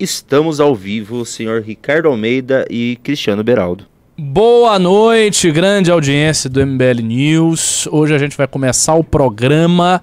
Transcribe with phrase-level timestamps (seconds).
[0.00, 3.86] estamos ao vivo, senhor Ricardo Almeida e Cristiano Beraldo.
[4.18, 7.86] Boa noite, grande audiência do MBL News.
[7.90, 10.02] Hoje a gente vai começar o programa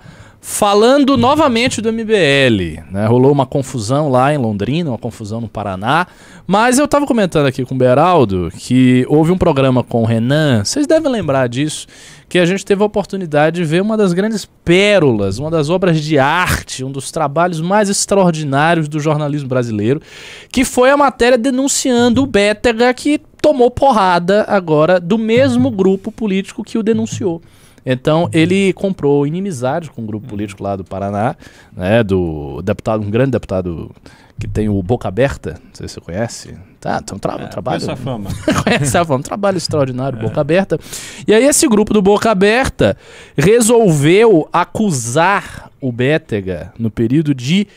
[0.49, 2.81] falando novamente do MBL.
[2.89, 3.05] Né?
[3.05, 6.07] Rolou uma confusão lá em Londrina, uma confusão no Paraná.
[6.47, 10.63] Mas eu estava comentando aqui com o Beraldo que houve um programa com o Renan,
[10.63, 11.85] vocês devem lembrar disso,
[12.29, 15.99] que a gente teve a oportunidade de ver uma das grandes pérolas, uma das obras
[16.01, 20.01] de arte, um dos trabalhos mais extraordinários do jornalismo brasileiro,
[20.49, 26.63] que foi a matéria denunciando o Bétega que tomou porrada agora do mesmo grupo político
[26.63, 27.41] que o denunciou.
[27.89, 31.37] Então ele comprou inimizade com um grupo político lá do Paraná,
[31.71, 33.95] né, do deputado, um grande deputado
[34.37, 36.53] que tem o Boca Aberta, não sei se você conhece.
[36.81, 37.79] Tá, então tra é, trabalho.
[37.79, 38.29] Conhece a fama.
[38.63, 40.21] conhece a fama, um trabalho extraordinário, é.
[40.21, 40.77] Boca Aberta.
[41.25, 42.97] E aí esse grupo do Boca Aberta
[43.37, 47.67] resolveu acusar o Bétega no período de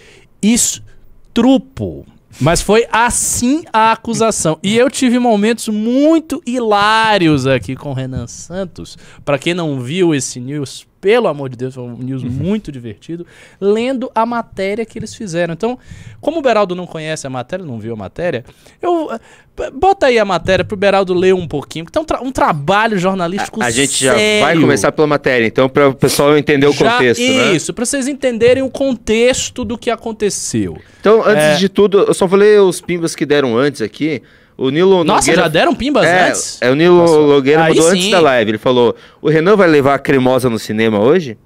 [0.42, 2.04] estrupo.
[2.38, 4.58] Mas foi assim a acusação.
[4.62, 8.96] E eu tive momentos muito hilários aqui com o Renan Santos.
[9.24, 12.30] Para quem não viu esse news, pelo amor de Deus, foi um news uhum.
[12.30, 13.26] muito divertido,
[13.60, 15.54] lendo a matéria que eles fizeram.
[15.54, 15.78] Então,
[16.20, 18.44] como o Beraldo não conhece a matéria, não viu a matéria,
[18.82, 22.20] eu eh, bota aí a matéria pro Beraldo ler um pouquinho, que tem um, tra
[22.22, 26.36] um trabalho jornalístico A, a gente já vai começar pela matéria, então para o pessoal
[26.36, 27.54] entender o já, contexto, né?
[27.54, 27.74] Isso, né?
[27.74, 30.78] para vocês entenderem o contexto do que aconteceu.
[31.00, 31.56] Então, antes é...
[31.56, 34.22] de tudo, eu só vou ler os pimbas que deram antes aqui.
[34.60, 35.42] O Nilo Nossa, Nogueira...
[35.44, 36.58] já deram pimbas é, antes?
[36.60, 38.50] É, o Nilo Nogueira mandou antes da live.
[38.50, 41.38] Ele falou: o Renan vai levar a cremosa no cinema hoje?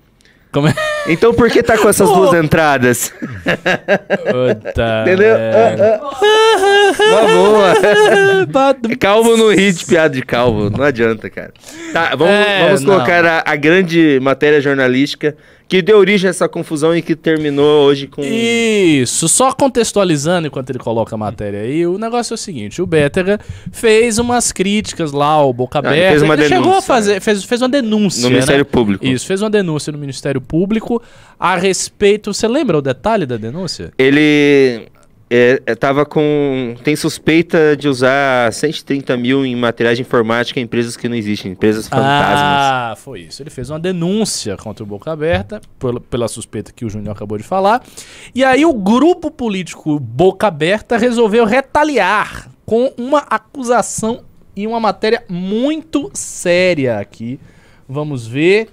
[0.51, 0.75] Como é?
[1.07, 3.15] Então por que tá com essas duas entradas?
[3.45, 5.37] Puta Entendeu?
[6.97, 7.01] É.
[7.11, 8.97] Uma boa.
[8.99, 10.71] calvo no hit, piada de calvo.
[10.71, 11.53] Não adianta, cara.
[11.93, 16.49] Tá, vamos, é, vamos colocar a, a, grande matéria jornalística que deu origem a essa
[16.49, 18.23] confusão e que terminou hoje com.
[18.23, 22.87] Isso, só contextualizando enquanto ele coloca a matéria aí, o negócio é o seguinte: o
[22.87, 23.41] Bétega
[23.73, 26.07] fez umas críticas lá ao Boca Aberta.
[26.07, 26.63] Ah, fez uma ele denúncia.
[26.63, 28.23] chegou a fazer, fez, fez uma denúncia.
[28.23, 28.35] No né?
[28.35, 29.07] Ministério Público.
[29.07, 31.03] Isso, fez uma denúncia no Ministério Público
[31.39, 32.33] a respeito.
[32.33, 33.93] Você lembra o detalhe da denúncia?
[33.99, 34.89] Ele
[35.31, 36.75] é, é, tava com.
[36.85, 41.53] Tem suspeita de usar 130 mil em materiais de informática em empresas que não existem,
[41.53, 42.41] empresas fantasmas.
[42.41, 43.43] Ah, foi isso.
[43.43, 47.39] Ele fez uma denúncia contra o Boca Aberta, pela, pela suspeita que o Júnior acabou
[47.39, 47.83] de falar.
[48.35, 54.23] E aí o grupo político Boca Aberta resolveu retaliar com uma acusação
[54.55, 57.41] e uma matéria muito séria aqui.
[57.89, 58.69] Vamos ver.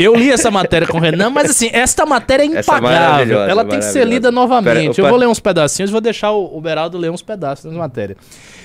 [0.00, 3.42] Eu li essa matéria com o Renan, mas assim, esta matéria é, é impagável.
[3.42, 4.96] Ela tem que ser lida novamente.
[4.96, 7.78] Pera, eu vou ler uns pedacinhos, vou deixar o, o Beraldo ler uns pedaços da
[7.78, 8.16] matéria.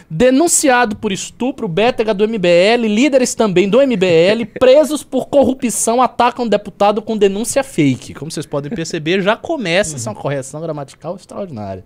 [0.09, 7.01] Denunciado por estupro, Bétega do MBL, líderes também do MBL, presos por corrupção, atacam deputado
[7.01, 8.13] com denúncia fake.
[8.13, 11.83] Como vocês podem perceber, já começa essa correção gramatical extraordinária.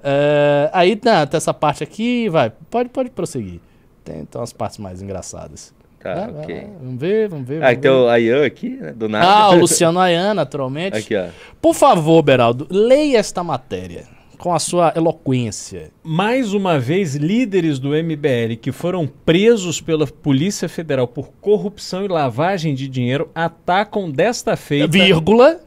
[0.00, 3.60] Uh, aí, tá, essa parte aqui, vai, pode, pode prosseguir.
[4.04, 5.74] Tem então as partes mais engraçadas.
[6.04, 6.66] Tá, ok.
[6.82, 7.54] vamos ver, vamos ver.
[7.54, 8.92] Ah, vamos ah, então o Ayan aqui, né?
[8.92, 9.26] Do nada.
[9.26, 10.98] Ah, o Luciano Ayan, naturalmente.
[10.98, 11.28] Aqui, ó.
[11.62, 14.04] Por favor, Beraldo, leia esta matéria
[14.36, 15.90] com a sua eloquência.
[16.02, 22.08] Mais uma vez, líderes do MBL que foram presos pela Polícia Federal por corrupção e
[22.08, 24.88] lavagem de dinheiro atacam desta feita.
[24.88, 25.58] Vírgula.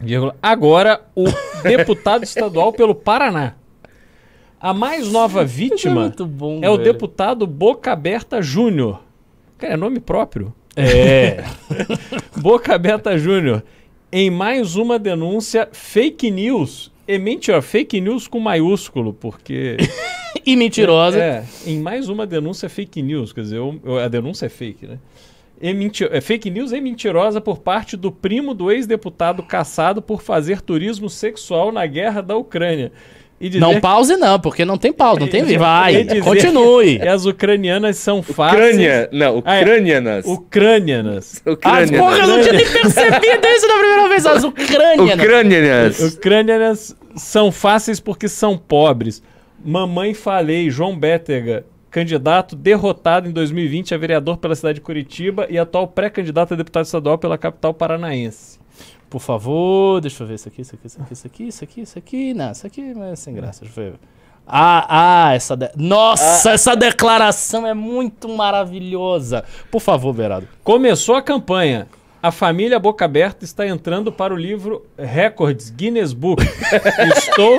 [0.00, 0.34] Vírgula.
[0.42, 1.26] Agora, o
[1.62, 3.54] deputado estadual pelo Paraná.
[4.60, 9.03] A mais nova é vítima é, bom, é o deputado Boca Aberta Júnior
[9.58, 10.54] Cara, é nome próprio.
[10.76, 11.44] É.
[12.36, 13.62] Boca Aberta Júnior.
[14.10, 16.92] Em mais uma denúncia fake news.
[17.06, 19.76] E mentira, fake news com maiúsculo, porque.
[20.44, 21.18] e mentirosa.
[21.18, 23.32] É, em mais uma denúncia fake news.
[23.32, 24.98] Quer dizer, eu, eu, a denúncia é fake, né?
[25.60, 30.20] E mentir, é fake news e mentirosa por parte do primo do ex-deputado caçado por
[30.20, 32.90] fazer turismo sexual na guerra da Ucrânia.
[33.58, 35.44] Não pause não, porque não tem pause, não tem...
[35.56, 36.98] Vai, continue.
[36.98, 38.74] E as ucranianas são fáceis...
[38.74, 40.24] Ucrânia, não, ucranianas.
[40.24, 41.42] Ah, é, ucranianas.
[41.46, 41.94] Ucranianas.
[41.94, 45.24] Ah, porra, eu não tinha nem percebido isso da primeira vez, as ucranianas.
[45.24, 46.00] Ucranianas.
[46.14, 49.22] Ucranianas são fáceis porque são pobres.
[49.64, 55.56] Mamãe falei, João Bétega, candidato derrotado em 2020 a vereador pela cidade de Curitiba e
[55.56, 58.58] atual pré-candidato a deputado estadual pela capital paranaense.
[59.14, 61.80] Por favor, deixa eu ver isso aqui, isso aqui, isso aqui, isso aqui, isso aqui,
[61.82, 62.34] isso aqui.
[62.34, 63.60] Não, isso aqui é sem graça.
[63.64, 63.98] Deixa eu ver.
[64.44, 64.86] Ah,
[65.28, 65.56] ah, essa.
[65.56, 65.70] De...
[65.76, 66.54] Nossa, ah.
[66.54, 69.44] essa declaração é muito maravilhosa.
[69.70, 70.48] Por favor, Berado.
[70.64, 71.86] Começou a campanha.
[72.20, 76.42] A família Boca Aberta está entrando para o livro Records Guinness Book.
[77.16, 77.56] Estou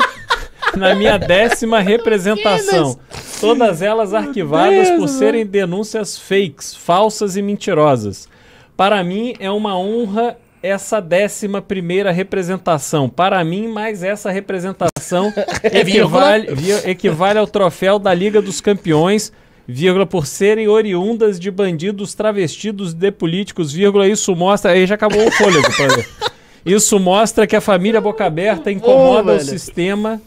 [0.76, 3.00] na minha décima representação.
[3.40, 8.28] Todas elas arquivadas por serem denúncias fakes, falsas e mentirosas.
[8.76, 13.08] Para mim é uma honra essa décima primeira representação.
[13.08, 15.32] Para mim, mais essa representação
[15.64, 16.48] equivale,
[16.86, 19.32] equivale ao troféu da Liga dos Campeões,
[19.68, 24.72] vírgula, por serem oriundas de bandidos travestidos de políticos, vírgula, isso mostra...
[24.72, 25.68] Aí já acabou o fôlego.
[26.66, 30.20] Isso mostra que a família Boca Aberta incomoda oh, o sistema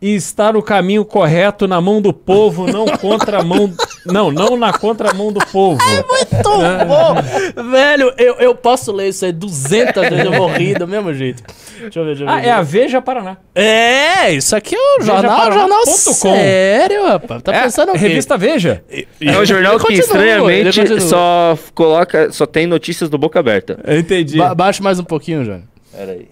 [0.00, 3.72] e está no caminho correto na mão do povo, não contra a mão.
[4.04, 5.80] Não, não na contramão do povo.
[5.82, 6.84] É muito é.
[6.84, 7.70] bom!
[7.70, 11.42] Velho, eu, eu posso ler isso aí 200 vezes, eu vou rir do mesmo jeito.
[11.80, 12.32] Deixa eu ver, deixa eu ver.
[12.32, 13.36] Ah, é a Veja Paraná.
[13.54, 17.42] É, isso aqui é o jornal, jornal sério, rapaz.
[17.42, 17.98] Tá é, pensando o quê?
[17.98, 18.82] Revista Veja.
[18.90, 23.78] É um jornal que continua, estranhamente só coloca, só tem notícias do Boca Aberta.
[23.84, 24.38] Eu entendi.
[24.38, 25.64] Ba baixa mais um pouquinho, Jânio.
[25.92, 26.28] Peraí.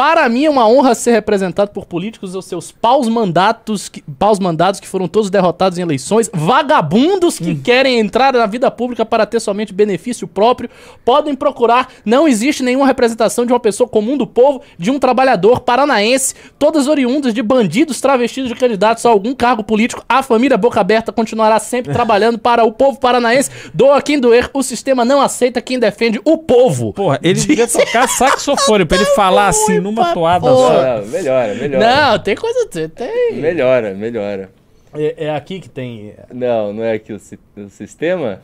[0.00, 4.38] Para mim é uma honra ser representado por políticos ou seus paus mandatos, que, paus
[4.38, 7.60] mandados que foram todos derrotados em eleições, vagabundos que hum.
[7.62, 10.70] querem entrar na vida pública para ter somente benefício próprio,
[11.04, 11.92] podem procurar.
[12.02, 16.88] Não existe nenhuma representação de uma pessoa comum do povo, de um trabalhador paranaense, todas
[16.88, 20.02] oriundas de bandidos travestidos de candidatos a algum cargo político.
[20.08, 23.50] A família Boca Aberta continuará sempre trabalhando para o povo paranaense.
[23.74, 26.94] Doa quem doer, o sistema não aceita quem defende o povo.
[26.94, 31.02] Porra, ele devia tocar saxofone pra ele falar assim, numa toada só.
[31.06, 32.10] melhora, melhora.
[32.10, 32.88] Não, tem coisa.
[32.88, 33.34] Tem.
[33.34, 34.50] Melhora, melhora.
[34.94, 36.14] É, é, aqui que tem.
[36.32, 37.20] Não, não é aqui o,
[37.56, 38.42] o sistema?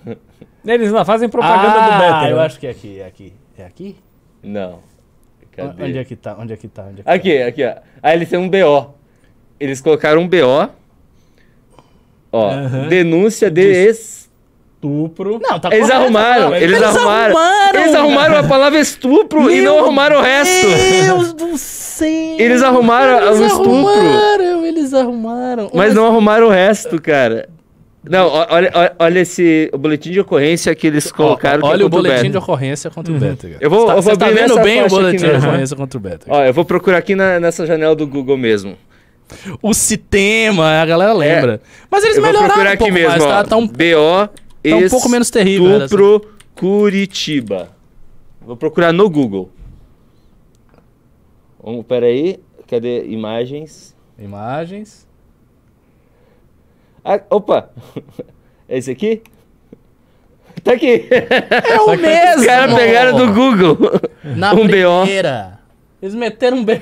[0.65, 2.27] Eles lá fazem propaganda ah, do.
[2.27, 3.33] Ah, eu acho que é aqui, é aqui.
[3.59, 3.97] É aqui?
[4.43, 4.81] Não.
[5.53, 5.83] Cadê?
[5.85, 6.37] Onde é que tá?
[6.39, 6.83] Onde é que tá?
[6.85, 7.47] Onde é que aqui, tá?
[7.47, 7.83] aqui, ó.
[8.03, 8.95] Ah, eles têm um BO.
[9.59, 10.71] Eles colocaram um BO.
[12.31, 12.51] Ó,
[12.89, 13.63] denúncia de
[14.77, 15.41] estupro.
[15.43, 17.81] Não, tá Eles arrumaram, eles, eles arrumaram, arrumaram.
[17.81, 20.67] Eles arrumaram a palavra estupro Meu e não arrumaram o resto.
[21.05, 22.37] Deus do céu.
[22.39, 23.71] Eles arrumaram eles o estupro.
[23.73, 25.71] Arrumaram, eles arrumaram.
[25.75, 27.49] Mas não arrumaram o resto, cara.
[28.09, 31.67] Não, olha, olha esse o boletim de ocorrência que eles colocaram.
[31.67, 33.51] Olha é o boletim de ocorrência contra o Beta.
[33.61, 36.27] Eu vou, tá, eu vou tá vendo bem o boletim de ocorrência contra o Beta.
[36.29, 38.77] Ó, eu vou procurar aqui na, nessa janela do Google mesmo.
[39.61, 41.55] O sistema, a galera lembra.
[41.55, 41.61] É.
[41.91, 43.43] Mas eles melhoraram um aqui mesmo, mais, tá?
[43.43, 43.67] tá um...
[43.67, 44.31] BO
[44.71, 45.79] Tá um pouco menos terrível.
[45.79, 46.37] Estupro assim.
[46.55, 47.69] Curitiba.
[48.41, 49.51] Vou procurar no Google.
[51.63, 52.39] Vamos, peraí.
[52.67, 53.95] Cadê imagens?
[54.19, 55.07] Imagens.
[57.05, 57.71] Ah, opa!
[58.69, 59.23] É esse aqui?
[60.65, 61.07] Tá aqui.
[61.09, 62.41] É o mesmo!
[62.43, 63.79] Os caras pegaram do Google.
[64.37, 65.53] Na um primeira.
[65.53, 66.03] BO.
[66.03, 66.73] Eles meteram um BO.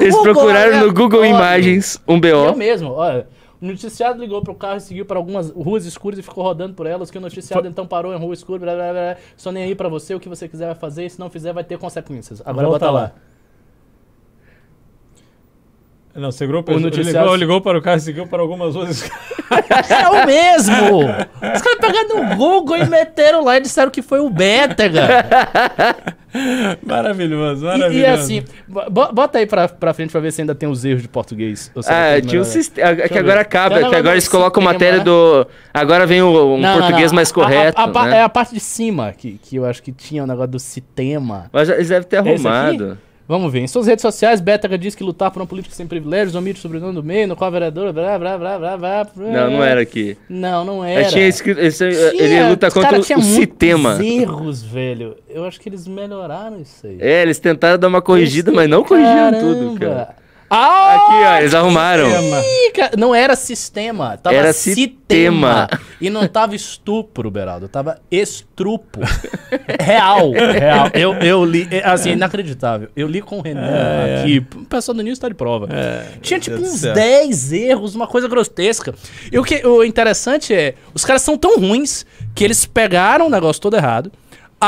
[0.00, 2.28] Eles procuraram no Google Imagens um BO.
[2.28, 3.26] Eu mesmo, olha.
[3.60, 6.86] O noticiado ligou pro carro e seguiu para algumas ruas escuras e ficou rodando por
[6.86, 7.70] elas, que o noticiado Foi...
[7.70, 10.28] então parou em rua escura, blá, blá, blá, só nem aí para você, o que
[10.28, 12.42] você quiser vai fazer, e se não fizer vai ter consequências.
[12.44, 13.00] Agora bota lá.
[13.00, 13.12] lá.
[16.16, 17.20] Não, segurou o noticiário...
[17.20, 19.02] ligou, ligou para o carro e seguiu para algumas ruas.
[19.90, 21.00] é o mesmo!
[21.54, 25.24] Os caras pegaram no Google e meteram lá e disseram que foi o Bétega.
[26.84, 27.98] maravilhoso, maravilhoso.
[27.98, 28.44] E, e, assim,
[29.12, 31.70] bota aí pra, pra frente pra ver se ainda tem os erros de português.
[31.86, 32.90] Ah, tinha um sistema.
[32.90, 35.46] É que agora acaba, é que agora eles colocam matéria do.
[35.72, 37.14] Agora vem o, um não, português não, não.
[37.16, 37.80] mais correto.
[37.80, 38.16] A, a, a, né?
[38.18, 40.58] É a parte de cima que, que eu acho que tinha o um negócio do
[40.58, 41.48] sistema.
[41.52, 42.98] Mas eles devem ter arrumado.
[43.28, 43.60] Vamos ver.
[43.60, 46.62] Em suas redes sociais, Bétega diz que lutar por uma política sem privilégios, omite o
[46.62, 47.92] sobrenome do meio, no qual a vereadora.
[47.92, 50.16] Blá, blá, blá, blá, blá, Não, não era aqui.
[50.28, 51.08] Não, não era.
[51.08, 53.98] tinha escrito, esse, tinha, ele luta contra cara, o, tinha o sistema.
[54.02, 55.16] erros, velho.
[55.28, 56.98] Eu acho que eles melhoraram isso aí.
[57.00, 59.54] É, eles tentaram dar uma corrigida, mas não corrigiram Caramba.
[59.54, 60.25] tudo, cara.
[60.48, 62.08] Ah, Aqui, ó, eles arrumaram.
[62.96, 65.68] Não era sistema, tava era sistema.
[66.00, 69.00] E não tava estupro, Beraldo, tava estrupo.
[69.80, 70.90] real, real.
[70.94, 72.88] Eu, eu li, é, assim, inacreditável.
[72.94, 75.68] Eu li com o Renan é, aqui, o pessoal do início tá de prova.
[75.70, 78.94] É, Tinha tipo Deus uns 10 erros, uma coisa grotesca.
[79.32, 83.30] E o, que, o interessante é, os caras são tão ruins que eles pegaram o
[83.30, 84.12] negócio todo errado,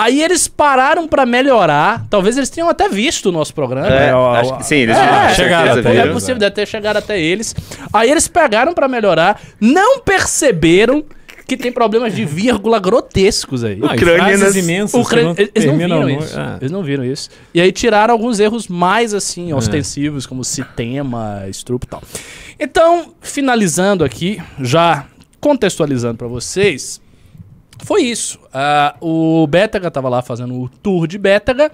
[0.03, 2.07] Aí eles pararam para melhorar.
[2.09, 3.89] Talvez eles tenham até visto o nosso programa.
[3.89, 7.55] É, acho que sim, eles é, chegaram até É possível deve ter chegado até eles.
[7.93, 11.05] Aí eles pegaram para melhorar, não perceberam
[11.49, 13.81] que tem problemas de vírgula grotescos aí.
[13.81, 15.01] Ucrânias imensas.
[15.01, 16.39] Ucrânia, não eles não viram isso.
[16.39, 16.59] Ah.
[16.61, 17.31] Eles não viram isso.
[17.55, 19.55] E aí tiraram alguns erros mais assim, é.
[19.55, 22.03] ostensivos, como sistema, estrupo e tal.
[22.61, 25.07] Então, finalizando aqui, já
[25.41, 27.01] contextualizando para vocês,
[27.85, 28.39] foi isso.
[28.47, 31.71] Uh, o Bétega estava lá fazendo o tour de Bétega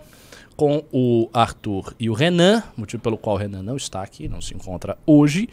[0.56, 4.40] com o Arthur e o Renan, motivo pelo qual o Renan não está aqui, não
[4.40, 5.48] se encontra hoje.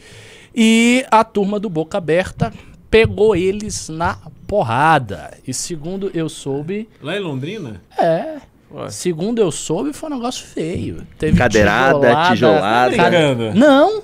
[0.54, 2.52] E a turma do Boca Aberta
[2.90, 5.36] pegou eles na porrada.
[5.46, 6.88] E segundo eu soube.
[7.00, 7.80] Lá em Londrina?
[7.98, 8.36] É.
[8.70, 8.90] Ué.
[8.90, 11.06] Segundo eu soube, foi um negócio feio.
[11.18, 12.90] Teve Cadeirada, tijolada.
[12.90, 12.96] tijolada.
[12.96, 13.58] Cade...
[13.58, 14.02] Não!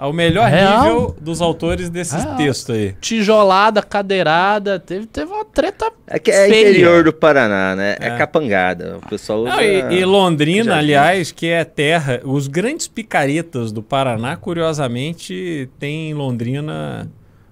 [0.00, 0.82] Ao melhor Real?
[0.82, 2.34] nível dos autores desse Real.
[2.38, 2.94] texto aí.
[3.02, 5.92] Tijolada, cadeirada, teve, teve uma treta.
[6.06, 6.70] É que é feia.
[6.70, 7.96] interior do Paraná, né?
[8.00, 8.96] É, é capangada.
[8.96, 9.50] O pessoal usa...
[9.50, 12.18] Não, e, e, Londrina, aliás, que é terra.
[12.24, 17.06] Os grandes picaretas do Paraná, curiosamente, tem em Londrina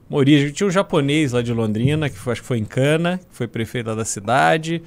[0.08, 0.50] uma origem.
[0.50, 3.46] Tinha um japonês lá de Londrina, que foi, acho que foi em Cana, que foi
[3.46, 4.82] prefeito da cidade.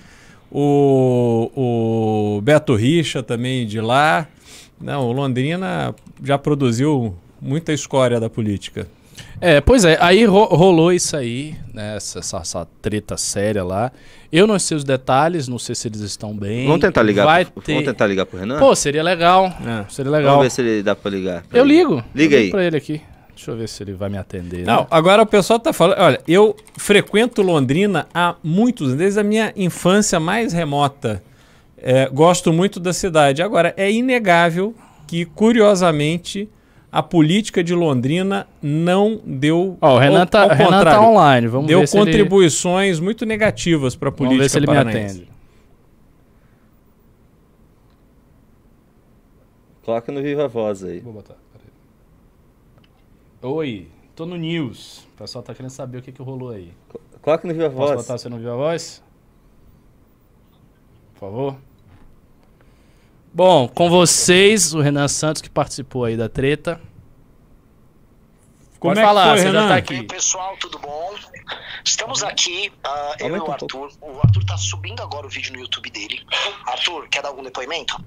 [0.52, 4.28] O, o Beto Richa também de lá.
[4.82, 8.88] Não, o Londrina já produziu muita escória da política.
[9.40, 13.92] É, pois é, aí ro rolou isso aí, né, essa, essa, essa, treta séria lá.
[14.32, 16.66] Eu não sei os detalhes, não sei se eles estão bem.
[16.66, 17.74] Vamos tentar ligar, Vai pro, ter...
[17.74, 18.60] vamos tentar ligar pro Renan?
[18.60, 19.46] Pô, seria legal.
[19.46, 19.86] É.
[19.90, 20.32] Seria legal.
[20.32, 21.44] Vamos ver se ele dá pra ligar.
[21.44, 21.76] Pra eu ele.
[21.76, 22.04] ligo.
[22.16, 22.50] Liga eu aí.
[22.50, 23.02] pra ele aqui.
[23.36, 24.64] Deixa eu ver se ele vai me atender.
[24.64, 24.88] Não, né?
[24.92, 26.00] agora o pessoal tá falando.
[26.00, 31.24] Olha, eu frequento Londrina há muitos, desde a minha infância mais remota.
[31.76, 33.42] É, gosto muito da cidade.
[33.42, 34.76] Agora, é inegável
[35.08, 36.48] que, curiosamente,
[36.92, 39.78] a política de Londrina não deu.
[39.80, 41.48] Ó, oh, o Renan tá, ao, Renan tá online.
[41.48, 43.06] Vamos deu ver se contribuições ele...
[43.06, 44.38] muito negativas para a política.
[44.38, 45.00] Vamos ver se ele paranaense.
[45.00, 45.32] me atende.
[49.84, 51.00] Coloca no Viva Voz aí.
[51.00, 51.36] Vou botar.
[53.42, 55.08] Oi, tô no News.
[55.16, 56.74] O pessoal tá querendo saber o que, que rolou aí.
[57.22, 57.92] Coloca no Viva Voz.
[57.92, 59.02] Posso botar você no Viva Voz?
[61.14, 61.56] Por favor.
[63.34, 66.82] Bom, com vocês, o Renan Santos, que participou aí da treta.
[68.78, 69.62] Como Pode é falar, foi, você Renan?
[69.62, 69.94] já tá aqui.
[69.94, 71.16] Oi, pessoal, tudo bom?
[71.86, 73.90] Estamos aqui, uh, eu e o Arthur.
[74.02, 76.26] o Arthur tá subindo agora o vídeo no YouTube dele.
[76.68, 78.04] Arthur, quer dar algum depoimento?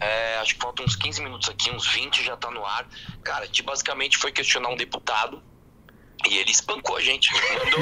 [0.00, 2.84] É, acho que faltam uns 15 minutos aqui, uns 20 já tá no ar.
[3.22, 5.40] Cara, a gente basicamente foi questionar um deputado
[6.28, 7.30] e ele espancou a gente.
[7.32, 7.78] Mandou.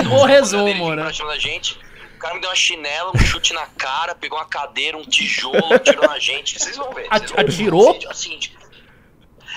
[0.00, 1.12] um bom resumo, né?
[1.12, 1.78] Pra da gente.
[2.26, 5.72] O cara me deu uma chinela, um chute na cara, pegou uma cadeira, um tijolo,
[5.72, 6.58] atirou na gente.
[6.58, 7.06] Vocês vão ver.
[7.08, 7.92] Vocês vão Atirou?
[8.00, 8.08] Ver.
[8.08, 8.40] Assim,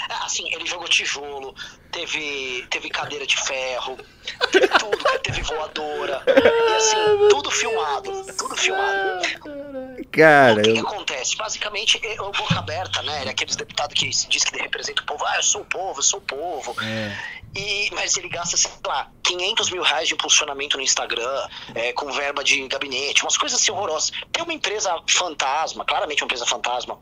[0.07, 1.55] é, assim, ele jogou tijolo,
[1.91, 3.97] teve, teve cadeira de ferro,
[4.51, 6.21] teve tudo, teve voadora.
[6.27, 9.23] E assim, tudo filmado, tudo filmado.
[10.11, 10.73] Cara, o que, eu...
[10.73, 11.35] que acontece?
[11.35, 13.21] Basicamente, o boca aberta, né?
[13.21, 15.23] Ele é aqueles deputados que diz que representa o povo.
[15.25, 16.75] Ah, eu sou o povo, eu sou o povo.
[16.81, 17.17] É.
[17.55, 22.11] E, mas ele gasta, sei lá, 500 mil reais de impulsionamento no Instagram, é, com
[22.11, 24.11] verba de gabinete, umas coisas assim horrorosas.
[24.31, 26.99] Tem uma empresa fantasma, claramente uma empresa fantasma.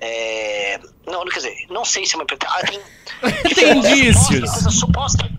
[0.00, 2.40] É, não, quer dizer, não sei se é uma empresa.
[2.46, 2.80] Ah, tem,
[3.54, 4.50] tem indícios.
[4.50, 5.30] Coisa suposta.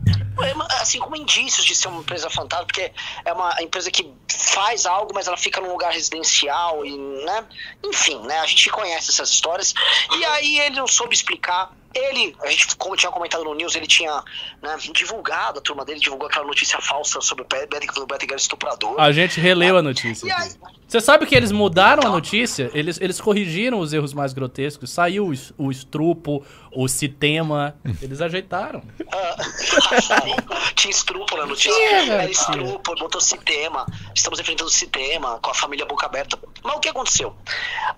[0.42, 2.92] É, assim, como indícios de ser uma empresa fantasma, porque
[3.24, 7.46] é uma empresa que faz algo, mas ela fica num lugar residencial e, né?
[7.84, 8.40] Enfim, né?
[8.40, 9.74] A gente conhece essas histórias.
[10.18, 13.88] E aí ele não soube explicar ele, a gente, como tinha comentado no News, ele
[13.88, 14.24] tinha
[14.62, 19.00] né, divulgado, a turma dele divulgou aquela notícia falsa sobre o Bettinger estuprador.
[19.00, 20.36] A gente releu a notícia.
[20.36, 20.52] Aí,
[20.88, 22.72] Você sabe que eles mudaram então, a notícia?
[22.74, 24.92] Eles, eles corrigiram os erros mais grotescos.
[24.92, 27.76] Saiu o, o estrupo, o sistema.
[28.02, 28.80] Eles ajeitaram.
[28.80, 31.74] Uh, tinha estrupo na notícia.
[31.74, 33.86] Tinha, Era estrupo, botou sistema.
[34.16, 36.38] Estamos enfrentando o sistema com a família boca aberta.
[36.64, 37.36] Mas o que aconteceu?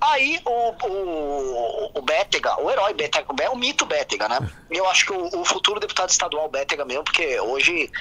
[0.02, 4.40] Aí o, o, o Bétega, o herói Bétega, o mito Bétega, né?
[4.70, 7.92] Eu acho que o, o futuro deputado estadual Bétega mesmo, porque hoje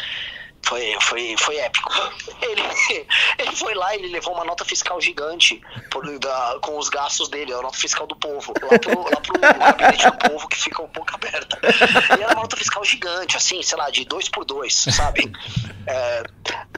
[0.65, 1.93] foi, foi, foi épico.
[2.41, 2.63] Ele,
[3.39, 5.61] ele foi lá, ele levou uma nota fiscal gigante
[5.91, 9.41] por, da, com os gastos dele, a nota fiscal do povo, lá pro, lá pro
[9.41, 11.59] gabinete do povo que fica um pouco aberta.
[12.19, 15.31] E era uma nota fiscal gigante, assim, sei lá, de dois por dois, sabe?
[15.87, 16.23] É,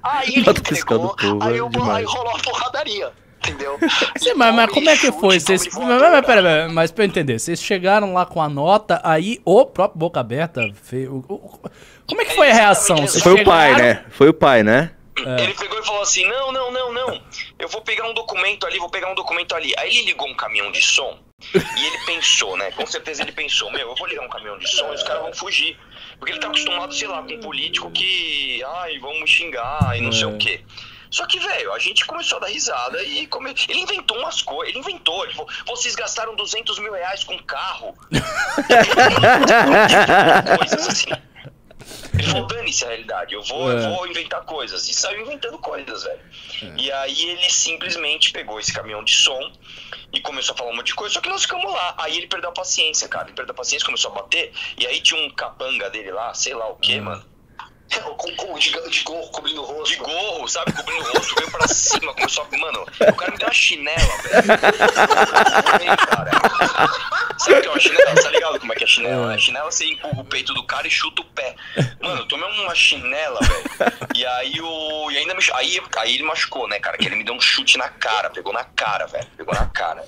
[0.02, 3.78] aí ele nota entregou, aí, é aí rolou a porradaria entendeu?
[4.16, 5.40] Sim, mas, mas como é que foi?
[5.40, 9.00] Vocês, mas, mas, pera, pera, mas pra eu entender, vocês chegaram lá com a nota,
[9.02, 11.08] aí o próprio Boca Aberta fez.
[11.08, 12.98] Como é que foi a reação?
[12.98, 13.42] Vocês foi chegaram...
[13.42, 14.04] o pai, né?
[14.10, 14.90] Foi o pai, né?
[15.24, 15.42] É.
[15.42, 17.22] Ele pegou e falou assim: não, não, não, não.
[17.58, 19.72] Eu vou pegar um documento ali, vou pegar um documento ali.
[19.78, 21.18] Aí ele ligou um caminhão de som
[21.52, 22.70] e ele pensou, né?
[22.72, 25.22] Com certeza ele pensou: meu, eu vou ligar um caminhão de som e os caras
[25.22, 25.78] vão fugir.
[26.18, 28.62] Porque ele tá acostumado, sei lá, com um político que.
[28.78, 30.12] Ai, vamos xingar e não é.
[30.12, 30.60] sei o quê.
[31.10, 33.54] Só que, velho, a gente começou a dar risada e come...
[33.68, 34.70] ele inventou umas coisas.
[34.70, 37.94] Ele inventou, ele falou, vocês gastaram 200 mil reais com carro.
[40.58, 41.10] coisas assim.
[42.14, 43.74] Ele falou, dane-se a realidade, eu vou, é.
[43.74, 44.88] eu vou inventar coisas.
[44.88, 46.20] E saiu inventando coisas, velho.
[46.62, 46.72] É.
[46.76, 49.52] E aí ele simplesmente pegou esse caminhão de som
[50.12, 51.94] e começou a falar um monte de coisa, só que nós ficamos lá.
[51.98, 53.26] Aí ele perdeu a paciência, cara.
[53.26, 54.52] Ele perdeu a paciência, começou a bater.
[54.78, 57.04] E aí tinha um capanga dele lá, sei lá o que, uhum.
[57.04, 57.35] mano
[58.16, 59.96] com, com, de, de gorro cobrindo o rosto.
[59.96, 60.72] De gorro, sabe?
[60.72, 62.56] Cobrindo o rosto, veio pra cima, começou a.
[62.56, 64.46] Mano, o cara me deu uma chinela, velho.
[66.08, 66.30] cara.
[67.38, 68.14] Sabe o que é uma chinela?
[68.14, 69.26] Tá ligado como é que é chinela?
[69.28, 69.38] Né?
[69.38, 71.54] Chinela você empurra o peito do cara e chuta o pé.
[72.00, 73.92] Mano, eu tomei uma chinela, velho.
[74.14, 75.10] E aí o.
[75.10, 75.40] E ainda me.
[75.54, 76.96] Aí, aí ele machucou, né, cara?
[76.96, 79.26] Que ele me deu um chute na cara, pegou na cara, velho.
[79.36, 80.04] Pegou na cara.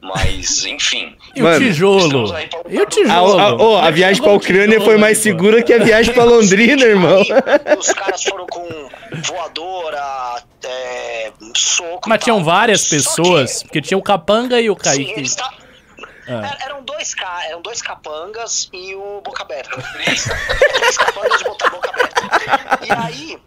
[0.00, 1.16] Mas, enfim.
[1.34, 2.34] E o tijolo?
[2.68, 3.38] E o tijolo?
[3.38, 6.84] A, a, a, a viagem pra Ucrânia foi mais segura que a viagem pra Londrina,
[6.84, 7.18] irmão.
[7.18, 8.88] Aí, os caras foram com
[9.24, 12.08] voadora, é, soco.
[12.08, 13.64] Mas tinham várias pessoas, que...
[13.64, 15.06] porque tinha o Capanga e o Kaique.
[15.06, 15.52] Sim, eles tá...
[16.26, 16.64] É.
[16.64, 17.14] Eram dois,
[17.44, 19.76] eram dois capangas e o boca aberta.
[19.92, 22.84] Três capangas e boca, boca aberta.
[22.84, 23.38] E aí,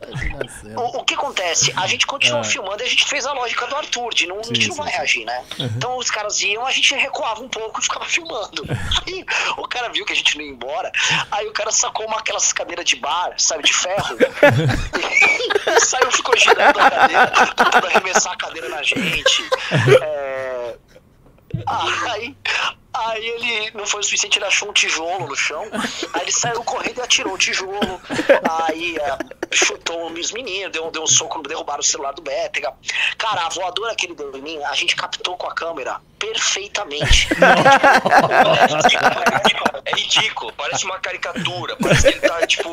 [0.75, 1.73] o, o, que acontece?
[1.75, 2.43] A gente continuou é.
[2.45, 4.75] filmando e a gente fez a lógica do Arthur, de não, sim, a gente não
[4.75, 4.97] sim, vai sim.
[4.97, 5.43] reagir, né?
[5.59, 5.65] Uhum.
[5.75, 8.63] Então os caras iam, a gente recuava um pouco e ficava filmando.
[9.05, 9.25] Aí
[9.57, 10.91] o cara viu que a gente não ia embora,
[11.31, 14.17] aí o cara sacou uma aquelas cadeiras de bar, sabe, de ferro.
[15.77, 19.43] e saiu, ficou girando a cadeira, tentando arremessar a cadeira na gente.
[20.01, 20.48] É
[21.65, 22.35] Aí,
[22.93, 25.63] aí ele não foi o suficiente, ele achou um tijolo no chão.
[26.13, 28.01] Aí ele saiu correndo e atirou o tijolo.
[28.65, 29.17] Aí é,
[29.51, 32.73] chutou os meninos, deu, deu um soco, derrubaram o celular do Bétega.
[33.17, 37.29] Cara, a voadora que ele deu em mim, a gente captou com a câmera perfeitamente.
[39.85, 41.75] é ridículo, parece uma caricatura.
[41.77, 42.69] Parece que ele tá, tipo,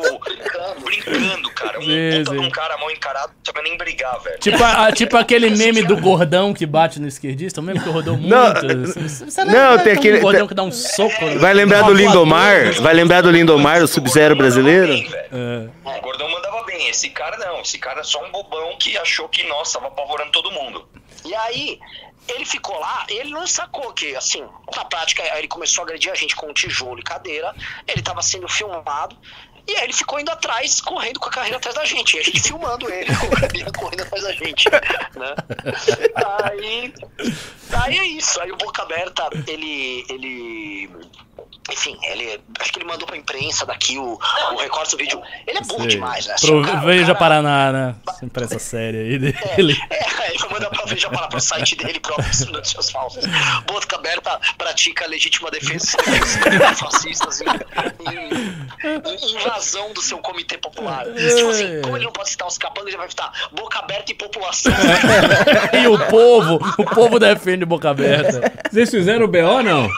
[0.83, 1.79] brincando, cara.
[1.79, 2.39] Um sim, puta sim.
[2.39, 4.37] um cara mal encarado, não sabe nem brigar, velho.
[4.39, 8.17] Tipo, a, tipo aquele meme do gordão que bate no esquerdista, um meme que rodou
[8.17, 8.29] muito.
[8.29, 10.17] Não, você não, tem aquele.
[10.19, 11.23] Um gordão que dá um soco.
[11.23, 12.73] É, vai lembrar do Lindomar?
[12.81, 14.93] Vai lembrar do Lindomar, o Sub-Zero brasileiro?
[14.93, 15.69] é.
[15.83, 16.89] O gordão mandava bem.
[16.89, 17.61] Esse cara não.
[17.61, 20.87] Esse cara é só um bobão que achou que, nossa, tava apavorando todo mundo.
[21.25, 21.79] E aí,
[22.27, 26.15] ele ficou lá, ele não sacou que, assim, na prática, ele começou a agredir a
[26.15, 27.55] gente com um tijolo e cadeira,
[27.87, 29.17] ele estava sendo filmado,
[29.67, 32.15] e aí ele ficou indo atrás, correndo com a carreira atrás da gente.
[32.15, 34.69] E a gente filmando ele com a carreira correndo atrás da gente.
[34.69, 35.35] Né?
[36.45, 36.93] Aí,
[37.73, 38.39] aí é isso.
[38.39, 40.05] Aí o Boca Aberta, ele.
[40.09, 40.89] ele
[41.71, 42.39] enfim, ele.
[42.59, 44.19] Acho que ele mandou pra imprensa daqui o,
[44.51, 45.21] o recorte do vídeo.
[45.45, 45.89] Ele é burro Sei.
[45.89, 46.33] demais, né?
[46.33, 47.19] Assim, Pro cara, Veja cara...
[47.19, 47.95] Paraná, né?
[48.19, 49.77] Sempre essa série aí dele.
[49.89, 53.25] É, é ele vai mandar pra Veja Paraná, pro site dele próprio, de notícias falsas.
[53.65, 57.45] Boca aberta pratica legítima defesa de fascistas e,
[58.09, 61.05] e, invasão do seu comitê popular.
[61.05, 64.15] Tipo assim, como ele não pode citar os capangas, ele vai citar boca aberta e
[64.15, 64.73] população.
[65.73, 68.53] e o povo, o povo defende boca aberta.
[68.71, 69.89] Vocês fizeram o BO ou não?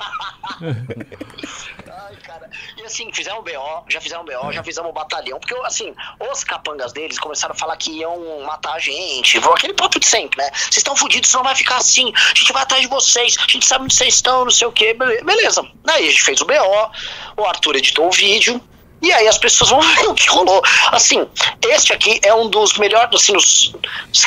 [1.88, 2.50] Ai, cara.
[2.78, 5.94] E assim, fizemos BO, já fizemos BO, já fizemos batalhão, porque assim,
[6.32, 9.38] os capangas deles começaram a falar que iam matar a gente.
[9.38, 10.50] Aquele papo de sempre, né?
[10.54, 12.12] Vocês estão fodidos, não vai ficar assim.
[12.16, 14.72] A gente vai atrás de vocês, a gente sabe onde vocês estão, não sei o
[14.72, 14.94] que.
[14.94, 15.66] Beleza.
[15.84, 16.92] Daí a gente fez o BO,
[17.38, 18.62] o Arthur editou o vídeo.
[19.02, 20.62] E aí as pessoas vão ver o que rolou.
[20.92, 21.26] Assim,
[21.68, 23.76] este aqui é um dos melhores, assim, nos,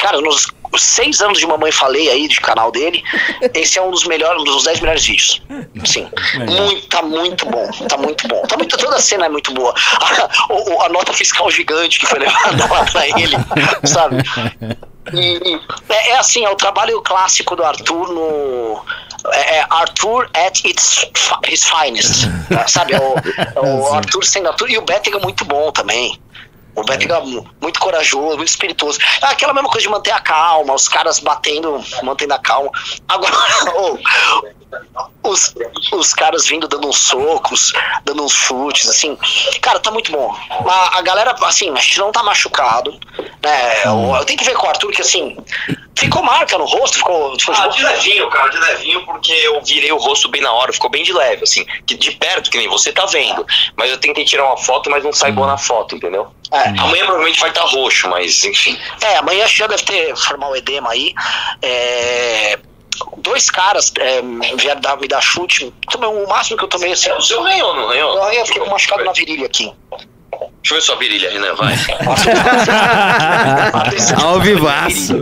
[0.01, 0.47] cara, nos
[0.79, 3.03] seis anos de Mamãe Falei aí, de canal dele,
[3.55, 5.43] esse é um dos melhores, um dos dez melhores vídeos.
[5.85, 6.09] Sim.
[6.39, 7.71] Muito, tá muito bom.
[7.89, 8.43] Tá muito bom.
[8.43, 9.75] Tá muito, toda a cena é muito boa.
[10.01, 13.37] A, a nota fiscal gigante que foi levada lá pra ele,
[13.85, 14.17] sabe?
[15.13, 18.85] E, é, é, assim, é o trabalho clássico do Arthur no.
[19.31, 21.07] É, é Arthur at its,
[21.49, 22.27] his finest.
[22.69, 22.95] sabe?
[22.95, 24.71] O, o Arthur sendo Arthur.
[24.71, 26.21] E o Betting é muito bom também.
[26.75, 27.21] O Betting é
[27.61, 28.99] muito corajoso, muito espirituoso.
[29.21, 32.71] É aquela mesma coisa de manter a calma, os caras batendo, mantendo a calma.
[33.09, 33.37] Agora,
[33.77, 33.99] oh,
[35.23, 35.55] os,
[35.93, 37.73] os caras vindo dando uns socos,
[38.05, 39.19] dando uns chutes, assim.
[39.61, 40.35] Cara, tá muito bom.
[40.67, 42.99] A, a galera, assim, a gente não tá machucado,
[43.43, 43.85] né?
[43.85, 45.37] Eu, eu tenho que ver com o Arthur que, assim,
[45.97, 47.39] ficou marca no rosto, ficou.
[47.39, 50.73] ficou ah, de levinho, cara, de levinho, porque eu virei o rosto bem na hora,
[50.73, 51.67] ficou bem de leve, assim.
[51.85, 53.47] De perto, que nem você tá vendo.
[53.77, 56.29] Mas eu tentei tirar uma foto, mas não sai boa na foto, entendeu?
[56.51, 56.69] É.
[56.69, 58.79] Amanhã provavelmente vai estar tá roxo, mas enfim.
[59.03, 61.15] É, amanhã já deve ter formar o edema aí.
[61.61, 62.59] É
[63.19, 64.21] dois caras é,
[64.57, 65.73] vieram dar, me dar chute.
[65.91, 67.09] Tomei, o máximo que eu tomei assim.
[67.09, 68.17] É, o seu ranhou, não ranhou?
[68.17, 69.73] Eu, eu fiquei machucado na virilha aqui.
[70.63, 71.75] Deixa eu ver sua virilha, Renan, vai.
[74.23, 75.21] Ao vivaço.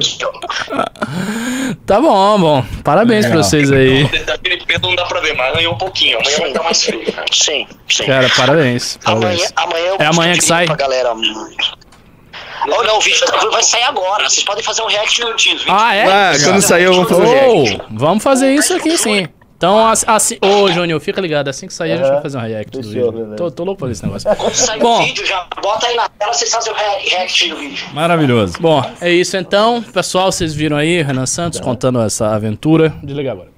[1.86, 2.64] Tá bom, bom.
[2.84, 4.04] Parabéns pra vocês aí.
[4.32, 6.18] Aquele pelo não dá pra ver, mas ganhou um pouquinho.
[6.18, 6.40] Amanhã sim.
[6.40, 7.02] vai estar mais frio.
[7.32, 8.06] Sim, sim.
[8.06, 8.98] Cara, parabéns.
[9.02, 9.52] parabéns.
[9.56, 10.66] Amanhã, amanhã é amanhã que sai?
[10.66, 11.12] Pra galera.
[11.12, 14.28] Oh, não, o vídeo tá, vai sair agora.
[14.28, 15.64] Vocês podem fazer um react minutinhos.
[15.68, 16.04] Ah, é?
[16.04, 17.82] Ah, quando sair eu vou fazer um react.
[17.90, 19.26] Vamos fazer isso aqui sim.
[19.60, 20.38] Então, assim.
[20.40, 21.48] Ô, ô Júnior, fica ligado.
[21.48, 23.34] Assim que sair, a gente vai fazer um react do vídeo.
[23.36, 24.34] Tô, tô louco por esse negócio.
[24.34, 27.56] Quando sair Bom, o vídeo, já bota aí na tela vocês fazem o react do
[27.56, 27.86] vídeo.
[27.92, 28.54] Maravilhoso.
[28.58, 29.82] Bom, é isso então.
[29.82, 32.94] Pessoal, vocês viram aí, Renan Santos contando essa aventura.
[33.02, 33.48] Desliga agora.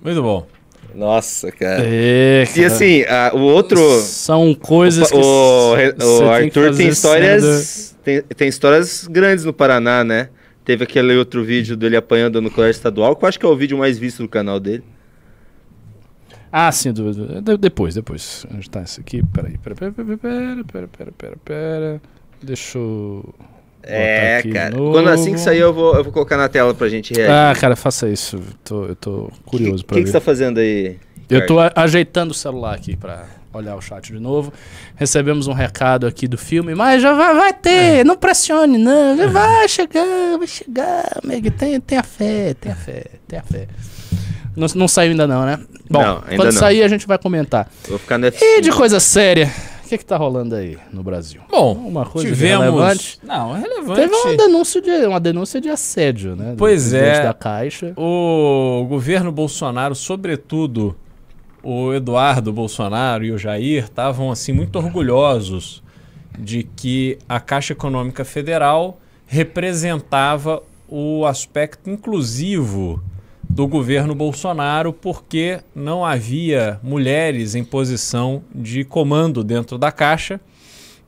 [0.00, 0.46] Muito bom.
[0.94, 1.82] Nossa, cara.
[1.84, 2.60] É, cara.
[2.60, 3.80] E assim, a, o outro.
[4.02, 6.04] São coisas o, que.
[6.04, 7.96] O, o Arthur tem, tem histórias.
[8.04, 10.28] Tem, tem histórias grandes no Paraná, né?
[10.64, 13.56] Teve aquele outro vídeo dele apanhando no colégio estadual, que eu acho que é o
[13.56, 14.84] vídeo mais visto do canal dele.
[16.52, 18.46] Ah, sim, do, do, depois, depois.
[18.54, 19.22] Onde tá isso aqui?
[19.26, 22.02] Peraí, pera, pera, pera, pera, pera, pera, pera, pera.
[22.42, 23.34] Deixa eu...
[23.82, 24.76] É, cara.
[24.76, 27.32] Quando assim que sair, eu vou, eu vou colocar na tela pra gente reagir.
[27.32, 28.40] Ah, cara, faça isso.
[28.62, 30.02] Tô, eu tô curioso que, pra que ver.
[30.02, 30.98] O que você tá fazendo aí?
[31.28, 34.52] Eu tô ajeitando o celular aqui pra olhar o chat de novo.
[34.96, 38.04] Recebemos um recado aqui do filme, mas já vai, vai ter, é.
[38.04, 39.16] não pressione, não.
[39.30, 41.50] Vai chegar, vai chegar, amigo.
[41.50, 43.68] Tem, tenha fé, tenha fé, tenha fé.
[44.56, 45.58] Não, não saiu ainda não, né?
[45.90, 46.52] Bom, não, quando não.
[46.52, 47.68] sair a gente vai comentar.
[47.88, 49.50] Vou ficar no E de coisa séria,
[49.84, 51.40] o que, que tá rolando aí no Brasil?
[51.50, 52.64] Bom, uma coisa tivemos...
[52.64, 53.18] relevante.
[53.22, 54.00] Não, é relevante.
[54.00, 56.54] Teve uma denúncia de, uma denúncia de assédio, né?
[56.56, 57.22] Pois é.
[57.22, 57.92] Da Caixa.
[57.96, 60.96] O governo Bolsonaro, sobretudo
[61.62, 65.82] o Eduardo Bolsonaro e o Jair, estavam assim muito orgulhosos
[66.38, 73.02] de que a Caixa Econômica Federal representava o aspecto inclusivo
[73.48, 80.40] do governo Bolsonaro porque não havia mulheres em posição de comando dentro da Caixa.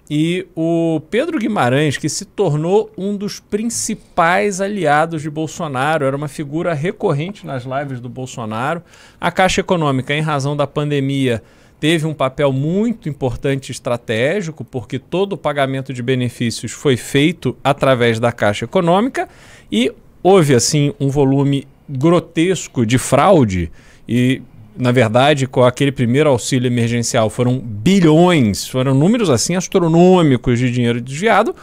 [0.09, 6.29] E o Pedro Guimarães, que se tornou um dos principais aliados de Bolsonaro, era uma
[6.29, 8.83] figura recorrente nas lives do Bolsonaro.
[9.19, 11.43] A Caixa Econômica, em razão da pandemia,
[11.81, 18.21] teve um papel muito importante estratégico, porque todo o pagamento de benefícios foi feito através
[18.21, 19.29] da Caixa Econômica
[19.73, 19.91] e
[20.23, 23.71] houve assim um volume grotesco de fraude
[24.09, 24.43] e
[24.77, 31.01] na verdade, com aquele primeiro auxílio emergencial foram bilhões, foram números assim astronômicos de dinheiro
[31.01, 31.55] desviado,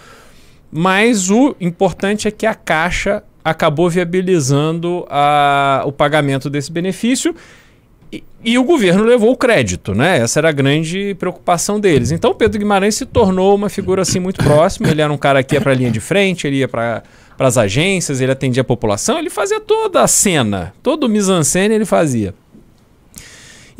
[0.72, 7.36] mas o importante é que a Caixa acabou viabilizando a, o pagamento desse benefício
[8.12, 10.20] e, e, o governo levou o crédito, né?
[10.20, 12.12] Essa era a grande preocupação deles.
[12.12, 14.90] Então, Pedro Guimarães se tornou uma figura assim muito próxima.
[14.90, 17.04] Ele era um cara que ia para a linha de frente, ele ia para
[17.40, 21.86] as agências, ele atendia a população, ele fazia toda a cena, todo o mise-en-scène ele
[21.86, 22.34] fazia.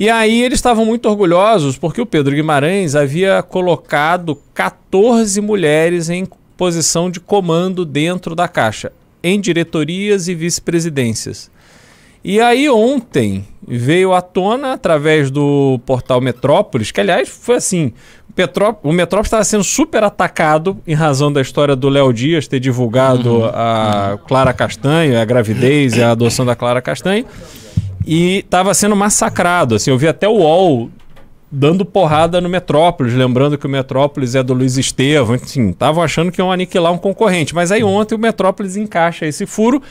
[0.02, 6.28] E aí eles estavam muito orgulhosos porque o Pedro Guimarães havia colocado 14 mulheres em
[6.58, 11.52] posição de comando dentro da Caixa, em diretorias e vice-presidências.
[12.24, 17.94] E aí ontem veio à tona através do portal Metrópolis, que aliás foi assim,
[18.34, 22.60] Petró o Metrópolis estava sendo super atacado em razão da história do Léo Dias ter
[22.60, 23.46] divulgado uhum.
[23.54, 27.24] a Clara Castanho, a gravidez e a adoção da Clara Castanho.
[28.06, 29.76] E estava sendo massacrado.
[29.76, 30.90] Assim, eu vi até o UOL
[31.52, 35.36] dando porrada no Metrópolis, lembrando que o Metrópolis é do Luiz Estevam.
[35.36, 37.54] Enfim, estavam achando que iam aniquilar um concorrente.
[37.54, 39.82] Mas aí ontem o Metrópolis encaixa esse furo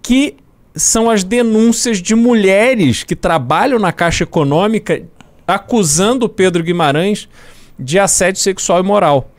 [0.00, 0.36] que
[0.74, 5.02] são as denúncias de mulheres que trabalham na Caixa Econômica
[5.46, 7.28] acusando o Pedro Guimarães
[7.78, 9.30] de assédio sexual e moral.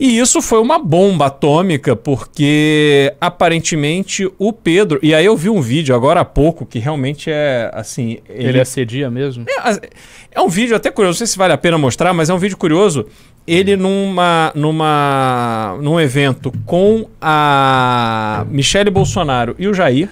[0.00, 4.98] E isso foi uma bomba atômica, porque aparentemente o Pedro.
[5.02, 8.16] E aí eu vi um vídeo agora há pouco que realmente é assim.
[8.26, 9.44] Ele, ele assedia mesmo?
[9.46, 9.88] É,
[10.32, 12.38] é, um vídeo até curioso, não sei se vale a pena mostrar, mas é um
[12.38, 13.04] vídeo curioso.
[13.46, 20.08] Ele numa, numa, num evento com a Michele Bolsonaro e o Jair.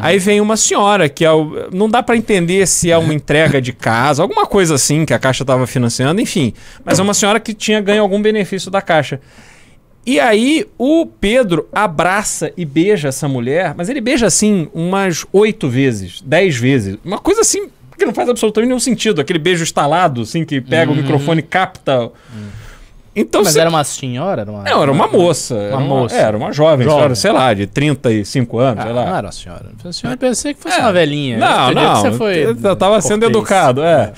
[0.00, 3.60] Aí vem uma senhora que é o, não dá para entender se é uma entrega
[3.60, 6.52] de casa, alguma coisa assim que a Caixa estava financiando, enfim.
[6.84, 9.20] Mas é uma senhora que tinha ganho algum benefício da Caixa.
[10.06, 15.68] E aí o Pedro abraça e beija essa mulher, mas ele beija assim umas oito
[15.68, 16.98] vezes, dez vezes.
[17.04, 19.20] Uma coisa assim que não faz absolutamente nenhum sentido.
[19.20, 20.98] Aquele beijo estalado, assim, que pega uhum.
[20.98, 22.02] o microfone e capta.
[22.02, 22.10] Uhum.
[23.16, 24.42] Então, Mas era uma senhora?
[24.42, 25.54] Era uma, não, era uma moça.
[25.54, 26.16] Uma, era uma moça.
[26.16, 26.98] Era uma jovem, jovem.
[26.98, 29.04] Senhora, sei lá, de 35 anos, ah, sei lá.
[29.04, 29.66] Não era uma senhora.
[29.84, 30.80] A senhora pensei que fosse é.
[30.80, 31.38] uma velhinha.
[31.38, 31.96] Não, eu não.
[31.96, 33.92] Você foi eu tava sendo educado, é.
[33.92, 34.12] é.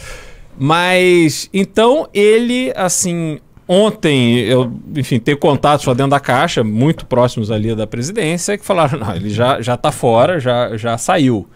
[0.59, 7.51] Mas, então, ele, assim, ontem, eu, enfim, ter contatos lá dentro da caixa, muito próximos
[7.51, 11.47] ali da presidência, que falaram, não, ele já, já tá fora, já, já saiu.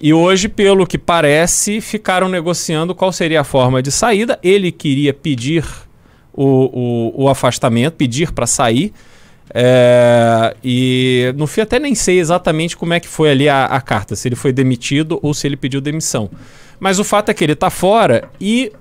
[0.00, 4.38] E hoje, pelo que parece, ficaram negociando qual seria a forma de saída.
[4.42, 5.64] Ele queria pedir
[6.34, 8.92] o, o, o afastamento, pedir para sair.
[9.52, 13.80] É, e no fim até nem sei exatamente como é que foi ali a, a,
[13.80, 16.30] carta, se ele foi demitido ou se ele pediu demissão.
[16.80, 18.72] Mas o fato é que ele está fora e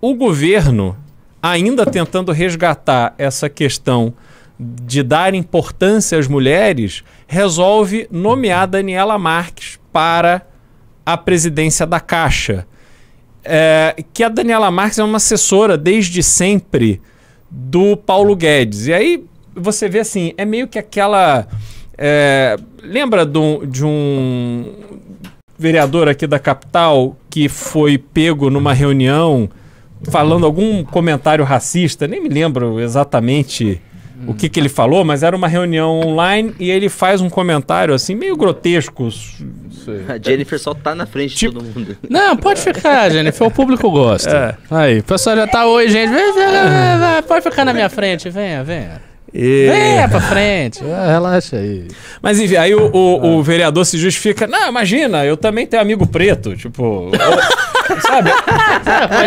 [0.00, 0.96] o governo,
[1.42, 4.14] ainda tentando resgatar essa questão
[4.58, 10.46] de dar importância às mulheres, resolve nomear Daniela Marques para
[11.04, 12.66] a presidência da Caixa
[13.44, 17.00] é, que a Daniela Marques é uma assessora desde sempre
[17.50, 18.86] do Paulo Guedes.
[18.86, 21.46] E aí você vê assim, é meio que aquela.
[21.96, 24.72] É, lembra do, de um
[25.56, 29.48] vereador aqui da capital que foi pego numa reunião
[30.10, 32.08] falando algum comentário racista?
[32.08, 33.80] Nem me lembro exatamente
[34.26, 37.94] o que, que ele falou, mas era uma reunião online e ele faz um comentário
[37.94, 39.08] assim, meio grotesco.
[40.08, 41.58] A Jennifer só tá na frente tipo...
[41.58, 41.96] de todo mundo.
[42.08, 44.58] Não, pode ficar, Jennifer, o público gosta.
[44.70, 44.74] É.
[44.74, 48.30] Aí, o pessoal já tá, oi, gente, vem, vem, vem, pode ficar na minha frente,
[48.30, 49.00] venha, venha.
[49.34, 49.68] E...
[49.68, 51.88] Venha pra frente, ah, relaxa aí.
[52.22, 54.46] Mas enfim, aí o, o, o, vereador se justifica.
[54.46, 56.56] Não, imagina, eu também tenho amigo preto.
[56.56, 57.10] Tipo.
[58.14, 58.30] Sabe?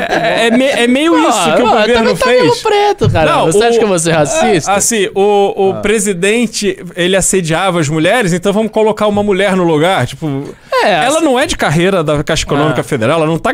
[0.10, 2.42] É, é, é, meio pô, isso que o governo fez.
[2.42, 3.32] Amigo preto, cara.
[3.32, 4.72] Não, Você o, acha que você é racista?
[4.72, 5.76] Assim, o, o ah.
[5.82, 10.06] presidente, ele assediava as mulheres, então vamos colocar uma mulher no lugar.
[10.06, 10.56] Tipo.
[10.84, 11.26] É, ela assim...
[11.26, 12.84] não é de carreira da Caixa Econômica ah.
[12.84, 13.54] Federal, ela não tá.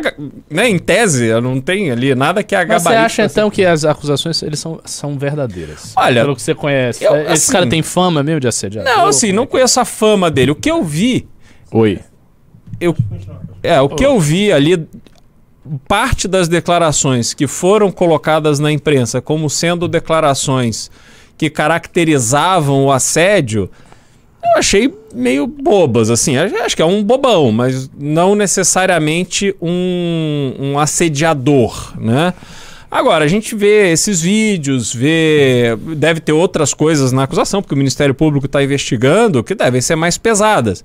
[0.50, 3.84] Né, em tese, ela não tem ali nada que a Você acha então que as
[3.84, 5.92] acusações eles são, são verdadeiras?
[5.96, 6.22] Olha.
[6.22, 7.04] Pelo que você conhece.
[7.04, 8.84] Eu, Esse assim, cara tem fama mesmo de assediar?
[8.84, 10.50] Não, assim, não conheço a fama dele.
[10.50, 11.26] O que eu vi.
[11.72, 11.98] Oi.
[12.80, 12.94] Eu,
[13.62, 14.86] é, o que eu vi ali,
[15.88, 20.90] parte das declarações que foram colocadas na imprensa como sendo declarações
[21.36, 23.70] que caracterizavam o assédio,
[24.42, 26.36] eu achei meio bobas, assim.
[26.36, 32.34] Acho que é um bobão, mas não necessariamente um, um assediador, né?
[32.90, 35.76] Agora, a gente vê esses vídeos, vê.
[35.96, 39.96] Deve ter outras coisas na acusação, porque o Ministério Público está investigando, que devem ser
[39.96, 40.84] mais pesadas.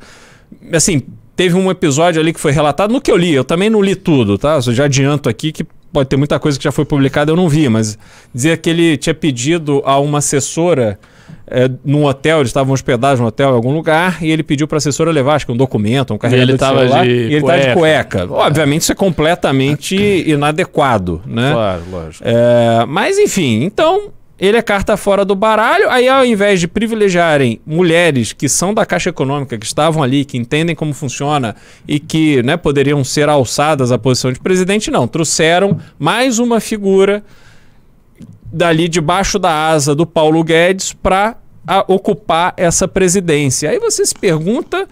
[0.74, 1.04] Assim,
[1.40, 3.96] teve um episódio ali que foi relatado no que eu li, eu também não li
[3.96, 4.56] tudo, tá?
[4.56, 7.48] Eu já adianto aqui que pode ter muita coisa que já foi publicada, eu não
[7.48, 7.98] vi, mas
[8.36, 11.00] dizia que ele tinha pedido a uma assessora
[11.48, 14.76] é, num hotel, eles estavam hospedados no hotel em algum lugar, e ele pediu para
[14.76, 17.36] a assessora levar, acho que um documento, um carregador ele de celular, de e ele
[17.38, 18.28] estava de cueca.
[18.30, 19.96] Obviamente isso é completamente
[20.30, 21.54] inadequado, né?
[21.54, 22.24] Claro, lógico.
[22.28, 25.90] É, mas enfim, então ele é carta fora do baralho.
[25.90, 30.38] Aí, ao invés de privilegiarem mulheres que são da Caixa Econômica, que estavam ali, que
[30.38, 31.56] entendem como funciona
[31.88, 35.08] e que né, poderiam ser alçadas à posição de presidente, não.
[35.08, 37.24] Trouxeram mais uma figura
[38.52, 41.36] dali debaixo da asa do Paulo Guedes para
[41.88, 43.70] ocupar essa presidência.
[43.70, 44.88] Aí você se pergunta,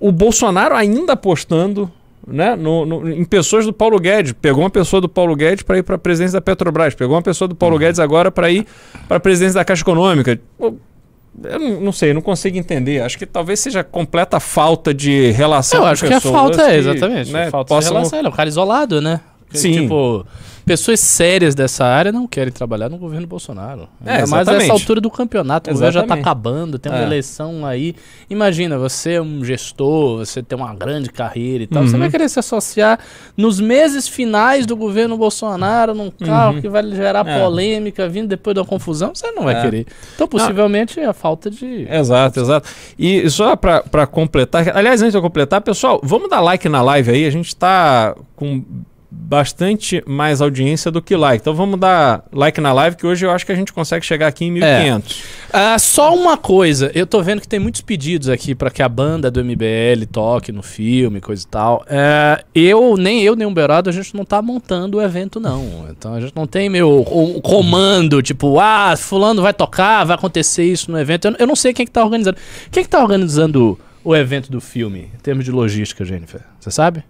[0.00, 1.90] o Bolsonaro ainda apostando
[2.26, 4.32] né, no, no, em pessoas do Paulo Guedes.
[4.32, 6.94] Pegou uma pessoa do Paulo Guedes para ir para a presidência da Petrobras.
[6.94, 7.80] Pegou uma pessoa do Paulo uhum.
[7.80, 8.66] Guedes agora para ir
[9.06, 10.38] para a presidência da Caixa Econômica.
[10.58, 13.00] Eu não, não, sei, não consigo entender.
[13.02, 17.30] Acho que talvez seja completa falta de relação Eu acho que a falta é, exatamente.
[17.30, 17.90] Né, falta possam...
[17.90, 18.18] de relação.
[18.18, 19.20] Ele é um cara isolado, né?
[19.52, 19.82] Sim.
[19.82, 20.26] Tipo,
[20.66, 23.88] pessoas sérias dessa área não querem trabalhar no governo Bolsonaro.
[24.04, 27.04] É, mas essa altura do campeonato, o governo já está acabando, tem uma é.
[27.04, 27.94] eleição aí.
[28.28, 31.82] Imagina, você é um gestor, você tem uma grande carreira e tal.
[31.82, 31.88] Uhum.
[31.88, 32.98] Você vai querer se associar
[33.36, 36.60] nos meses finais do governo Bolsonaro num carro uhum.
[36.60, 37.40] que vai gerar é.
[37.40, 39.14] polêmica, vindo depois da confusão?
[39.14, 39.62] Você não vai é.
[39.62, 39.86] querer.
[40.16, 41.86] Então, possivelmente, é a falta de.
[41.88, 42.68] Exato, exato.
[42.98, 47.12] E só para completar, aliás, antes de eu completar, pessoal, vamos dar like na live
[47.12, 47.24] aí.
[47.24, 48.64] A gente está com
[49.10, 51.40] bastante mais audiência do que like.
[51.40, 54.26] Então vamos dar like na live, que hoje eu acho que a gente consegue chegar
[54.26, 55.24] aqui em 1500.
[55.52, 55.74] É.
[55.74, 58.88] Uh, só uma coisa, eu tô vendo que tem muitos pedidos aqui para que a
[58.88, 61.82] banda do MBL toque no filme, coisa e tal.
[61.82, 65.86] Uh, eu, nem eu, nem o Berado, a gente não tá montando o evento, não.
[65.90, 67.04] Então a gente não tem meu
[67.42, 71.28] comando, tipo, ah, fulano vai tocar, vai acontecer isso no evento.
[71.28, 72.36] Eu, eu não sei quem que tá organizando.
[72.70, 76.40] Quem que tá organizando o evento do filme, em termos de logística, Jennifer?
[76.60, 77.02] Você sabe?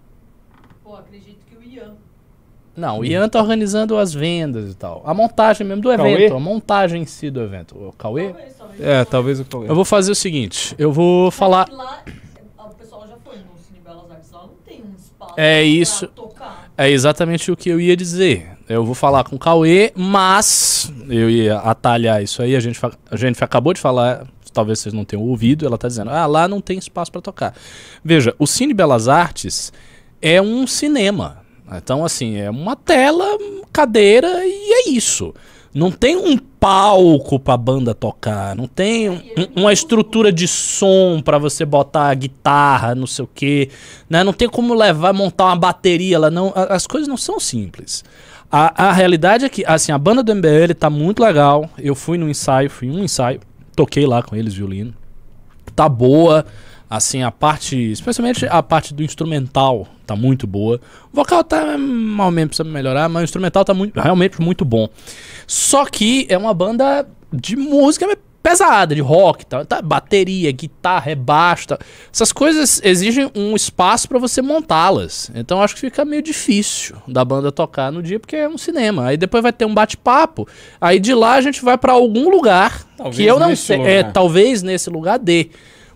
[2.77, 5.01] Não, o Ian tá organizando as vendas e tal.
[5.03, 6.13] A montagem mesmo do Cauê?
[6.13, 7.75] evento, a montagem em si do evento.
[7.75, 8.29] O Cauê?
[8.29, 8.81] Talvez, talvez.
[8.81, 9.67] É, talvez o Cauê.
[9.67, 11.67] Eu vou fazer o seguinte, eu vou falar...
[11.71, 12.03] Lá,
[12.59, 16.05] o pessoal já foi no Cine Belas Artes, lá não tem um espaço é isso,
[16.09, 16.71] tocar.
[16.77, 18.55] É exatamente o que eu ia dizer.
[18.69, 22.55] Eu vou falar com o Cauê, mas eu ia atalhar isso aí.
[22.55, 26.11] A gente, a gente acabou de falar, talvez vocês não tenham ouvido, ela tá dizendo,
[26.11, 27.55] ah, lá não tem espaço para tocar.
[28.03, 29.73] Veja, o Cine Belas Artes
[30.21, 33.25] é um cinema então, assim, é uma tela,
[33.73, 35.33] cadeira e é isso.
[35.73, 39.21] Não tem um palco pra banda tocar, não tem um,
[39.55, 43.69] uma estrutura de som para você botar guitarra, não sei o quê,
[44.09, 44.23] né?
[44.23, 46.51] Não tem como levar, montar uma bateria lá, não.
[46.55, 48.03] As coisas não são simples.
[48.51, 51.69] A, a realidade é que, assim, a banda do MBL tá muito legal.
[51.77, 53.41] Eu fui no ensaio, fui um ensaio,
[53.75, 54.93] toquei lá com eles violino.
[55.75, 56.45] Tá boa.
[56.89, 60.79] Assim, a parte, especialmente a parte do instrumental tá muito boa.
[61.11, 64.89] O vocal tá mal menos precisa melhorar, mas o instrumental tá muito, realmente muito bom.
[65.45, 68.07] Só que é uma banda de música
[68.47, 71.79] pesada, de rock, tá, tá bateria, guitarra, é baixo, tá.
[72.13, 75.29] essas coisas exigem um espaço para você montá-las.
[75.35, 79.07] Então acho que fica meio difícil da banda tocar no dia porque é um cinema.
[79.07, 80.47] Aí depois vai ter um bate-papo.
[80.79, 84.03] Aí de lá a gente vai para algum lugar talvez que eu não sei, é
[84.03, 85.49] talvez nesse lugar dê.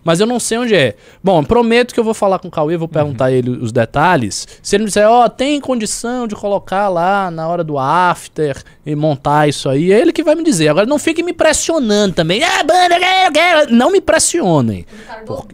[0.04, 0.94] Mas eu não sei onde é.
[1.22, 3.36] Bom, prometo que eu vou falar com o Cauê, vou perguntar uhum.
[3.36, 4.46] ele os detalhes.
[4.62, 8.62] Se ele me disser, ó, oh, tem condição de colocar lá na hora do after
[8.84, 10.68] e montar isso aí, é ele que vai me dizer.
[10.68, 12.42] Agora não fique me pressionando também.
[12.42, 13.72] Ah, banda, eu quero.
[13.74, 14.86] Não me pressionem.
[15.24, 15.46] Por...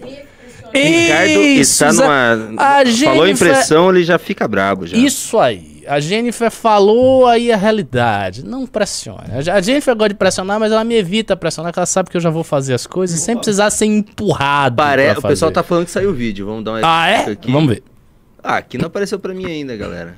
[0.72, 2.34] Ricardo está numa.
[2.58, 4.96] A falou impressão, ele já fica brabo já.
[4.96, 5.77] Isso aí.
[5.88, 8.44] A Jennifer falou aí a realidade.
[8.44, 9.30] Não pressione.
[9.52, 12.20] A Jennifer gosta de pressionar, mas ela me evita pressionar, porque ela sabe que eu
[12.20, 14.76] já vou fazer as coisas sem precisar ser empurrado.
[14.76, 15.10] Pare...
[15.12, 16.46] O pessoal tá falando que saiu o vídeo.
[16.46, 17.30] Vamos dar uma Ah, é?
[17.30, 17.50] Aqui.
[17.50, 17.82] Vamos ver.
[18.42, 20.16] Ah, aqui não apareceu pra mim ainda, galera.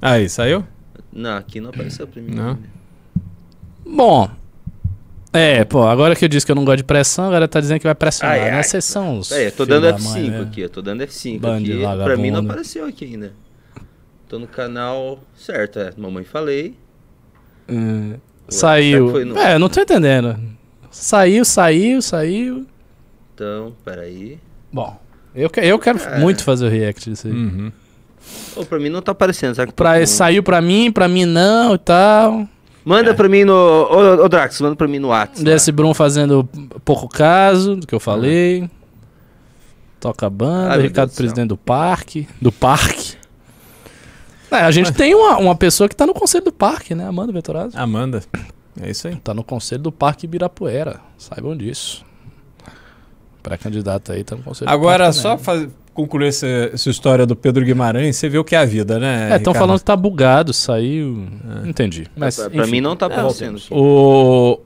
[0.00, 0.64] Aí, saiu?
[1.12, 2.34] Não, aqui não apareceu pra mim.
[2.34, 2.48] Não.
[2.48, 2.74] Ainda.
[3.86, 4.30] Bom.
[5.32, 7.80] É, pô, agora que eu disse que eu não gosto de pressão, agora tá dizendo
[7.80, 8.62] que vai pressionar, ai, né?
[8.62, 9.32] Vocês são os.
[9.32, 12.04] É, eu tô dando F5 mãe, aqui, eu tô dando F5 Band aqui.
[12.04, 13.32] Pra mim não apareceu aqui ainda.
[14.28, 15.92] Tô no canal certo, é.
[15.96, 16.76] Mamãe falei.
[17.68, 18.14] Hum,
[18.48, 19.24] saiu.
[19.24, 19.38] No...
[19.38, 20.38] É, não tô entendendo.
[20.90, 22.66] Saiu, saiu, saiu.
[23.34, 24.38] Então, peraí.
[24.72, 24.98] Bom,
[25.34, 26.18] eu, que, eu quero é.
[26.18, 27.32] muito fazer o react disso aí.
[27.32, 27.72] Uhum.
[28.54, 29.72] Pô, pra mim não tá aparecendo, sabe?
[29.72, 30.06] Pra, com...
[30.06, 32.48] Saiu pra mim, pra mim não e tal.
[32.84, 33.14] Manda é.
[33.14, 33.52] pra mim no.
[33.54, 35.42] Ô, ô Drax, manda pra mim no WhatsApp.
[35.42, 36.48] Desse Brum fazendo
[36.84, 38.62] pouco caso do que eu falei.
[38.62, 38.70] Uhum.
[40.00, 42.28] Toca a banda, Ricardo presidente do parque.
[42.40, 43.03] Do parque.
[44.54, 44.96] É, a gente Mas...
[44.96, 47.06] tem uma, uma pessoa que tá no conselho do parque, né?
[47.06, 47.78] Amanda Vetorazzo.
[47.78, 48.22] Amanda.
[48.80, 49.16] É isso aí.
[49.16, 51.00] Tá no conselho do parque Ibirapuera.
[51.16, 52.04] Saibam disso.
[53.42, 58.16] Pré-candidato aí tá no conselho Agora, só faz, concluir essa, essa, história do Pedro Guimarães,
[58.16, 59.32] você vê o que é a vida, né?
[59.32, 61.26] É, estão falando que tá bugado, saiu.
[61.62, 61.68] É.
[61.68, 62.06] Entendi.
[62.16, 63.60] Mas, pra, pra mim não tá aparecendo.
[63.70, 64.58] o,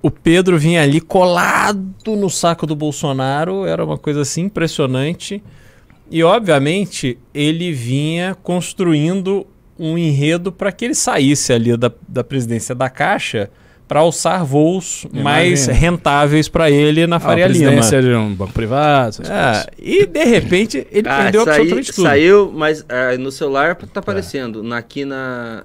[0.00, 5.42] o Pedro vinha ali colado no saco do Bolsonaro, era uma coisa assim impressionante.
[6.10, 9.46] E, obviamente, ele vinha construindo
[9.78, 13.50] um enredo para que ele saísse ali da, da presidência da Caixa
[13.86, 15.22] para alçar voos Imagina.
[15.22, 17.80] mais rentáveis para ele na Faria ah, Lima.
[17.80, 19.22] de um banco privado.
[19.22, 22.04] É, e de repente ele ah, perdeu saí, absolutamente tudo.
[22.04, 24.72] Saiu, mas ah, no celular tá aparecendo.
[24.72, 24.76] É.
[24.76, 25.64] Aqui na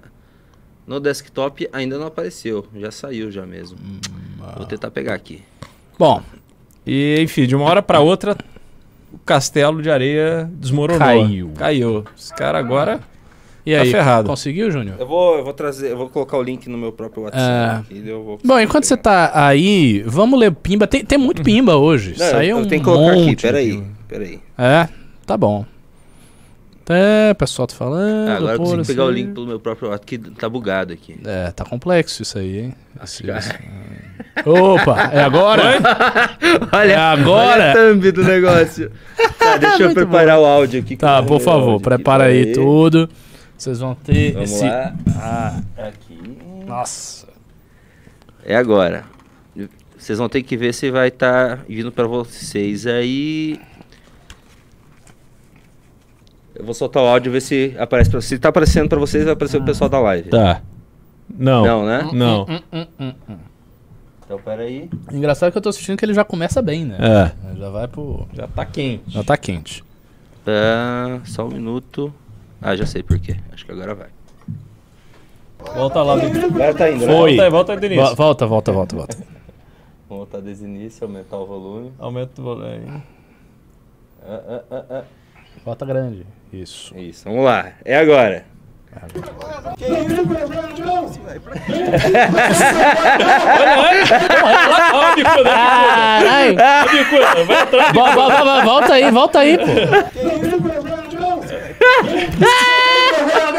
[0.86, 2.66] no desktop ainda não apareceu.
[2.76, 3.78] Já saiu já mesmo.
[3.80, 4.00] Hum,
[4.42, 4.56] ah.
[4.58, 5.42] Vou tentar pegar aqui.
[5.98, 6.22] Bom,
[6.86, 8.36] e enfim, de uma hora para outra
[9.14, 11.00] o castelo de areia desmoronou.
[11.00, 11.52] Caiu.
[11.56, 12.06] Caiu.
[12.18, 13.00] Esse cara agora
[13.66, 14.30] e tá aí, ferrado.
[14.30, 14.96] conseguiu, Júnior?
[15.00, 17.94] Eu vou, eu vou trazer, eu vou colocar o link no meu próprio WhatsApp.
[17.94, 17.98] É...
[17.98, 18.04] Aqui,
[18.44, 20.88] Bom, enquanto você tá aí, vamos ler Pimba.
[20.88, 22.16] Tem, tem muito Pimba hoje.
[22.18, 24.40] Não, Saiu eu, eu um tenho que colocar aqui, peraí, peraí.
[24.58, 24.88] É,
[25.26, 25.66] tá bom.
[26.90, 28.30] É, o pessoal tá falando.
[28.30, 28.92] Ah, agora eu consigo assim.
[28.92, 31.20] pegar o link pelo meu próprio que tá bugado aqui.
[31.24, 32.76] É, tá complexo isso aí, hein?
[33.04, 33.52] Esse, esse...
[34.44, 35.64] Opa, é agora?
[36.74, 37.52] olha, é agora?
[37.52, 38.92] Olha a thumb do negócio.
[39.38, 40.44] tá, deixa eu preparar bom.
[40.44, 40.98] o áudio aqui.
[40.98, 43.08] Tá, por favor, prepara aí, aí tudo.
[43.56, 44.66] Vocês vão ter Vamos esse.
[44.66, 44.96] Lá.
[45.16, 46.20] Ah, aqui.
[46.66, 47.28] Nossa.
[48.44, 49.04] É agora.
[49.96, 53.60] Vocês vão ter que ver se vai estar tá vindo para vocês aí.
[56.60, 58.20] Eu vou soltar o áudio e ver se aparece pra...
[58.20, 59.62] Se tá aparecendo para vocês, vai aparecer ah.
[59.62, 60.30] o pessoal da live.
[60.30, 60.62] Tá.
[61.30, 61.66] Não.
[61.66, 62.10] Não, né?
[62.12, 62.44] Não.
[62.44, 63.38] Hum, hum, hum,
[64.26, 64.90] então, peraí.
[65.12, 66.98] Engraçado que eu tô assistindo que ele já começa bem, né?
[67.00, 67.58] É.
[67.58, 68.28] Já vai pro.
[68.34, 69.04] Já tá quente.
[69.08, 69.84] Já tá quente.
[70.46, 71.22] Tá.
[71.26, 72.14] Só um minuto.
[72.62, 73.38] Ah, já sei por quê.
[73.52, 74.10] Acho que agora vai.
[75.74, 76.14] Volta lá.
[76.14, 77.14] Agora tá indo, né?
[77.14, 77.38] Foi.
[77.38, 78.16] Volta, volta do início.
[78.16, 79.18] Volta, volta, volta, volta.
[80.08, 81.92] Vamos voltar desde o início, aumentar o volume.
[81.98, 83.04] Aumenta o volume.
[84.24, 85.04] Ah, ah, ah, ah.
[85.66, 86.26] Volta grande.
[86.52, 86.98] Isso.
[86.98, 87.74] Isso, vamos lá.
[87.86, 88.46] É agora.
[98.64, 99.64] Volta aí, volta aí, pô.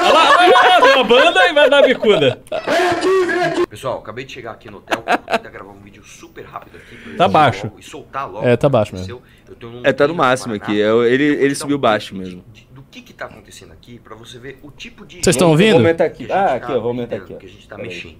[0.02, 2.40] Olha lá, olha lá, deu uma banda e vai dar bicuda.
[3.68, 7.14] Pessoal, acabei de chegar aqui no hotel, vou tentar gravar um vídeo super rápido aqui.
[7.16, 7.70] Tá baixo.
[7.78, 8.46] E soltar logo.
[8.46, 9.22] É, tá baixo mesmo.
[9.84, 10.78] É, tá no máximo aqui.
[10.78, 12.44] ele ele subiu baixo mesmo.
[12.69, 15.22] Do que que tá acontecendo aqui, pra você ver o tipo de...
[15.22, 15.72] Vocês estão ouvindo?
[15.72, 16.30] Vou aumentar aqui.
[16.30, 17.34] Ah, aqui, ó, vou aumentar aqui.
[17.34, 18.18] Que a gente tá mexendo.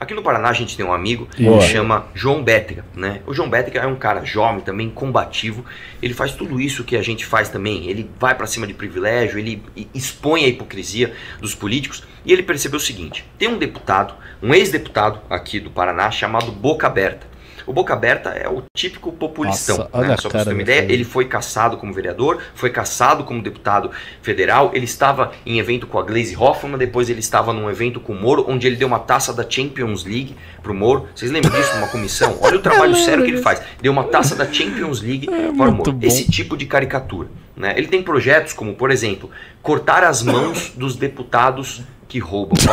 [0.00, 3.22] Aqui no Paraná a gente tem um amigo que chama João Bétega, né?
[3.24, 5.64] O João Bétega é um cara jovem também, combativo.
[6.02, 7.86] Ele faz tudo isso que a gente faz também.
[7.88, 9.62] Ele vai para cima de privilégio, ele
[9.94, 12.02] expõe a hipocrisia dos políticos.
[12.24, 16.88] E ele percebeu o seguinte: tem um deputado, um ex-deputado aqui do Paraná chamado Boca
[16.88, 17.31] Aberta.
[17.66, 19.78] O Boca Aberta é o típico populistão.
[19.78, 20.16] Nossa, né?
[20.18, 23.90] Só para você ter uma ideia, ele foi caçado como vereador, foi caçado como deputado
[24.22, 28.12] federal, ele estava em evento com a Glaze Hoffman, depois ele estava num evento com
[28.12, 31.08] o Moro, onde ele deu uma taça da Champions League pro Moro.
[31.14, 31.76] Vocês lembram disso?
[31.76, 32.38] Uma comissão?
[32.40, 33.62] Olha o trabalho sério que ele faz.
[33.80, 35.92] Deu uma taça da Champions League é para o Moro.
[35.92, 36.06] Bom.
[36.06, 37.28] Esse tipo de caricatura.
[37.56, 37.74] Né?
[37.76, 39.30] Ele tem projetos como, por exemplo,
[39.62, 42.54] cortar as mãos dos deputados que roubam.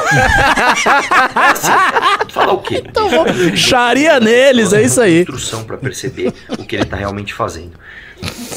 [2.30, 2.84] Falar o quê?
[2.86, 3.10] Então,
[3.56, 5.22] charia neles, é isso aí.
[5.22, 7.72] Instrução para perceber o que ele está realmente fazendo.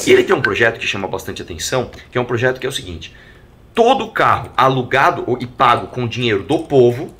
[0.05, 2.69] E ele tem um projeto que chama bastante atenção, que é um projeto que é
[2.69, 3.15] o seguinte:
[3.73, 7.15] todo carro alugado e pago com dinheiro do povo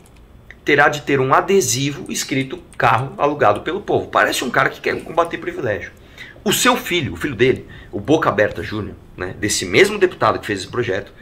[0.65, 4.09] terá de ter um adesivo escrito carro alugado pelo povo.
[4.09, 5.93] Parece um cara que quer combater privilégio.
[6.45, 10.47] O seu filho, o filho dele, o Boca Aberta Júnior, né, desse mesmo deputado que
[10.47, 11.13] fez esse projeto,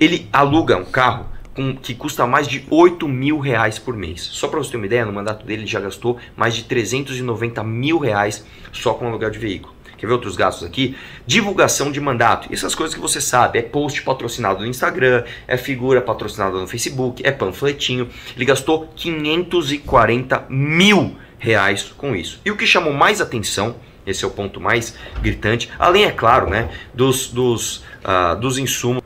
[0.00, 4.20] Ele aluga um carro com, que custa mais de 8 mil reais por mês.
[4.20, 7.64] Só para você ter uma ideia, no mandato dele ele já gastou mais de 390
[7.64, 9.74] mil reais só com aluguel de veículo.
[9.96, 10.96] Quer ver outros gastos aqui?
[11.26, 12.48] Divulgação de mandato.
[12.52, 13.58] Essas coisas que você sabe.
[13.58, 18.08] É post patrocinado no Instagram, é figura patrocinada no Facebook, é panfletinho.
[18.36, 22.40] Ele gastou 540 mil reais com isso.
[22.44, 23.74] E o que chamou mais atenção,
[24.06, 29.02] esse é o ponto mais gritante, além, é claro, né, dos, dos, uh, dos insumos.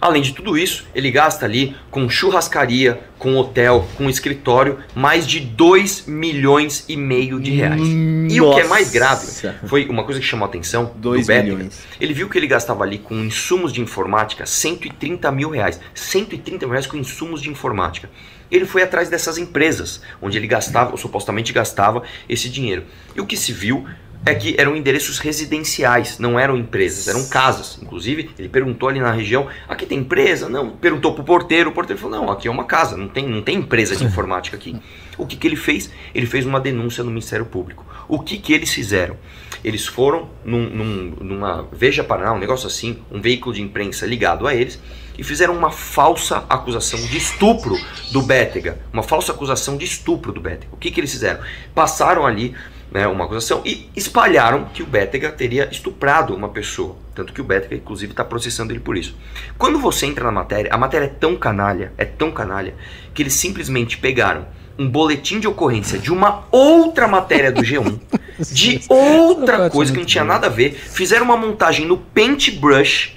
[0.00, 5.40] Além de tudo isso, ele gasta ali com churrascaria, com hotel, com escritório, mais de
[5.40, 7.80] 2 milhões e meio de reais.
[7.80, 8.34] Nossa.
[8.34, 9.26] E o que é mais grave
[9.66, 11.70] foi uma coisa que chamou a atenção do Betting.
[11.98, 15.80] Ele viu que ele gastava ali com insumos de informática 130 mil reais.
[15.94, 18.10] 130 mil reais com insumos de informática.
[18.50, 22.84] Ele foi atrás dessas empresas, onde ele gastava, ou supostamente gastava, esse dinheiro.
[23.14, 23.86] E o que se viu
[24.24, 27.78] é que eram endereços residenciais, não eram empresas, eram casas.
[27.80, 30.48] Inclusive, ele perguntou ali na região: aqui tem empresa?
[30.48, 30.70] Não.
[30.70, 33.58] Perguntou pro porteiro, o porteiro falou: não, aqui é uma casa, não tem, não tem
[33.58, 34.76] empresa de informática aqui.
[35.18, 35.90] O que, que ele fez?
[36.14, 37.84] Ele fez uma denúncia no Ministério Público.
[38.08, 39.16] O que, que eles fizeram?
[39.64, 44.46] Eles foram num, num, numa Veja Paraná, um negócio assim, um veículo de imprensa ligado
[44.46, 44.78] a eles,
[45.18, 47.76] e fizeram uma falsa acusação de estupro
[48.12, 48.78] do Bétega.
[48.92, 50.68] Uma falsa acusação de estupro do Bétega.
[50.72, 51.40] O que, que eles fizeram?
[51.74, 52.54] Passaram ali
[52.90, 56.96] né, uma acusação e espalharam que o Bétega teria estuprado uma pessoa.
[57.14, 59.16] Tanto que o Bétega, inclusive, está processando ele por isso.
[59.58, 62.74] Quando você entra na matéria, a matéria é tão canalha, é tão canalha,
[63.14, 64.46] que eles simplesmente pegaram
[64.78, 67.98] um boletim de ocorrência de uma outra matéria do G1,
[68.52, 73.16] de outra coisa que não tinha nada a ver, fizeram uma montagem no Paintbrush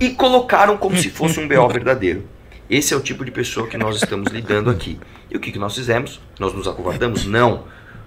[0.00, 2.24] e colocaram como se fosse um BO verdadeiro.
[2.68, 4.98] Esse é o tipo de pessoa que nós estamos lidando aqui.
[5.30, 6.20] E o que, que nós fizemos?
[6.38, 7.26] Nós nos acovardamos?
[7.26, 7.64] Não.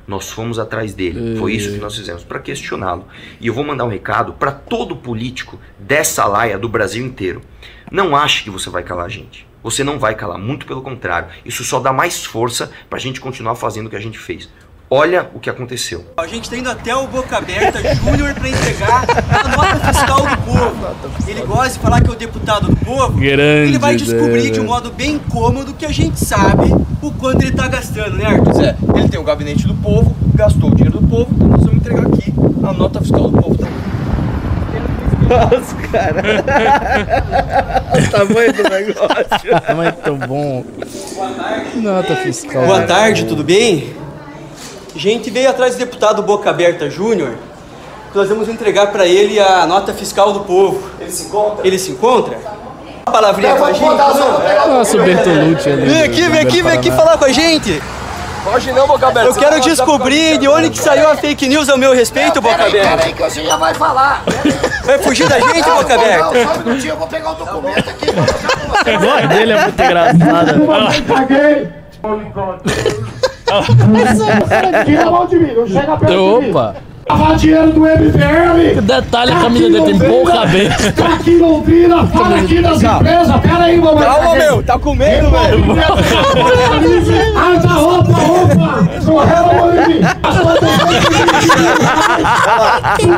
[0.08, 1.38] Nós fomos atrás dele.
[1.38, 3.08] Foi isso que nós fizemos, para questioná-lo.
[3.40, 7.42] E eu vou mandar um recado para todo político dessa laia do Brasil inteiro.
[7.92, 9.48] Não ache que você vai calar a gente.
[9.64, 11.30] Você não vai calar, muito pelo contrário.
[11.46, 14.50] Isso só dá mais força para a gente continuar fazendo o que a gente fez.
[14.90, 16.06] Olha o que aconteceu.
[16.18, 20.38] A gente está indo até o Boca Aberta Júnior para entregar a nota fiscal do
[20.44, 21.28] povo.
[21.28, 23.20] Ele gosta de falar que é o deputado do povo.
[23.20, 26.72] Grande ele vai descobrir de um modo bem cômodo que a gente sabe
[27.02, 28.64] o quanto ele está gastando, né, Arthur?
[28.64, 31.78] É, ele tem o gabinete do povo, gastou o dinheiro do povo, então nós vamos
[31.78, 33.74] entregar aqui a nota fiscal do povo também.
[35.28, 36.22] Nossa, cara.
[37.98, 39.76] o tamanho do negócio.
[39.76, 40.66] Muito bom.
[41.76, 42.66] Nota fiscal.
[42.66, 44.04] Boa tarde, tudo bem?
[44.96, 47.34] Gente veio atrás do deputado Boca Aberta Júnior.
[48.14, 50.88] Nós vamos entregar para ele a nota fiscal do povo.
[51.00, 51.68] Ele se encontra?
[51.68, 52.38] Ele se encontra?
[53.08, 53.84] Uma palavrinha com a gente.
[53.84, 55.86] Nossa, o Bertolucci ali.
[55.86, 57.82] Vem aqui, vem aqui, vem aqui falar com a gente.
[58.54, 59.30] Hoje não, Boca Aberta.
[59.30, 62.98] Eu quero descobrir de onde que saiu a fake news ao meu respeito, Boca Aberta.
[62.98, 64.24] Peraí que você já vai falar.
[64.84, 66.34] Vai fugir da gente, Boca Aberta?
[66.34, 68.06] Não, só um minutinho, eu vou pegar o documento aqui.
[68.94, 70.54] A voz dele é muito engraçada.
[74.86, 76.50] Tira a mão de mim, não chega perto de mim.
[76.52, 76.76] Opa!
[77.10, 78.82] Lavar dinheiro do MPM.
[78.82, 80.92] Detalhe, a camisa dele tem pouca cabeça.
[80.94, 83.42] Tá aqui em Londrina, fala aqui das empresas.
[83.42, 84.06] Pera aí, mamãe.
[84.06, 85.66] Calma, meu, tá com medo, velho.
[87.38, 89.02] Arda roupa, roupa.
[89.02, 90.02] Sorrela, mãe.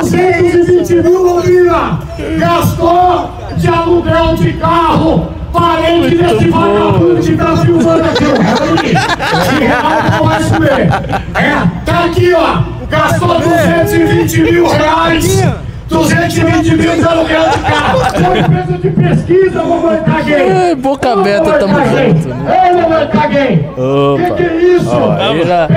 [0.00, 2.00] 220 mil, Londrina.
[2.38, 5.35] Gastou de aluguel de carro.
[5.60, 9.52] Parente desse vagabundo que tá filmando aqui, ó.
[9.58, 9.82] De real
[10.12, 10.88] não vai comer.
[11.34, 12.58] É, tá aqui, ó.
[12.90, 15.44] Gastou 220 mil reais.
[15.88, 18.00] 220 mil de aluguel de carro.
[18.24, 20.34] Foi empresa de pesquisa, mamãe caguei.
[20.68, 22.28] Ei, boca aberta, tamo junto.
[22.28, 22.66] Né?
[22.66, 23.68] Ei, mamãe caguei.
[23.76, 24.22] Opa.
[24.24, 24.90] Que que é isso?
[24.90, 25.68] Ó, aí já,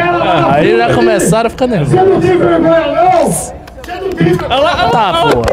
[0.51, 2.09] aí já começaram a ficar Você nervosos.
[2.09, 3.58] não tem vergonha, não?
[4.19, 5.43] Não tem vergonha, Tá, porra.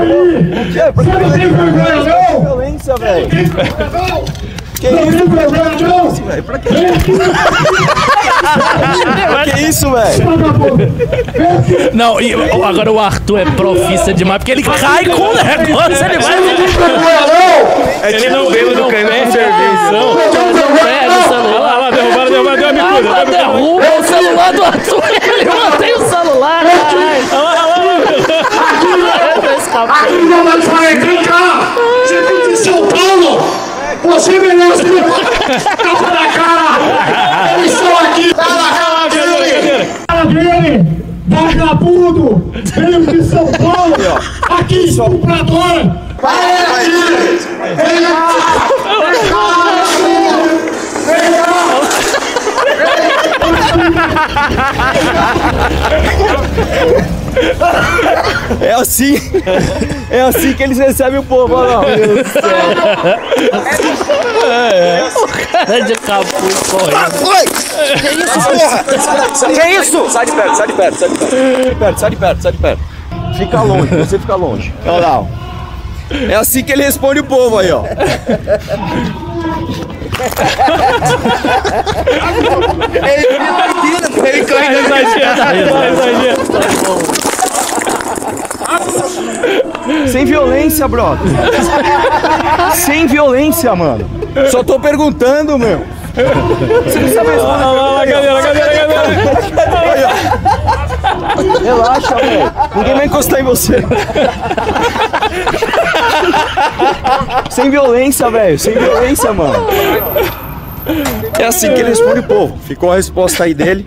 [0.00, 0.12] aí?
[0.94, 2.40] Você não tem vergonha, não?
[2.42, 3.28] Violência, velho.
[3.28, 4.24] Vergonha, não?
[4.82, 5.12] Não tem
[5.88, 6.10] não?
[6.10, 6.42] Vem
[9.36, 10.24] aqui, Que isso, velho?
[11.92, 16.18] Não, e agora o Arthur é profissa demais, porque ele cai com o negócio, ele
[16.18, 16.40] vai.
[16.40, 18.02] Não tem não?
[18.02, 19.92] É tipo o bêbado caindo com cerveja.
[19.92, 23.08] Não pega o Olha lá, lá, derrubaram, derrubaram, deu uma bicuda.
[23.10, 25.02] mas derruba o celular do Arthur.
[25.82, 27.22] Ele o celular, caralho.
[29.88, 31.74] Aqui não vai sair, vem cá!
[32.04, 33.40] Você vem de São Paulo!
[34.04, 34.84] Você merece
[35.76, 36.78] tapa na cara!
[37.58, 38.32] Eles estão aqui!
[38.32, 39.88] Tá na cara dele!
[40.06, 41.04] Cara dele!
[41.26, 42.52] Vagabundo!
[42.76, 43.96] Veio de São Paulo!
[44.50, 45.96] Aqui, estuprador!
[46.20, 47.40] Vai aqui!
[47.74, 48.38] Vem cá!
[49.10, 49.46] Vem cá!
[51.06, 51.32] Vem
[57.02, 57.21] cá!
[58.60, 59.16] É assim.
[60.10, 61.80] É assim que eles recebem o povo, olha lá.
[61.82, 62.42] Meu Deus do céu.
[65.22, 67.18] O cara de capuz correndo.
[68.00, 68.84] Que isso, porra?
[69.54, 70.10] Que isso?
[70.10, 71.30] Sai de perto, sai de perto, sai de perto.
[71.30, 72.82] Sai de perto, sai de perto, sai de perto.
[73.36, 74.74] Fica longe, você fica longe.
[74.84, 75.26] Olha lá, ó.
[76.28, 77.82] É assim que ele responde o povo aí, ó.
[83.02, 83.26] ele,
[84.28, 84.82] ele cai na
[90.10, 91.26] Sem violência, brother.
[92.74, 94.08] Sem violência, mano.
[94.50, 95.84] Só tô perguntando, meu.
[96.84, 97.64] Você não sabe responder.
[97.64, 98.86] Olha lá, cadeira, cadeira,
[99.66, 100.08] cadeira.
[101.62, 102.52] Relaxa, velho.
[102.76, 103.82] Ninguém vai encostar em você.
[107.50, 108.58] Sem violência, velho.
[108.58, 109.66] Sem violência, mano.
[111.38, 112.58] É assim que ele responde o povo.
[112.66, 113.86] Ficou a resposta aí dele.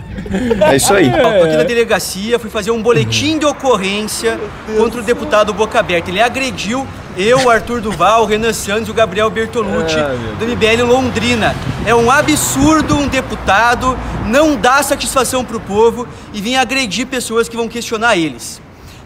[0.69, 1.09] É isso aí.
[1.09, 4.39] Tô aqui na delegacia, fui fazer um boletim de ocorrência
[4.77, 6.09] contra o deputado Boca Aberta.
[6.09, 6.85] Ele agrediu
[7.17, 9.95] eu, o Arthur Duval, o Renan Santos e o Gabriel Bertolucci
[10.39, 11.55] do MBL Londrina.
[11.85, 17.55] É um absurdo um deputado não dar satisfação pro povo e vir agredir pessoas que
[17.55, 18.61] vão questionar eles.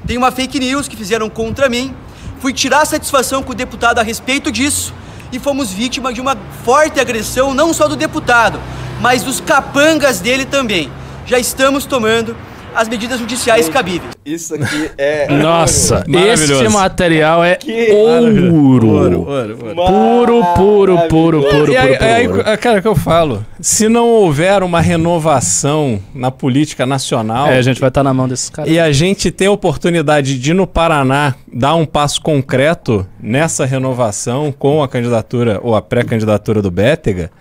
[0.08, 1.94] Tem uma fake news que fizeram contra mim.
[2.40, 4.94] Fui tirar satisfação com o deputado a respeito disso
[5.32, 8.60] e fomos vítima de uma forte agressão, não só do deputado,
[9.00, 10.92] mas dos capangas dele também.
[11.26, 12.36] Já estamos tomando
[12.76, 14.12] as medidas judiciais cabíveis.
[14.26, 15.28] Isso aqui é.
[15.36, 18.56] Nossa, este material é Que ouro.
[18.56, 19.76] Ouro, ouro, ouro.
[19.76, 22.58] Puro, puro, puro, puro, E aí, puro, aí, puro.
[22.58, 23.46] cara, o que eu falo?
[23.60, 27.48] Se não houver uma renovação na política nacional.
[27.48, 28.72] É, a gente vai estar na mão desses caras.
[28.72, 34.52] E a gente ter a oportunidade de, no Paraná, dar um passo concreto nessa renovação
[34.52, 37.32] com a candidatura ou a pré-candidatura do Bétega,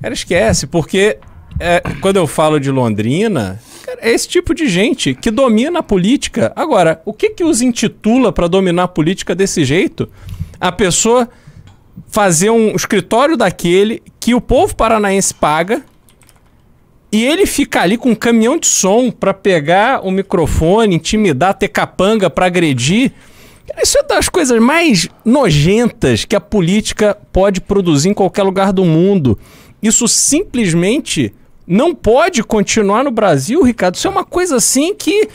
[0.00, 1.18] cara, esquece, porque
[1.58, 3.58] é, quando eu falo de Londrina,
[4.00, 6.52] é esse tipo de gente que domina a política.
[6.56, 10.08] Agora, o que que os intitula para dominar a política desse jeito?
[10.60, 11.28] A pessoa
[12.08, 15.82] fazer um escritório daquele que o povo paranaense paga
[17.10, 21.68] e ele fica ali com um caminhão de som pra pegar o microfone, intimidar, ter
[21.68, 23.12] capanga pra agredir.
[23.82, 28.84] Isso é das coisas mais nojentas que a política pode produzir em qualquer lugar do
[28.84, 29.38] mundo.
[29.82, 31.34] Isso simplesmente
[31.66, 33.94] não pode continuar no Brasil, Ricardo.
[33.96, 35.28] Isso é uma coisa assim que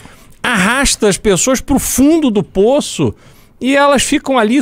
[0.43, 3.13] arrasta as pessoas pro fundo do poço
[3.59, 4.61] e elas ficam ali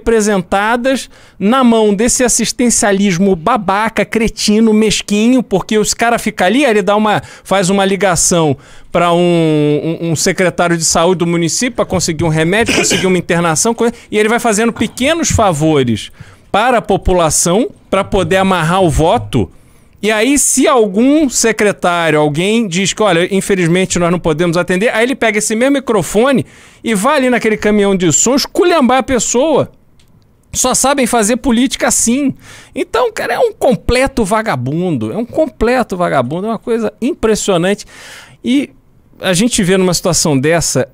[0.00, 6.82] subrepresentadas na mão desse assistencialismo babaca, cretino, mesquinho, porque os caras ficam ali, aí ele
[6.82, 8.56] dá uma, faz uma ligação
[8.90, 9.18] para um,
[10.00, 13.76] um- um secretário de saúde do município para conseguir um remédio, conseguir uma internação,
[14.10, 16.10] e ele vai fazendo pequenos favores
[16.50, 19.50] para a população para poder amarrar o voto.
[20.06, 25.02] E aí, se algum secretário, alguém diz que, olha, infelizmente nós não podemos atender, aí
[25.02, 26.46] ele pega esse mesmo microfone
[26.84, 29.68] e vai ali naquele caminhão de som esculhambar a pessoa.
[30.52, 32.32] Só sabem fazer política assim.
[32.72, 35.12] Então, cara, é um completo vagabundo.
[35.12, 36.46] É um completo vagabundo.
[36.46, 37.84] É uma coisa impressionante.
[38.44, 38.70] E
[39.20, 40.88] a gente vê numa situação dessa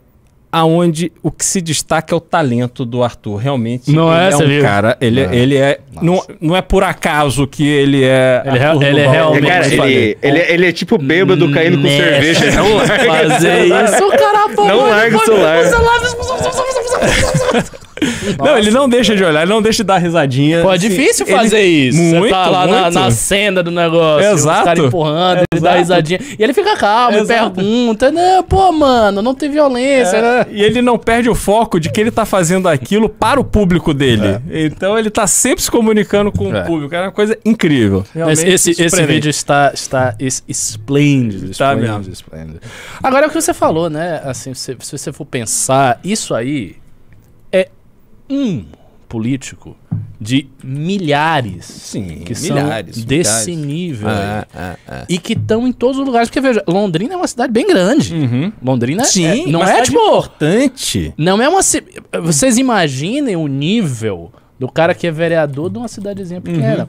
[0.52, 3.36] aonde o que se destaca é o talento do Arthur.
[3.36, 4.62] Realmente, Não ele é, é, um viu?
[4.62, 4.96] cara.
[5.00, 5.80] Ele, é- ele é.
[6.02, 8.42] Não, não é por acaso que ele é.
[8.44, 11.88] Ele é- Arthur ele é realmente- Cara, ele, ele, ele é tipo bêbado caindo com
[11.88, 12.50] cerveja.
[12.52, 13.28] Não larga.
[13.32, 15.32] Fazer isso, o cara pô, Não larga o pô,
[18.38, 20.62] Não, ele não deixa de olhar, ele não deixa de dar risadinha.
[20.62, 21.98] Pô, é Assim, difícil ele- fazer isso.
[21.98, 22.94] Você Muito, tá lá na, muito.
[22.94, 24.26] na cena do negócio.
[24.32, 24.58] Exato.
[24.58, 25.78] Os caras empurrando, ele dá Exato.
[25.78, 26.20] risadinha.
[26.38, 27.50] E ele fica calmo, Exato.
[27.52, 28.10] pergunta.
[28.10, 30.20] Não, pô, mano, não tem violência.
[30.20, 30.40] né?
[30.40, 33.44] É, e ele não perde o foco de que ele tá fazendo aquilo para o
[33.44, 34.40] público dele.
[34.50, 36.62] Então ele tá sempre se comunicando com É.
[36.62, 36.94] o público.
[36.94, 38.04] É uma coisa incrível.
[38.14, 41.46] Realmente Esse, esse, esse vídeo está, está es- esplêndido.
[41.56, 42.12] Tá esplêndido, mesmo.
[42.12, 42.60] esplêndido.
[43.02, 44.20] Agora, é o que você falou, né?
[44.24, 46.81] Assim, se, se você for pensar, isso aí é
[48.32, 48.64] um
[49.08, 49.76] político
[50.18, 53.66] de milhares Sim, que milhares, são desse milhares.
[53.66, 54.60] nível Ah, aí.
[54.60, 55.04] ah, ah.
[55.08, 56.28] e que estão em todos os lugares.
[56.28, 58.14] Porque, veja, Londrina é uma cidade bem grande.
[58.62, 59.98] Londrina Sim, é, não é tipo...
[59.98, 61.12] importante.
[61.18, 61.60] Não é uma.
[62.22, 66.88] Vocês imaginem o nível do cara que é vereador de uma cidadezinha pequena.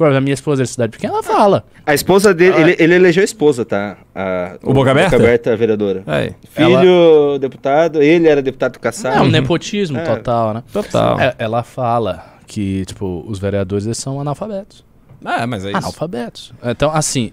[0.00, 1.62] Por exemplo, a minha esposa é de cidade pequena, ela fala.
[1.84, 3.98] A esposa dele, ele, ele elegeu a esposa, tá?
[4.14, 5.10] A, O Boca Aberta?
[5.10, 6.02] Boca Aberta, a vereadora.
[6.06, 9.18] Aí, Filho, deputado, ele era deputado caçado.
[9.18, 10.02] É um nepotismo É.
[10.04, 10.62] total, né?
[10.72, 11.20] Total.
[11.20, 14.82] É, ela fala que, tipo, os vereadores eles são analfabetos.
[15.22, 15.76] Ah, mas é isso.
[15.76, 16.52] Analfabetos.
[16.64, 17.30] Então, assim.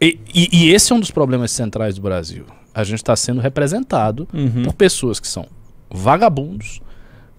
[0.00, 2.46] E, e- e esse é um dos problemas centrais do Brasil.
[2.74, 4.62] A gente está sendo representado Uhum.
[4.64, 5.44] por pessoas que são
[5.90, 6.80] vagabundos,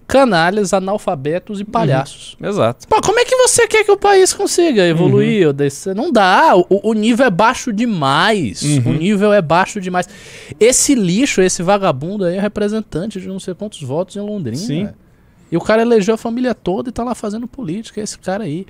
[0.08, 2.34] canalhas, analfabetos e palhaços.
[2.40, 2.48] Uhum.
[2.48, 2.88] Exato.
[2.88, 5.52] Pô, como é que você quer que o país consiga evoluir?
[5.52, 5.94] descer?
[5.94, 6.56] Não dá.
[6.56, 8.62] O, o nível é baixo demais.
[8.62, 8.92] Uhum.
[8.92, 10.08] O nível é baixo demais.
[10.58, 14.56] Esse lixo, esse vagabundo aí é representante de não sei quantos votos em Londrina.
[14.56, 14.88] Sim.
[15.52, 18.00] E o cara elegeu a família toda e tá lá fazendo política.
[18.00, 18.66] Esse cara aí.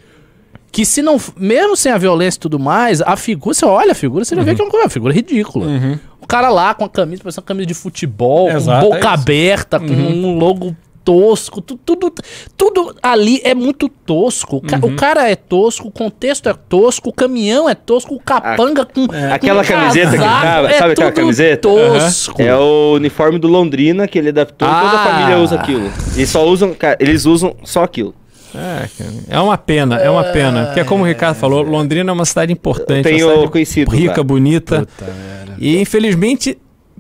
[0.73, 1.21] Que se não.
[1.37, 3.55] Mesmo sem a violência e tudo mais, a figura.
[3.55, 5.67] Você olha a figura, você já vê que é uma, figura ridícula.
[6.21, 9.13] O cara lá com a camisa, parece uma camisa de futebol, Exato, com boca é
[9.13, 10.77] aberta, com um logo
[11.13, 11.63] tosco.
[11.63, 12.13] tu- Tudo,
[12.55, 14.57] tudo ali é muito tosco.
[14.57, 18.21] O, ca- o cara é tosco, o contexto é tosco, o caminhão é tosco, o
[18.21, 19.07] capanga com.
[19.07, 21.63] com Aquela camiseta que casaco, tava, é sabe aquela tudo camiseta?
[21.69, 22.43] Tosco.
[22.43, 25.07] É o uniforme do Londrina que ele adaptou, toda a Ah.
[25.07, 25.91] família usa aquilo.
[26.17, 28.15] E só usam, cara, eles usam só aquilo.
[28.55, 30.67] É, cara, é uma pena, é uma pena.
[30.67, 33.07] Porque como o Ricardo falou, Londrina é uma cidade importante.
[33.07, 34.23] Eu tenho uma cidade conhecidos rica, lá.
[34.25, 34.87] bonita.
[35.59, 36.59] E infelizmente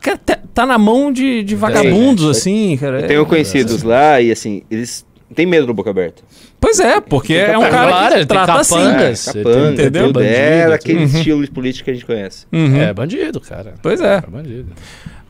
[0.08, 3.00] cara, tá, tá na mão de, de vagabundos, assim, cara.
[3.00, 5.04] Eu tenho conhecidos lá e assim, eles
[5.34, 6.22] têm medo do boca aberta.
[6.60, 8.74] Pois é, porque é um cara Claro, que ele tem trata assim.
[8.74, 9.28] capangas.
[9.28, 10.06] É, capanga, tem- entendeu?
[10.08, 10.20] tudo.
[10.22, 11.16] É Bandido, aquele tudo.
[11.16, 12.46] estilo de política que a gente conhece.
[12.52, 12.76] Uhum.
[12.80, 13.74] É bandido, cara.
[13.82, 14.16] Pois é.
[14.16, 14.72] É bandido.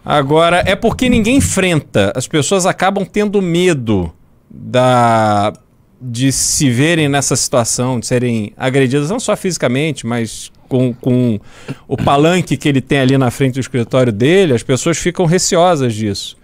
[0.04, 2.12] Agora, é porque ninguém enfrenta.
[2.16, 4.10] As pessoas acabam tendo medo
[4.50, 5.52] da
[6.00, 11.40] de se verem nessa situação, de serem agredidas, não só fisicamente, mas com, com
[11.88, 15.94] o palanque que ele tem ali na frente do escritório dele, as pessoas ficam receosas
[15.94, 16.36] disso.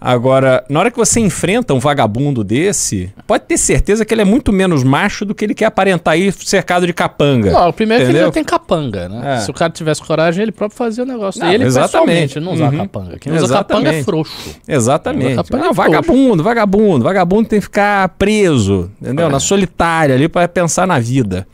[0.00, 4.24] Agora, na hora que você enfrenta um vagabundo desse, pode ter certeza que ele é
[4.24, 7.50] muito menos macho do que ele quer aparentar aí cercado de capanga.
[7.50, 8.28] Não, o primeiro é que ele Entendeu?
[8.28, 9.34] já tem capanga, né?
[9.34, 9.40] É.
[9.40, 11.42] Se o cara tivesse coragem, ele próprio fazia o negócio.
[11.42, 12.38] Não, ele exatamente.
[12.38, 12.76] não usa Uhum.
[12.76, 13.18] capanga.
[13.18, 14.04] Quem usa capanga é Exatamente.
[14.04, 14.56] frouxo.
[14.68, 15.34] Exatamente.
[15.34, 17.02] Capanga Ah, é vagabundo, vagabundo.
[17.04, 19.28] Vagabundo tem que ficar preso, entendeu?
[19.28, 21.44] Na solitária ali para pensar na vida.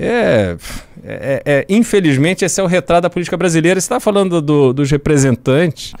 [0.00, 0.56] É,
[1.04, 3.80] é- é- infelizmente, esse é o retrato da política brasileira.
[3.80, 5.92] Você está falando do- dos representantes.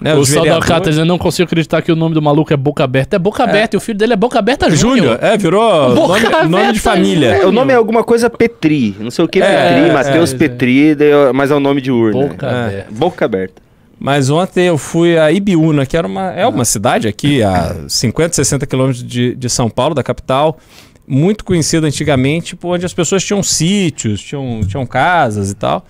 [0.00, 0.68] Né, o Saldo vereadores.
[0.70, 3.14] Alcata dizendo, não consigo acreditar que o nome do maluco é Boca Aberta.
[3.14, 5.18] É Boca Aberta e o filho dele é Boca Aberta Júnior, Júnior.
[5.22, 7.28] é, virou Boca nome, nome de família.
[7.36, 9.44] É, o nome é alguma coisa Petri, não sei o que É,
[9.74, 10.96] Petri, é, Matheus é, Petri,
[11.32, 12.20] mas é o nome de urna.
[12.26, 12.50] Boca É.
[12.66, 12.86] Aberta.
[12.90, 13.62] Boca aberta.
[13.96, 18.34] Mas ontem eu fui a Ibiúna, que era uma, é uma cidade aqui a 50,
[18.34, 20.58] 60 quilômetros de, de São Paulo, da capital,
[21.06, 25.84] muito conhecida antigamente, onde as pessoas tinham sítios, tinham, tinham casas e tal.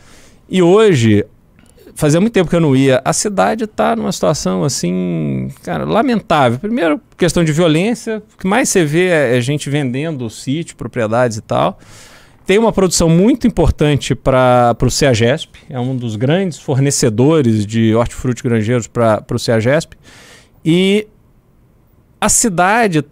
[0.49, 1.25] E hoje,
[1.95, 6.59] fazia muito tempo que eu não ia, a cidade está numa situação assim, cara, lamentável.
[6.59, 11.37] Primeiro, questão de violência, o que mais você vê é, é gente vendendo sítio, propriedades
[11.37, 11.79] e tal.
[12.45, 18.43] Tem uma produção muito importante para o CEAGESP, é um dos grandes fornecedores de hortifruti
[18.43, 19.97] granjeiros para o CEAGESP.
[20.65, 21.07] E
[22.21, 23.05] a cidade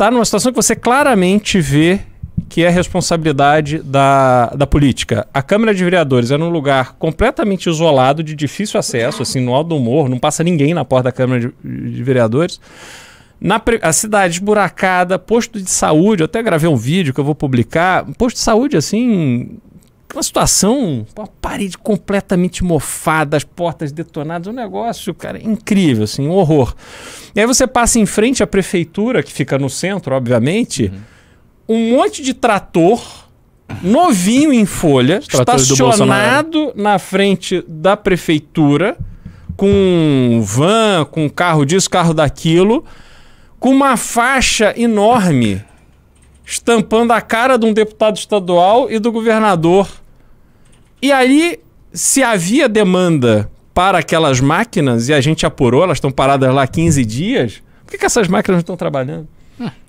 [0.00, 2.00] está numa situação que você claramente vê
[2.48, 5.28] que é responsabilidade da, da política.
[5.32, 9.68] A Câmara de Vereadores é num lugar completamente isolado, de difícil acesso, assim, no alto
[9.68, 12.58] do morro, não passa ninguém na porta da Câmara de, de Vereadores.
[13.38, 17.34] Na a cidade esburacada, posto de saúde, eu até gravei um vídeo que eu vou
[17.34, 18.06] publicar.
[18.16, 19.58] Posto de saúde, assim,
[20.16, 26.32] uma situação, uma parede completamente mofada, as portas detonadas, um negócio, cara, incrível, assim, um
[26.32, 26.74] horror.
[27.34, 30.92] E aí você passa em frente à prefeitura, que fica no centro, obviamente,
[31.68, 33.00] um monte de trator
[33.82, 38.96] novinho em folha, estacionado na frente da prefeitura,
[39.56, 42.84] com van, com carro disso, carro daquilo,
[43.58, 45.62] com uma faixa enorme
[46.50, 49.88] estampando a cara de um deputado estadual e do governador.
[51.00, 51.60] E aí,
[51.92, 57.04] se havia demanda para aquelas máquinas e a gente apurou, elas estão paradas lá 15
[57.04, 59.28] dias, por que, que essas máquinas não estão trabalhando?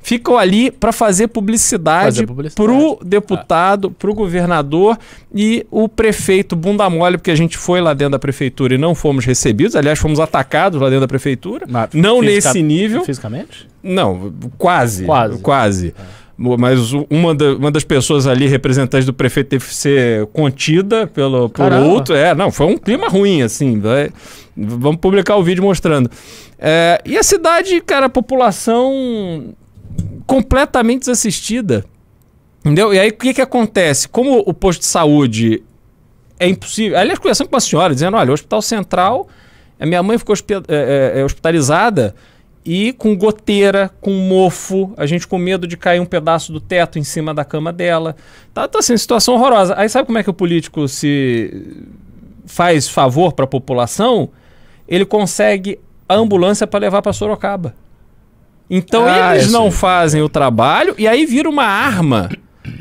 [0.03, 2.55] Ficam ali para fazer publicidade, publicidade.
[2.55, 4.97] pro deputado, pro governador
[5.33, 8.93] e o prefeito bunda mole, porque a gente foi lá dentro da prefeitura e não
[8.93, 9.75] fomos recebidos.
[9.75, 11.65] Aliás, fomos atacados lá dentro da prefeitura.
[11.69, 13.05] Mas não fisica- nesse nível.
[13.05, 13.65] Fisicamente?
[13.81, 15.05] Não, quase.
[15.05, 15.37] Quase.
[15.39, 15.95] Quase.
[16.37, 21.49] Mas uma, da- uma das pessoas ali, representante do prefeito, teve que ser contida pelo,
[21.49, 21.87] por Caramba.
[21.87, 22.15] outro.
[22.15, 23.79] É, não, foi um clima ruim, assim.
[23.79, 24.11] vai-
[24.57, 26.09] vamos publicar o vídeo mostrando.
[26.57, 29.53] É, e a cidade, cara, a população
[30.25, 31.85] completamente desassistida.
[32.63, 32.93] Entendeu?
[32.93, 34.07] E aí o que, que acontece?
[34.07, 35.63] Como o posto de saúde
[36.39, 36.97] é impossível.
[36.97, 39.27] Aliás, conversando com uma senhora dizendo: olha, o Hospital Central,
[39.79, 42.15] a minha mãe ficou hospi- é, é, é, hospitalizada
[42.63, 46.99] e com goteira, com mofo, a gente com medo de cair um pedaço do teto
[46.99, 48.15] em cima da cama dela.
[48.53, 49.73] Tá, tá assim, situação horrorosa.
[49.77, 51.75] Aí sabe como é que o político se
[52.45, 54.29] faz favor para a população?
[54.87, 57.73] Ele consegue a ambulância para levar para Sorocaba.
[58.69, 62.29] Então Ah, eles eu não fazem o trabalho e aí vira uma arma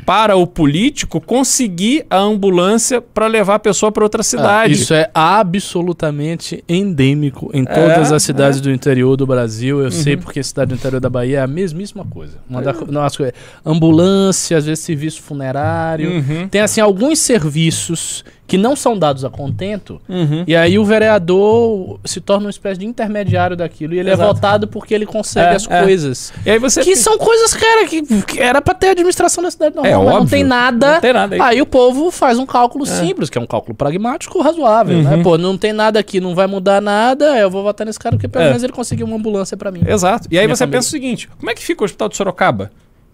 [0.05, 4.73] para o político conseguir a ambulância para levar a pessoa para outra cidade.
[4.73, 8.61] Ah, isso é absolutamente endêmico em todas É, as cidades é.
[8.63, 9.81] do interior do Brasil.
[9.81, 10.21] Eu sei Uhum.
[10.21, 12.37] porque cidade do interior da Bahia é a mesmíssima coisa.
[12.49, 12.75] Uma da, É.
[12.89, 13.35] não, as coisas-
[13.65, 16.09] ambulância, às vezes serviço funerário.
[16.11, 16.47] Uhum.
[16.49, 20.01] Tem assim alguns serviços que não são dados a contento.
[20.09, 20.43] Uhum.
[20.45, 24.29] E aí o vereador se torna uma espécie de intermediário daquilo e ele Exato.
[24.29, 25.83] é votado porque ele consegue É, as é.
[25.83, 26.33] coisas.
[26.45, 29.73] E aí você Que são coisas, cara, que, que era pra ter administração da cidade
[29.73, 30.29] normal, É mas não óbvio.
[30.29, 30.93] tem nada.
[30.95, 31.41] Não tem nada aí.
[31.41, 31.61] aí.
[31.61, 35.15] o povo faz um cálculo simples, que é um cálculo pragmático razoável, né?
[35.15, 35.23] Uhum.
[35.23, 38.27] Pô, não tem nada aqui, não vai mudar nada, eu vou votar nesse cara porque
[38.27, 38.47] pelo É.
[38.49, 39.81] menos ele conseguiu uma ambulância pra mim.
[39.87, 40.27] Exato.
[40.29, 40.77] E aí você família.
[40.79, 42.69] pensa o seguinte: como é que fica o hospital de Sorocaba?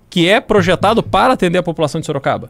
[0.09, 2.49] Que é projetado para atender a população de Sorocaba.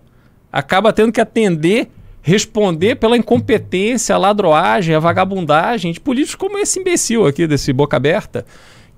[0.53, 1.89] Acaba tendo que atender,
[2.21, 7.95] responder pela incompetência, a ladroagem, a vagabundagem de políticos como esse imbecil aqui, desse boca
[7.97, 8.45] aberta,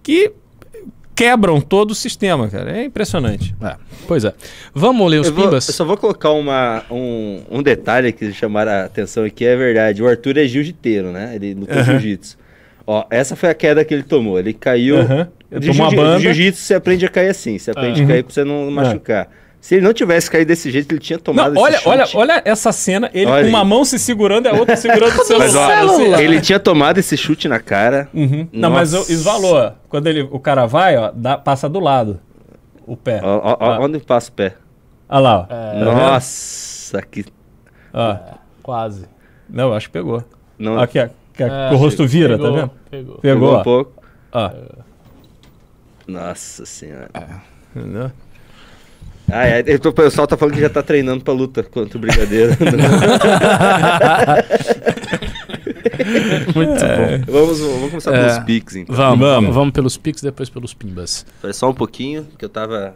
[0.02, 0.32] que
[1.16, 2.78] quebram todo o sistema, cara.
[2.80, 3.54] É impressionante.
[4.08, 4.34] Pois é.
[4.74, 5.68] Vamos ler os eu, vou- pimbas?
[5.68, 10.02] eu só vou colocar uma, um, um detalhe que chamaram a atenção aqui, é verdade.
[10.02, 11.34] O Arthur é jiu-jiteiro, né?
[11.36, 11.92] Ele lutou Aham.
[12.00, 12.38] jiu-jitsu.
[12.88, 14.40] Ó, essa foi a queda que ele tomou.
[14.40, 14.96] Ele caiu.
[15.52, 16.20] De tomou a jiu- banda.
[16.22, 17.58] jiu-jitsu você aprende a cair assim.
[17.60, 18.08] Você aprende Uhum.
[18.08, 19.30] a cair pra você não machucar.
[19.62, 22.18] Se ele não tivesse caído desse jeito, ele tinha tomado Não, olha, esse olha, chute.
[22.18, 23.66] olha essa cena, ele Olha com uma aí.
[23.68, 25.86] mão se segurando e a outra segurando o celular.
[25.86, 28.08] Mas, ó, ele tinha tomado esse chute na cara.
[28.54, 29.72] Não, mas esvalou.
[29.90, 32.20] Quando ele, o cara vai, ó, dá- passa do lado.
[32.88, 33.20] O pé.
[33.24, 34.56] Ó, ó, ó, onde passa o pé?
[35.10, 35.54] Olha lá, ó.
[35.54, 35.80] É.
[35.86, 37.26] Tá Nossa, que.
[37.94, 38.18] Ó.
[38.64, 39.06] Quase.
[39.50, 40.24] Não, acho que pegou.
[40.58, 40.80] Não.
[40.80, 42.72] Aqui, ó, que, É, o rosto vira, pegou, tá vendo?
[42.90, 43.16] pegou.
[43.18, 43.18] Pegou,
[43.50, 44.04] Pegou um pouco.
[44.32, 44.52] Ó.
[46.08, 47.10] Nossa senhora.
[47.76, 48.12] Entendeu?
[49.32, 52.56] Ah, é, o pessoal tá falando que já tá treinando pra luta contra o Brigadeiro.
[56.56, 57.18] Muito É.
[57.20, 57.32] bom.
[57.32, 58.96] Vamos, vamos começar É, pelos pics, então.
[58.96, 59.56] Vamos, Vamos.
[59.56, 59.74] vamos.
[59.74, 61.26] Pelos pics, depois pelos pimbas.
[61.42, 62.96] Foi só um pouquinho, que eu tava...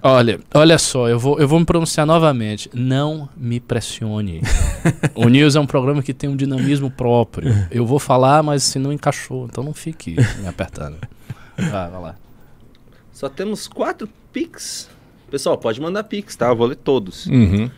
[0.00, 2.70] Olha, olha só, eu vou, eu vou me pronunciar novamente.
[2.72, 4.42] Não me pressione.
[5.16, 7.52] o News é um programa que tem um dinamismo próprio.
[7.70, 10.98] Eu vou falar, mas se não encaixou, então não fique me apertando.
[11.56, 12.14] Vai, vai lá.
[13.12, 14.88] Só temos quatro pics.
[15.30, 16.48] Pessoal, pode mandar pics, tá?
[16.48, 17.26] Eu vou ler todos.
[17.26, 17.70] Uhum.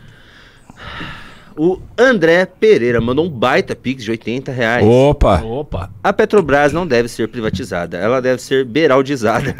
[1.57, 4.87] O André Pereira mandou um baita pix de 80 reais.
[4.87, 5.43] Opa!
[5.43, 5.91] Opa!
[6.03, 9.55] A Petrobras não deve ser privatizada, ela deve ser beraldizada.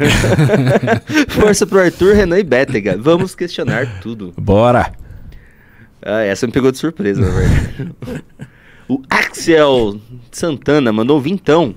[1.29, 2.97] Força pro Arthur, Renan e Bétega.
[2.97, 4.33] Vamos questionar tudo.
[4.37, 4.93] Bora!
[6.01, 7.95] Ah, essa me pegou de surpresa, na verdade.
[8.89, 9.99] o Axel
[10.31, 11.75] Santana mandou vintão.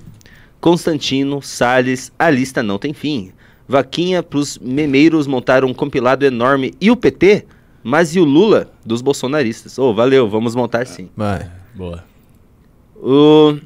[0.59, 3.31] Constantino, Salles, a lista não tem fim.
[3.67, 6.73] Vaquinha pros memeiros montaram um compilado enorme.
[6.79, 7.45] E o PT?
[7.83, 8.71] Mas e o Lula?
[8.85, 9.77] Dos bolsonaristas.
[9.77, 11.09] Ô, valeu, vamos montar sim.
[11.15, 11.49] Vai.
[11.73, 12.03] Boa.
[12.95, 13.57] O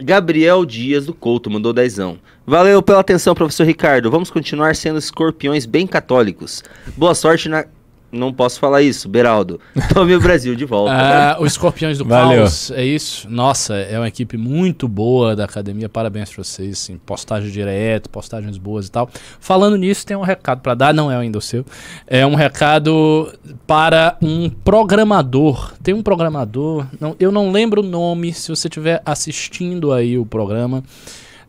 [0.00, 2.18] Gabriel Dias do Couto mandou dezão.
[2.46, 4.10] Valeu pela atenção, professor Ricardo.
[4.10, 6.62] Vamos continuar sendo escorpiões bem católicos.
[6.96, 7.64] Boa sorte na...
[8.14, 9.60] Não posso falar isso, Beraldo.
[9.92, 10.92] Tome o Brasil de volta.
[10.92, 12.38] Ah, os Escorpiões do Valeu.
[12.38, 13.28] Caos, é isso?
[13.28, 15.88] Nossa, é uma equipe muito boa da academia.
[15.88, 16.78] Parabéns pra vocês.
[16.84, 19.10] Assim, postagem direto, postagens boas e tal.
[19.40, 21.64] Falando nisso, tem um recado pra dar, não é ainda o seu.
[22.06, 23.32] É um recado
[23.66, 25.74] para um programador.
[25.82, 30.24] Tem um programador, não, eu não lembro o nome, se você estiver assistindo aí o
[30.24, 30.82] programa.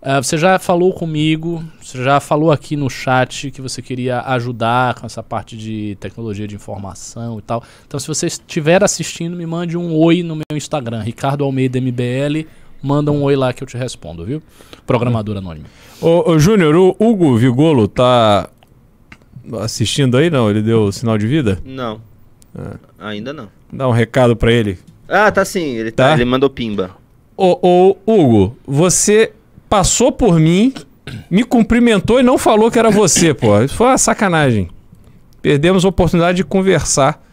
[0.08, 4.94] Ah, você já falou comigo, você já falou aqui no chat que você queria ajudar
[4.94, 7.64] com essa parte de tecnologia de informação e tal.
[7.88, 12.48] Então, se você estiver assistindo, me mande um oi no meu Instagram, Ricardo Almeida MBL.
[12.84, 14.44] Manda um oi lá que eu te respondo, viu?
[14.86, 15.66] Programador anônimo.
[16.00, 18.48] Ô, ô Júnior, o Hugo Vigolo tá
[19.62, 20.52] assistindo aí, não?
[20.52, 21.58] Ele deu sinal de vida?
[21.66, 22.00] Não.
[23.00, 23.50] Ainda não.
[23.74, 24.78] Dá um recado pra ele.
[25.10, 25.76] Ah, tá sim.
[25.78, 26.14] Ele, tá, Tá?
[26.14, 26.92] ele mandou pimba.
[27.36, 29.34] Ô, ô, Hugo, você
[29.70, 30.74] passou por mim,
[31.30, 33.62] me cumprimentou e não falou que era você, pô.
[33.62, 34.70] Isso foi uma sacanagem.
[35.42, 37.24] Perdemos a oportunidade de conversar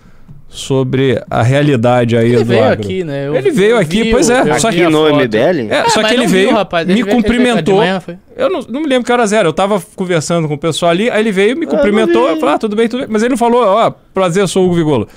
[0.49, 2.85] sobre a realidade aí Ele do veio agro.
[2.85, 3.26] aqui, né?
[3.26, 4.51] Eu- ele veio eu aqui, pois o- é.
[4.51, 5.14] eu Só que a no foto.
[5.22, 5.70] MBL?
[5.72, 6.87] É, Ah, só mas que ele não viu, veio, rapaz.
[6.87, 7.76] Ele me veio- veio cumprimentou.
[7.78, 8.03] manhã,
[8.37, 9.49] eu não, não me lembro que horas era.
[9.49, 12.26] Eu tava conversando com o pessoal ali, aí ele veio, me não cumprimentou.
[12.26, 12.35] vi.
[12.35, 13.09] Eu falei, ah, tudo bem, tudo bem.
[13.11, 15.09] Mas ele não falou, ó, prazer, eu sou o Hugo Vigolo.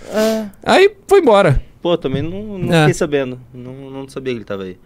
[0.64, 1.62] Aí foi embora.
[1.82, 2.80] Pô, também não, não É.
[2.82, 3.38] fiquei sabendo.
[3.54, 4.78] Não, não sabia que ele tava aí.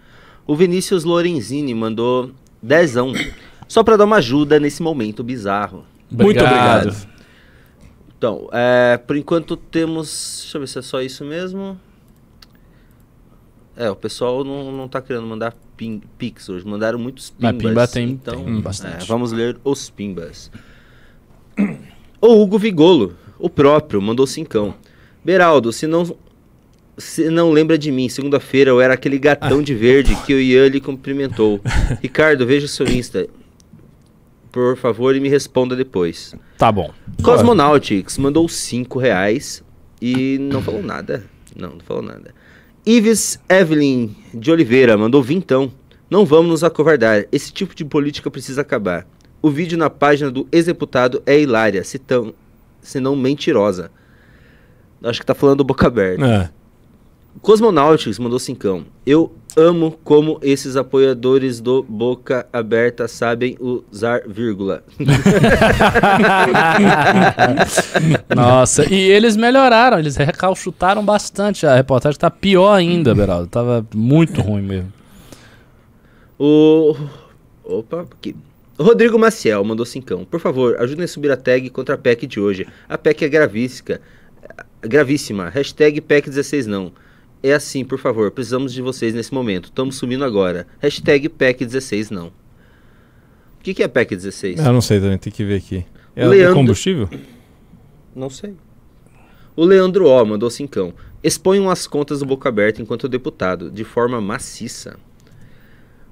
[0.50, 3.14] O Vinícius Lorenzini mandou dezão.
[3.68, 5.86] Só pra dar uma ajuda nesse momento bizarro.
[6.10, 6.96] Muito obrigado.
[8.18, 10.40] Então, é, por enquanto temos.
[10.42, 11.80] Deixa eu ver se é só isso mesmo.
[13.78, 16.66] É, o pessoal não, não tá querendo mandar pin, pix hoje.
[16.66, 17.70] Mandaram muitos Mas pimbas.
[17.70, 19.04] pimba tem- então, tem bastante.
[19.04, 20.50] é, vamos ler os pimbas.
[22.20, 24.74] O Hugo Vigolo, o próprio, mandou cincão.
[25.24, 26.16] Beraldo, se não,
[27.00, 30.68] se não lembra de mim, segunda-feira eu era aquele gatão de verde que o Ian
[30.68, 31.60] lhe cumprimentou.
[32.04, 33.28] Ricardo, veja o seu Insta.
[34.52, 36.36] por favor, e me responda depois.
[36.58, 36.92] Tá bom.
[37.24, 39.64] Cosmonautics mandou 5 reais
[40.02, 41.24] e não falou nada.
[41.56, 42.34] Não, não falou nada.
[42.86, 45.72] Ives Evelyn de Oliveira mandou vintão.
[46.10, 47.26] Não vamos nos acovardar.
[47.32, 49.06] Esse tipo de política precisa acabar.
[49.42, 52.34] O vídeo na página do ex-deputado é hilária, se, tão,
[52.82, 53.92] se não mentirosa.
[55.04, 56.26] Acho que tá falando boca aberta.
[56.26, 56.59] É.
[57.42, 58.86] Cosmonautics mandou cincão.
[59.06, 64.84] Eu amo como esses apoiadores do Boca Aberta sabem usar vírgula.
[68.36, 71.66] Nossa, e eles melhoraram, eles recalchutaram bastante.
[71.66, 73.48] A reportagem tá pior ainda, Beraldo.
[73.48, 74.94] Tava muito ruim mesmo.
[76.38, 76.96] O.
[77.64, 78.36] Opa, aqui.
[78.80, 80.24] Rodrigo Maciel mandou cincão.
[80.24, 82.66] Por favor, ajudem a subir a tag contra a PEC de hoje.
[82.88, 84.00] A PEC é gravíssima.
[84.82, 85.50] Gravíssima.
[85.50, 86.94] Hashtag PEC 16 não.
[87.42, 89.66] É assim, por favor, precisamos de vocês nesse momento.
[89.66, 90.68] Estamos subindo agora.
[90.80, 92.28] Hashtag PEC 16 não.
[92.28, 94.60] O que, que é PEC 16?
[94.60, 95.86] Eu não sei também, tem que ver aqui.
[96.16, 97.10] É Leandro- combustível?
[98.16, 98.56] Não sei.
[99.56, 100.94] O Leandro O mandou cincão.
[101.24, 104.98] Exponham as contas do Boca Aberta enquanto deputado, de forma maciça.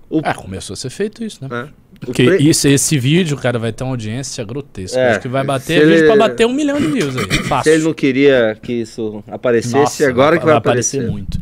[0.10, 0.22] O...
[0.24, 1.70] Ah, começou a ser feito isso, né?
[1.70, 1.74] É.
[2.00, 5.00] Porque pre- isso, esse vídeo, cara, vai ter uma audiência grotesca.
[5.00, 7.26] É, Acho que vai se bater vídeo ele- pra bater um milhão de views aí.
[7.32, 7.72] Se Fácil.
[7.74, 11.12] ele não queria que isso aparecesse, Nossa, agora vai- que vai, vai aparecer aparecer.
[11.12, 11.40] muito.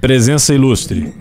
[0.00, 1.12] Presença ilustre.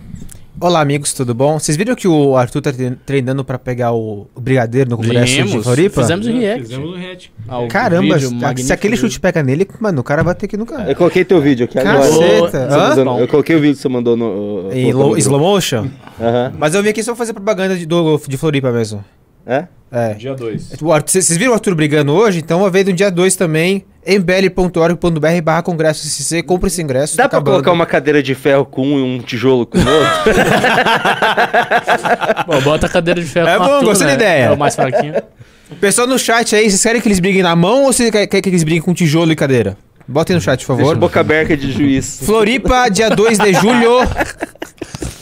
[0.60, 1.60] Olá, amigos, tudo bom?
[1.60, 5.34] Vocês viram que o Arthur tá tre- treinando pra pegar o o brigadeiro no Congresso
[5.34, 6.02] de Vimos, Floripa?
[6.02, 6.62] fizemos um react.
[6.64, 7.32] Fizemos um react.
[7.48, 10.82] Ah, o Caramba, se- aquele chute pega nele, mano, o cara vai ter que nunca.
[10.90, 12.00] Eu coloquei teu vídeo aqui agora.
[12.00, 12.70] Caceta.
[12.96, 13.20] Você Hã?
[13.20, 14.70] Eu coloquei o vídeo que você mandou no.
[14.74, 15.88] Em colocou low- no slow motion?
[16.20, 16.54] Aham.
[16.58, 19.06] Mas eu vim aqui só fazer propaganda de, do, de Floripa mesmo.
[19.46, 19.68] É?
[19.92, 20.14] É.
[20.16, 20.74] Dia 2.
[20.82, 22.40] O Arthur- Vocês viram o Arthur brigando hoje?
[22.40, 27.18] Então vai ver no dia 2 também, mbl.org.br barra congresso SCC, compra esse ingresso.
[27.18, 27.54] Dá tá pra acabando.
[27.56, 30.34] colocar uma cadeira de ferro com um e um tijolo com o outro?
[32.48, 34.20] Bom, bota a cadeira de ferro É com bom, Arthur, gostei da né?
[34.20, 34.44] ideia.
[34.46, 35.14] É o mais fraquinho.
[35.82, 38.50] Pessoal no chat aí, vocês querem que eles briguem na mão ou vocês querem que
[38.50, 39.76] eles briguem com tijolo e cadeira?
[40.08, 40.98] Botem no chat, por Deixa favor.
[40.98, 42.22] boca aberta de juiz.
[42.24, 44.00] Floripa, dia 2 de julho.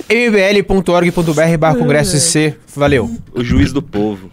[0.07, 2.53] mbl.org.br barra congresso SCC.
[2.75, 3.09] Valeu.
[3.33, 4.29] O juiz do povo.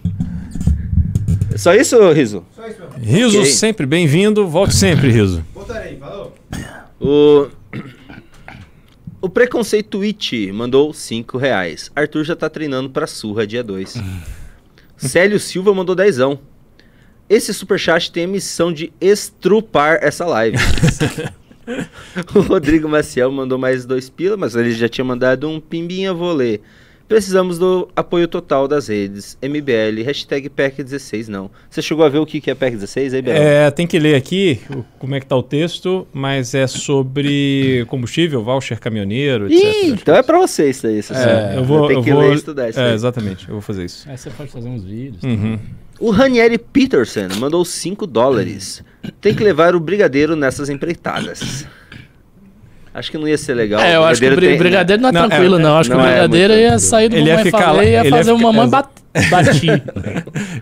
[1.62, 2.44] Só isso, Riso?
[3.00, 3.52] Riso, Ok.
[3.52, 4.48] sempre bem-vindo.
[4.48, 5.44] Volte sempre, Riso.
[5.54, 6.34] Voltarei, falou.
[7.00, 7.46] O.
[9.20, 11.88] O Preconceito It mandou 5 reais.
[11.94, 13.94] Arthur já tá treinando pra surra dia 2.
[14.98, 16.40] Célio Silva mandou dezão.
[17.30, 20.56] Esse superchat tem a missão de estrupar essa live.
[22.34, 26.58] o Rodrigo Maciel mandou mais dois pila, mas ele já tinha mandado um pimbinha volê.
[27.12, 29.36] Precisamos do apoio total das redes.
[29.42, 31.50] MBL, hashtag PEC16 não.
[31.68, 33.34] Você chegou a ver o que que é PEC16 aí, Bel?
[33.34, 37.84] É, tem que ler aqui o- como é que tá o texto, mas é sobre
[37.88, 39.62] combustível, voucher caminhoneiro, etc.
[39.62, 41.02] Ih, então é pra você isso aí.
[41.02, 41.52] Cecília.
[41.54, 42.94] É, eu vou, Tem eu que vou, ler e estudar isso é, aí.
[42.94, 44.08] exatamente, eu vou fazer isso.
[44.08, 45.22] Aí você pode fazer uns vídeos.
[45.22, 45.58] Uhum.
[46.00, 48.82] O Ranieri Peterson mandou 5 dólares.
[49.20, 51.66] Tem que levar o brigadeiro nessas empreitadas.
[52.94, 53.80] Acho que não ia ser legal.
[53.80, 55.76] É, eu acho que o tem- brigadeiro não é Não, tranquilo, é- não.
[55.78, 57.76] Acho que o não é brigadeiro muito ia sair do Ele ia mamãe ficar falei
[57.76, 58.90] lá- e ia ele ia fazer o ficar- mamãe bat-
[59.30, 59.82] batir.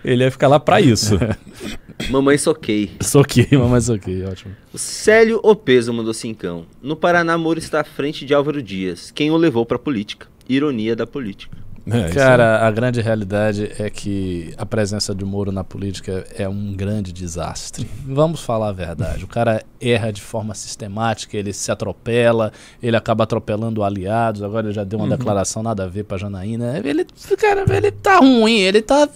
[0.05, 1.19] Ele ia ficar lá pra isso.
[2.09, 2.89] Mamãe soquei.
[2.99, 4.55] Soquei, mamãe soquei, ótimo.
[4.73, 6.65] O Célio Opeso mandou cincão.
[6.81, 9.11] No Paraná, Moro está à frente de Álvaro Dias.
[9.11, 10.25] Quem o levou pra política?
[10.49, 11.55] Ironia da política.
[11.89, 16.73] É, Cara, a grande realidade é que a presença de Moro na política é um
[16.73, 17.89] grande desastre.
[18.05, 19.23] Vamos falar a verdade.
[19.23, 22.51] O cara erra de forma sistemática, ele se atropela,
[22.81, 24.43] ele acaba atropelando aliados.
[24.43, 26.79] Agora ele já deu uma declaração nada a ver pra Janaína.
[26.83, 27.05] Ele,
[27.37, 29.09] cara, ele tá ruim, ele tá.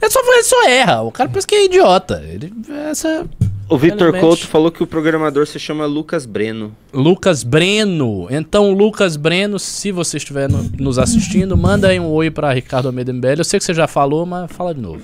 [0.00, 1.02] Ele só, ele só erra.
[1.02, 2.22] O cara pensa que é idiota.
[2.24, 2.52] Ele,
[2.90, 3.28] essa,
[3.68, 4.12] O Vitor.
[4.18, 6.76] Couto falou que o programador se chama Lucas Breno.
[6.92, 8.26] Lucas Breno.
[8.30, 12.86] Então, Lucas Breno, se você estiver no- nos assistindo, manda aí um oi pra Ricardo
[12.86, 13.38] Almeida MBL.
[13.38, 15.00] Eu sei que você já falou, mas fala de novo.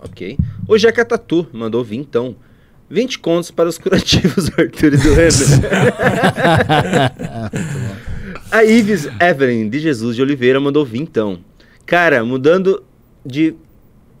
[0.00, 0.38] Ok.
[0.66, 2.34] O Jeca Tatu mandou vintão.
[2.88, 5.62] 20 contos para os curativos do Arthur e do Renan.
[8.50, 11.38] A Ives Evelyn de Jesus de Oliveira mandou vintão.
[11.86, 12.82] Cara, mudando
[13.24, 13.54] de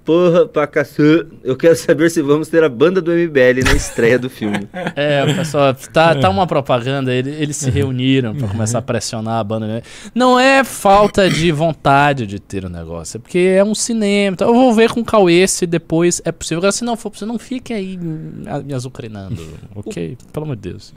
[0.04, 4.18] porra pra caçã, eu quero saber se vamos ter a banda do MBL na estreia
[4.18, 4.68] do filme.
[4.94, 9.44] É, pessoal, tá, tá uma propaganda, ele- eles se reuniram pra começar a pressionar a
[9.44, 9.82] banda.
[10.14, 14.34] Não é falta de vontade de ter o negócio, é porque é um cinema.
[14.34, 16.58] Então eu vou ver com o Cauê se depois é possível.
[16.58, 19.40] Agora, se não for possível, não fique aí me azucrinando,
[19.74, 20.16] ok?
[20.32, 20.92] Pelo amor de Deus.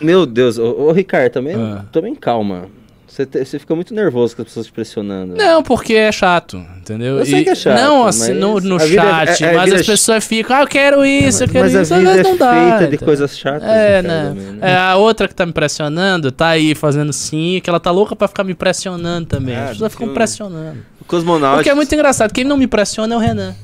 [0.00, 1.84] Meu Deus, ô, ô Ricardo, também, Ah.
[1.92, 2.66] também calma.
[3.10, 5.34] Você, te- você fica muito nervoso com as pessoas te pressionando.
[5.34, 7.18] Não, porque é chato, entendeu?
[7.18, 9.50] Eu sei E- que é chato, Não, assim, mas no, no a é- chat, é-
[9.50, 11.92] a mas as é- pessoas ficam, ah, eu quero isso, eu quero Mas a isso.
[11.94, 12.98] às vida vezes é não dá, feita de entendeu?
[13.06, 13.68] coisas chatas.
[13.68, 14.28] É, né?
[14.28, 14.58] também, né?
[14.72, 18.14] É, a outra que tá me pressionando tá aí fazendo sim, que ela tá louca
[18.14, 19.56] pra ficar me pressionando também.
[19.56, 20.78] Ah, As pessoas ficam pressionando.
[21.08, 21.60] Cosmonautas.
[21.60, 22.32] O que é muito engraçado.
[22.32, 23.56] Quem não me pressiona é o Renan.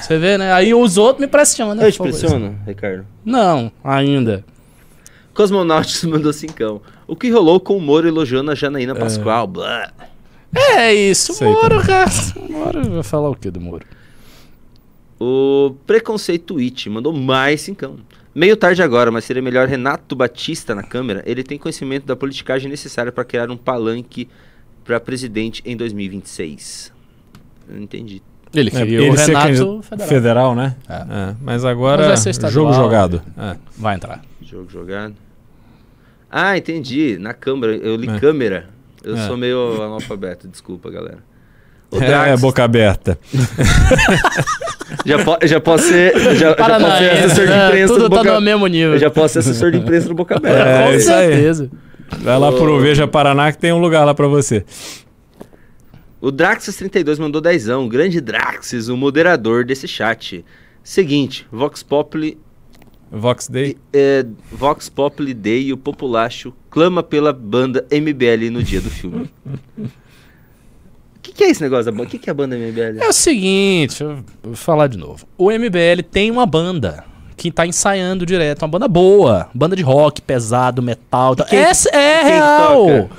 [0.00, 0.52] Você vê, né?
[0.54, 1.84] Aí os outros me pressionam.
[1.84, 3.04] Eu te pressiono, Ricardo?
[3.22, 4.42] Não, ainda.
[5.36, 6.80] Cosmonautas mandou cincão.
[7.06, 9.46] O que rolou com o Moro elogiando a Janaína Pascoal?
[9.46, 9.92] Blá.
[10.54, 12.10] É isso, Sei Moro, cara.
[12.48, 13.84] Moro vai falar o que do Moro?
[15.20, 17.96] O Preconceito It mandou mais cincão.
[18.34, 21.22] Meio tarde agora, mas seria melhor Renato Batista na Câmara.
[21.26, 24.28] Ele tem conhecimento da politicagem necessária para criar um palanque
[24.84, 26.92] para presidente em 2026.
[27.68, 28.22] Eu não entendi.
[28.54, 30.08] Ele É, queria o ele ser Renato federal.
[30.08, 30.76] federal, né?
[30.88, 30.94] É.
[30.94, 32.52] É, Mas agora, Mas vai ser estadual.
[32.52, 33.22] jogo jogado.
[33.38, 33.56] É.
[33.76, 34.22] Vai entrar.
[34.42, 35.14] Jogo jogado.
[36.30, 37.16] Ah, entendi.
[37.18, 37.74] Na câmera.
[37.76, 38.18] Eu li É.
[38.18, 38.68] câmera.
[39.04, 39.26] Eu É.
[39.26, 41.18] sou meio analfabeto, desculpa, galera.
[41.90, 43.18] O É, Drax- boca aberta.
[45.04, 47.66] Já, po- já posso ser, já, já posso ser Paranaense, assessor de né?
[47.68, 48.92] imprensa Tudo do tá Boca no mesmo nível.
[48.94, 50.58] Eu já posso ser assessor de imprensa do Boca Aberta.
[50.68, 51.28] É, Com isso aí.
[51.32, 51.70] certeza.
[52.20, 54.64] Vai lá pro Veja Paraná que tem um lugar lá pra você.
[56.20, 57.84] O Draxis32 mandou dezão.
[57.84, 60.44] O grande Draxis, o moderador desse chat.
[60.82, 62.38] Seguinte, Vox Populi...
[63.10, 63.76] Vox Day.
[63.92, 69.30] É, Vox Populi Day e o Populacho clama pela banda MBL no dia do filme.
[69.78, 72.04] O que, que é esse negócio da banda?
[72.04, 73.00] O que, que é a banda MBL?
[73.02, 75.26] É o seguinte, eu vou falar de novo.
[75.36, 77.04] O MBL tem uma banda
[77.36, 81.36] que tá ensaiando direto, uma banda boa, banda de rock, pesado, metal.
[81.36, 81.46] tal.
[81.46, 82.86] quem- Essa é real.
[82.86, 83.10] toca?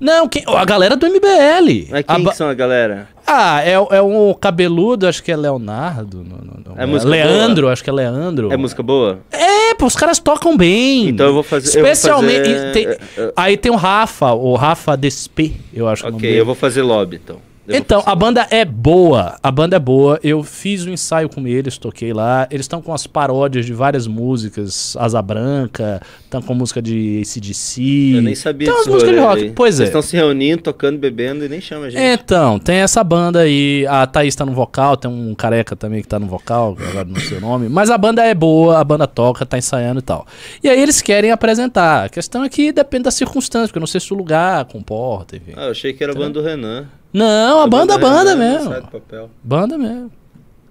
[0.00, 1.86] Não, quem- a galera do MBL.
[1.90, 3.08] Mas A quem ba- que são a galera?
[3.26, 6.18] Ah, é, é um cabeludo, acho que é Leonardo.
[6.18, 6.82] não, não, não.
[6.82, 7.72] É música Leandro, boa?
[7.72, 8.52] acho que é Leandro.
[8.52, 9.20] É música boa?
[9.32, 11.08] É, pô, os caras tocam bem.
[11.08, 12.52] Então eu vou fazer- eu vou Especialmente.
[12.52, 16.10] fazer- tem- eu- eu- aí tem o Rafa, o Rafa Desp, eu acho que é
[16.10, 17.38] o nome Ok, eu vou fazer lobby então.
[17.66, 19.38] Eu Então, a banda é boa.
[19.42, 20.20] A banda é boa.
[20.22, 22.46] Eu fiz um ensaio com eles, toquei lá.
[22.50, 24.96] Eles estão com as paródias de várias músicas.
[24.98, 28.12] Asa Branca, estão com música de ACDC.
[28.16, 29.42] Eu nem sabia umas desse músicas de rock.
[29.42, 29.52] aí.
[29.52, 29.90] Pois Vocês é.
[29.90, 32.02] estão se reunindo, tocando, bebendo e nem chama a gente.
[32.02, 33.86] Então, tem essa banda aí.
[33.88, 37.20] A Thaís tá no vocal, tem um careca também que tá no vocal, agora não
[37.20, 37.68] sei o nome.
[37.68, 40.26] Mas a banda é boa, a banda toca, tá ensaiando e tal.
[40.62, 42.04] E aí eles querem apresentar.
[42.04, 45.36] A questão é que depende das circunstâncias, porque eu não sei se o lugar comporta,
[45.36, 45.52] enfim.
[45.56, 46.88] Ah, eu achei que era a banda do Renan.
[47.14, 48.70] Não, a banda, banda do Renan mesmo.
[48.70, 49.30] sai do papel.
[49.42, 50.10] Banda mesmo.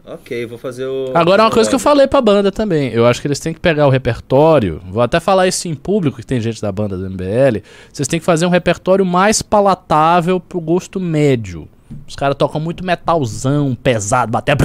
[0.05, 1.11] Ok, vou fazer o.
[1.13, 2.89] Agora é uma coisa que eu falei pra banda também.
[2.91, 4.81] Eu acho que eles têm que pegar o repertório.
[4.89, 7.63] Vou até falar isso em público, que tem gente da banda do MBL.
[7.91, 11.69] Vocês têm que fazer um repertório mais palatável pro gosto médio.
[12.05, 14.57] Os caras tocam muito metalzão, pesado, bater.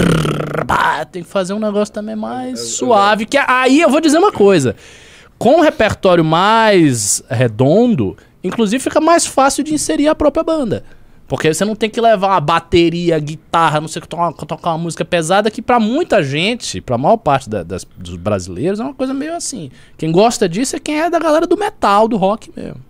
[1.13, 3.25] Tem que fazer um negócio também mais suave.
[3.25, 4.75] Que aí eu vou dizer uma coisa.
[5.39, 10.83] Com um repertório mais redondo, inclusive fica mais fácil de inserir a própria banda.
[11.29, 14.71] Porque você não tem que levar uma bateria, guitarra, não sei o que, tocar, tocar
[14.71, 18.83] uma música pesada, que pra muita gente, pra maior parte da- das- dos brasileiros, é
[18.83, 19.71] uma coisa meio assim.
[19.99, 22.81] Quem gosta disso é quem é da galera do metal, do rock mesmo.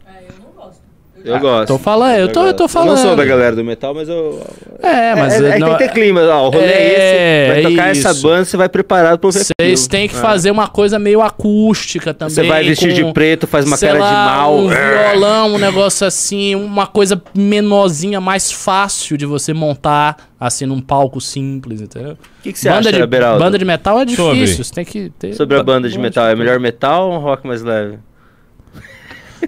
[1.28, 1.68] Eu Ah, gosto.
[1.68, 2.78] tô falando, eu tô- eu tô gosto.
[2.78, 3.18] Eu não sou falando.
[3.18, 4.40] da galera do metal, mas eu.
[4.82, 6.22] É, mas É, é, não- tem que ter clima.
[6.22, 7.62] Ó, o rolê é, esse.
[7.62, 8.22] Vai tocar essa isso.
[8.22, 10.18] banda, você vai preparado pro ver Vocês têm que É.
[10.18, 12.34] fazer uma coisa meio acústica também.
[12.34, 14.56] Você vai vestir de preto, faz uma cara de lá, mal.
[14.56, 20.80] Um violão, um negócio assim, uma coisa menorzinha, mais fácil de você montar, assim, num
[20.80, 22.12] palco simples, entendeu?
[22.12, 23.42] O que, que você acha, de, Beraldo?
[23.42, 24.64] Banda de metal é difícil, Sobre.
[24.64, 25.34] você tem que ter...
[25.34, 27.98] Sobre a banda de metal, é melhor metal ou um rock mais leve?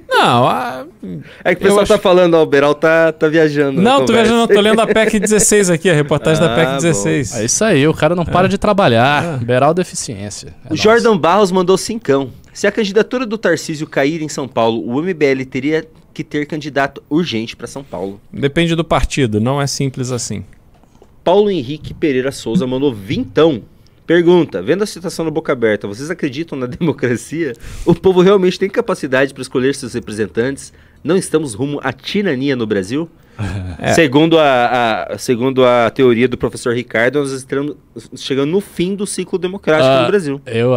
[0.09, 0.84] Não, a...
[1.45, 3.80] É que o pessoal tá acho- falando, ó, o Beral tá, tá viajando.
[3.80, 6.76] Não, tô viajando, tô lendo a PEC 16 aqui, a reportagem da Ah, PEC bom.
[6.78, 7.34] 16.
[7.36, 9.38] É isso aí, o cara não para de trabalhar.
[9.45, 10.55] Beral deficiência.
[10.68, 12.30] É O Jordan Barros mandou cincão.
[12.53, 17.03] Se a candidatura do Tarcísio cair em São Paulo, o MBL teria que ter candidato
[17.09, 18.20] urgente para São Paulo.
[18.32, 20.45] Depende do partido, não é simples assim.
[21.22, 23.62] Paulo Henrique Pereira Souza mandou vintão.
[24.11, 27.53] Pergunta: vendo a situação no Boca Aberta, vocês acreditam na democracia?
[27.87, 30.73] O povo realmente tem capacidade para escolher seus representantes?
[31.05, 33.09] Não estamos rumo à tirania no Brasil?
[33.78, 33.93] É.
[33.95, 37.74] Segundo, a, a- segundo a teoria do professor Ricardo, nós estamos
[38.16, 40.41] chegando no fim do ciclo democrático Ah, no Brasil.
[40.47, 40.72] Eu,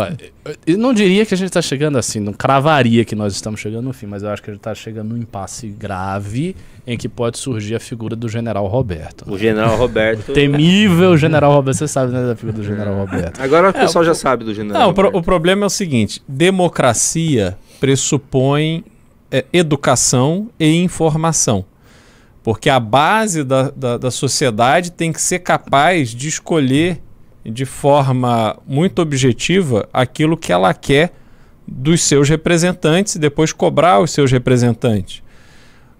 [0.65, 3.85] eu não diria que a gente tá chegando assim, não cravaria que nós estamos chegando
[3.85, 6.55] no fim, mas eu acho que a gente tá chegando num impasse grave
[6.85, 9.23] em que pode surgir a figura do general Roberto.
[9.31, 10.33] O general Roberto.
[10.33, 13.41] Temível general Roberto, você sabe, né, da figura do general Roberto.
[13.41, 14.81] Agora o É, pessoal o- já sabe do general.
[14.81, 15.21] Não, o, pro- Roberto.
[15.21, 18.83] o problema é o seguinte: democracia pressupõe
[19.31, 21.65] é, educação e informação.
[22.43, 27.01] Porque a base da, da, da sociedade tem que ser capaz de escolher
[27.45, 31.13] de forma muito objetiva aquilo que ela quer
[31.67, 35.23] dos seus representantes e depois cobrar os seus representantes.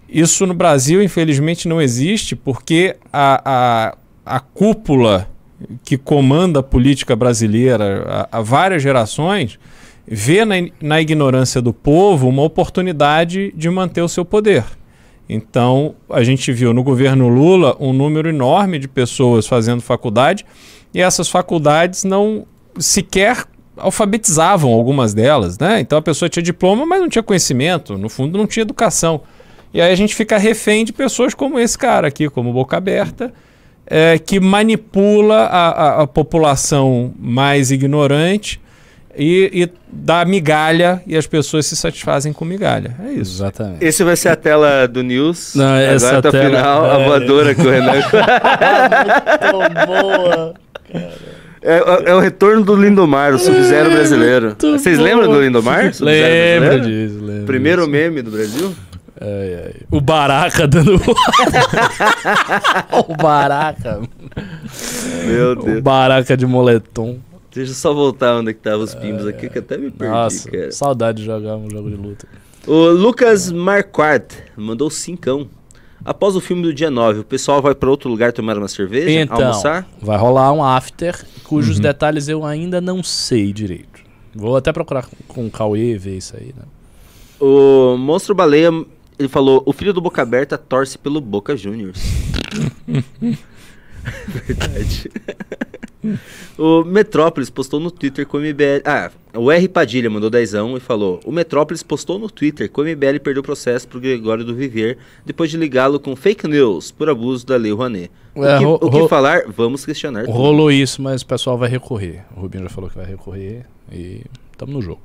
[0.07, 3.41] Isso no Brasil, infelizmente, não existe porque a,
[4.25, 5.29] a, a cúpula
[5.83, 9.57] que comanda a política brasileira há, há várias gerações
[10.05, 14.65] vê na, na ignorância do povo uma oportunidade de manter o seu poder.
[15.27, 20.45] Então, a gente viu no governo Lula um número enorme de pessoas fazendo faculdade
[20.93, 22.45] e essas faculdades não
[22.77, 23.45] sequer
[23.77, 25.79] alfabetizavam algumas delas, né?
[25.79, 29.21] Então a pessoa tinha diploma, mas não tinha conhecimento, no fundo não tinha educação.
[29.73, 33.33] E aí a gente fica refém de pessoas como esse cara aqui, como Boca Aberta,
[33.87, 38.61] é, que manipula a, a, a, população mais ignorante
[39.17, 42.95] e, e, dá migalha e as pessoas se satisfazem com migalha.
[43.05, 43.35] É isso.
[43.35, 43.83] Exatamente.
[43.83, 45.53] Esse vai ser a tela do News.
[45.55, 46.45] Não, essa Agora, tela...
[46.45, 46.91] final, é...
[46.91, 47.93] a voadora que o Renan...
[49.53, 50.53] Muito boa,
[50.91, 51.33] cara.
[51.65, 54.55] É, é, o retorno do Lindomar, o Sub-Zero brasileiro.
[54.59, 55.09] Vocês boa.
[55.09, 55.93] lembram do Lindomar?
[56.01, 57.91] Lembro disso, lembro Primeiro disso.
[57.91, 58.75] meme do Brasil?
[59.21, 59.73] Ai, ai.
[59.89, 60.99] O Baraca dando.
[62.91, 64.01] o Baraca.
[65.25, 65.77] Meu Deus.
[65.79, 67.17] O Baraca de moletom.
[67.53, 70.11] Deixa eu só voltar onde é que tava os pimbos aqui, que até me perdi,
[70.13, 70.71] Nossa, cara.
[70.71, 72.27] saudade de jogar um jogo de luta.
[72.65, 75.47] O Lucas Marquardt mandou cincão.
[76.03, 79.21] Após o filme do dia 9, o pessoal vai para outro lugar tomar uma cerveja,
[79.21, 79.87] então, almoçar?
[80.01, 81.83] vai rolar um after, cujos uhum.
[81.83, 84.01] detalhes eu ainda não sei direito.
[84.35, 86.63] Vou até procurar com o Cauê ver isso aí, né?
[87.39, 88.69] O Monstro Baleia,
[89.17, 92.01] ele falou, o filho do Boca Aberta torce pelo Boca Juniors.
[94.27, 95.09] Verdade.
[96.57, 98.81] o Metrópolis postou no Twitter com o MBL.
[98.85, 102.83] Ah, o R Padilha mandou dezão e falou: O Metrópolis postou no Twitter que o
[102.83, 107.09] MBL perdeu o processo pro Gregório do Viver depois de ligá-lo com fake news por
[107.09, 108.11] abuso da Lei Rouanet.
[108.35, 109.43] O, é, que, o que falar?
[109.47, 110.25] Vamos questionar.
[110.25, 110.71] Rolou tudo.
[110.71, 112.25] isso, mas o pessoal vai recorrer.
[112.35, 115.01] O Rubinho já falou que vai recorrer e estamos no jogo.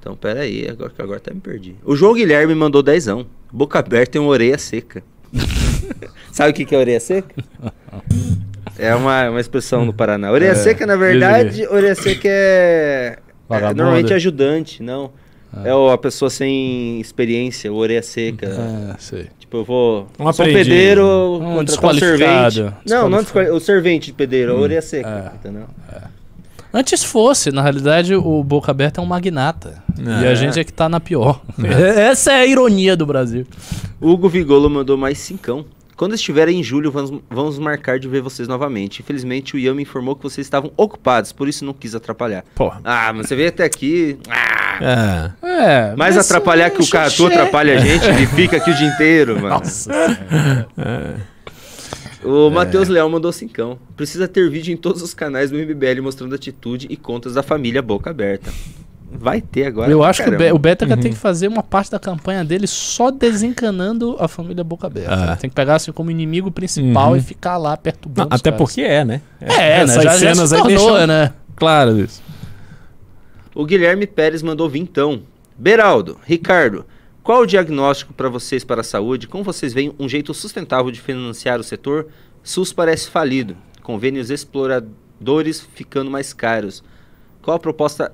[0.00, 1.76] Então, pera aí, agora, agora até me perdi.
[1.84, 3.24] O João Guilherme mandou dezão.
[3.52, 5.04] Boca aberta e uma orelha seca.
[6.32, 7.34] Sabe o que, que é orelha seca?
[8.78, 10.30] É uma, uma expressão no Paraná.
[10.30, 13.18] Orelha é, seca, na verdade, orelha seca é,
[13.50, 15.10] é normalmente ajudante, não.
[15.54, 15.68] Ah.
[15.68, 18.48] É a pessoa sem experiência, orelha seca.
[18.50, 19.28] Ah, sei.
[19.38, 20.08] Tipo, eu vou.
[20.18, 22.72] Um sou pedreiro, um um servente.
[22.88, 23.18] Não, não
[23.54, 24.60] o servente de pedreiro, hum.
[24.60, 25.36] orelha seca, é.
[25.36, 25.66] entendeu?
[25.92, 26.22] É.
[26.74, 29.82] Antes fosse, na realidade, o Boca Aberta é um magnata.
[29.98, 30.24] É.
[30.24, 31.42] E a gente é que tá na pior.
[31.62, 32.08] É.
[32.08, 33.46] Essa é a ironia do Brasil.
[34.00, 35.66] Hugo Vigolo mandou mais cincão.
[35.96, 39.00] Quando estiverem em julho, vamos, vamos marcar de ver vocês novamente.
[39.02, 42.44] Infelizmente, o Ian me informou que vocês estavam ocupados, por isso não quis atrapalhar.
[42.54, 42.80] Porra.
[42.84, 44.18] Ah, mas você veio até aqui.
[44.28, 45.32] Ah.
[45.42, 45.92] É.
[45.92, 49.34] é Mais atrapalhar que o Catu atrapalha a gente, ele fica aqui o dia inteiro,
[49.36, 49.50] mano.
[49.50, 49.92] Nossa.
[50.78, 51.32] é.
[52.24, 52.50] O é.
[52.50, 53.78] Matheus Leal mandou cincão.
[53.96, 57.82] Precisa ter vídeo em todos os canais do MBL mostrando atitude e contas da família
[57.82, 58.52] Boca Aberta.
[59.18, 59.90] Vai ter agora.
[59.90, 60.44] Eu acho caramba.
[60.44, 60.96] que o, Beta uhum.
[60.96, 65.32] tem que fazer uma parte da campanha dele só desencanando a família Boca Aberta.
[65.32, 65.36] Ah.
[65.36, 67.16] Tem que pegar assim como inimigo principal uhum.
[67.16, 68.30] e ficar lá perturbando.
[68.30, 68.58] Não, até caras.
[68.58, 69.20] porque é, né?
[69.40, 70.00] É, é né?
[70.00, 71.06] Já, cenas já se tornou, deixam...
[71.06, 71.32] né?
[71.54, 72.22] Claro isso.
[73.54, 75.22] O Guilherme Pérez mandou vintão.
[75.56, 76.86] Beraldo, Ricardo,
[77.22, 79.28] qual o diagnóstico para vocês para a saúde?
[79.28, 82.08] Como vocês veem um jeito sustentável de financiar o setor?
[82.42, 86.82] SUS parece falido, convênios exploradores ficando mais caros.
[87.42, 88.12] Qual a proposta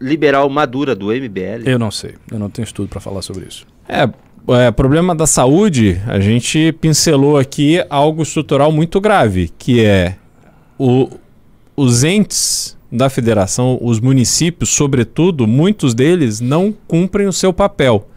[0.00, 1.66] liberal madura do MBL?
[1.66, 3.66] Eu não sei, eu não tenho estudo para falar sobre isso.
[3.86, 4.08] É,
[4.54, 10.16] é, problema da saúde, a gente pincelou aqui algo estrutural muito grave, que é
[10.78, 11.10] o,
[11.76, 18.08] os entes da federação, os municípios, sobretudo, muitos deles não cumprem o seu papel.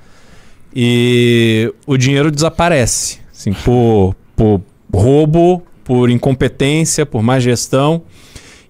[0.73, 4.61] E o dinheiro desaparece, assim, por, por
[4.91, 8.01] roubo, por incompetência, por má gestão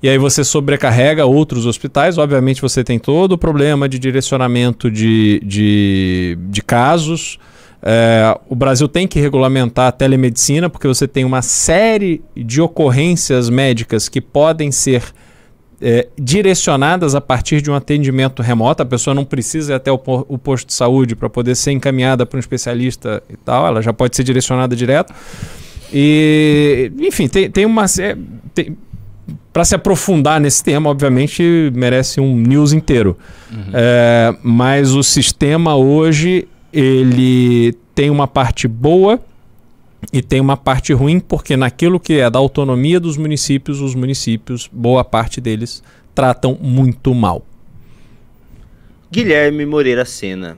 [0.03, 2.17] e aí você sobrecarrega outros hospitais.
[2.17, 7.39] Obviamente você tem todo o problema de direcionamento de, de, de casos.
[7.81, 13.49] É, o Brasil tem que regulamentar a telemedicina, porque você tem uma série de ocorrências
[13.49, 15.03] médicas que podem ser
[15.81, 18.83] é, direcionadas a partir de um atendimento remoto.
[18.83, 19.95] A pessoa não precisa ir até o,
[20.27, 23.93] o posto de saúde para poder ser encaminhada para um especialista e tal, ela já
[23.93, 25.13] pode ser direcionada direto.
[25.93, 27.85] E, enfim, tem, tem uma.
[28.53, 28.75] Tem,
[29.51, 33.17] para se aprofundar nesse tema, obviamente merece um news inteiro.
[33.51, 33.71] Uhum.
[33.73, 39.19] É, mas o sistema hoje ele tem uma parte boa
[40.11, 44.69] e tem uma parte ruim, porque naquilo que é da autonomia dos municípios, os municípios,
[44.71, 45.83] boa parte deles,
[46.13, 47.45] tratam muito mal.
[49.11, 50.57] Guilherme Moreira Sena.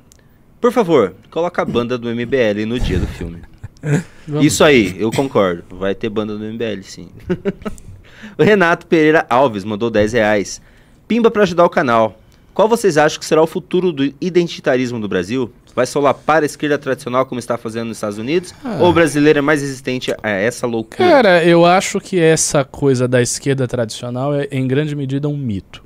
[0.60, 3.40] Por favor, coloca a banda do MBL no dia do filme.
[4.42, 5.64] Isso aí, eu concordo.
[5.78, 7.10] Vai ter banda do MBL, sim.
[8.38, 10.62] O Renato Pereira Alves mandou 10 reais.
[11.08, 12.20] Pimba para ajudar o canal.
[12.54, 15.52] Qual vocês acham que será o futuro do identitarismo do Brasil?
[15.76, 18.56] Vai solapar a esquerda tradicional como está fazendo nos Estados Unidos?
[18.64, 18.78] Ah.
[18.80, 21.10] Ou o brasileiro é mais resistente a essa loucura?
[21.10, 25.84] Cara, eu acho que essa coisa da esquerda tradicional é, em grande medida, um mito.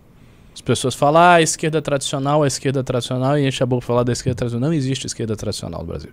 [0.54, 4.04] As pessoas falam, ah, a esquerda tradicional, a esquerda tradicional, e enche a boca falar
[4.04, 4.70] da esquerda tradicional.
[4.70, 6.12] Não existe esquerda tradicional no Brasil.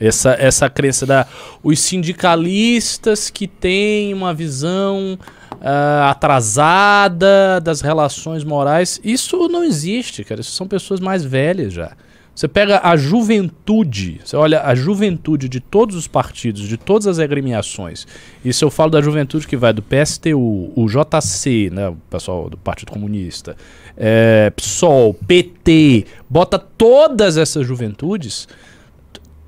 [0.00, 1.26] Essa, essa crença da.
[1.62, 5.18] Os sindicalistas que têm uma visão
[5.60, 9.00] uh, atrasada das relações morais.
[9.04, 10.40] Isso não existe, cara.
[10.40, 11.92] Isso são pessoas mais velhas já.
[12.34, 17.18] Você pega a juventude, você olha a juventude de todos os partidos, de todas as
[17.18, 18.06] agremiações.
[18.42, 22.56] Isso eu falo da juventude que vai do PSTU, o JC, né, o pessoal do
[22.56, 23.56] Partido Comunista,
[23.94, 28.48] é, PSOL, PT, bota todas essas juventudes,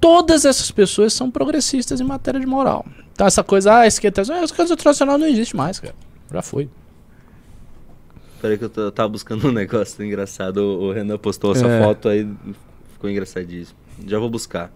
[0.03, 2.85] todas essas pessoas são progressistas em matéria de moral.
[3.13, 5.95] Então essa coisa, ah, esquerda, essa coisa tradicional não existe mais, cara.
[6.33, 6.69] Já foi.
[8.41, 10.59] Peraí que eu, eu tava buscando um negócio engraçado.
[10.59, 11.81] O, o Renan postou essa é.
[11.81, 12.29] foto aí,
[12.95, 13.79] ficou engraçadíssimo.
[14.05, 14.73] Já vou buscar.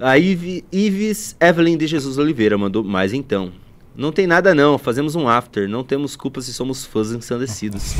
[0.00, 3.52] A Ive, Ives Evelyn de Jesus Oliveira mandou mais então.
[3.94, 7.94] Não tem nada não, fazemos um after, não temos culpa se somos fãs ensandecidos.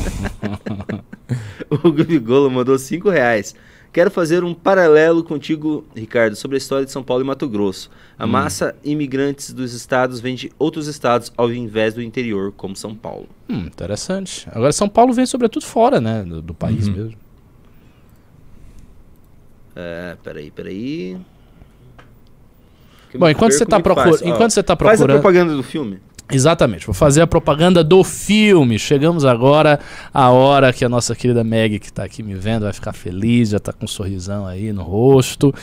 [1.71, 3.55] o Gabigolo mandou 5 reais.
[3.95, 7.89] Quero fazer um paralelo contigo, Ricardo, sobre a história de São Paulo e Mato Grosso.
[8.19, 8.27] A hum.
[8.27, 13.29] massa imigrantes dos estados vem de outros estados ao invés do interior, como São Paulo.
[13.47, 14.49] Hum, interessante.
[14.51, 16.93] Agora São Paulo vem sobretudo fora, né, do, do país uhum.
[16.93, 17.13] mesmo.
[19.73, 21.17] É, peraí, peraí.
[23.17, 24.19] Bom, enquanto você, tá procur...
[24.25, 24.99] enquanto você tá procurando...
[24.99, 26.01] Faz a propaganda do filme.
[26.31, 28.79] Exatamente, vou fazer a propaganda do filme.
[28.79, 29.79] Chegamos agora
[30.11, 33.49] à hora que a nossa querida Meg, que está aqui me vendo, vai ficar feliz,
[33.49, 35.53] já está com um sorrisão aí no rosto.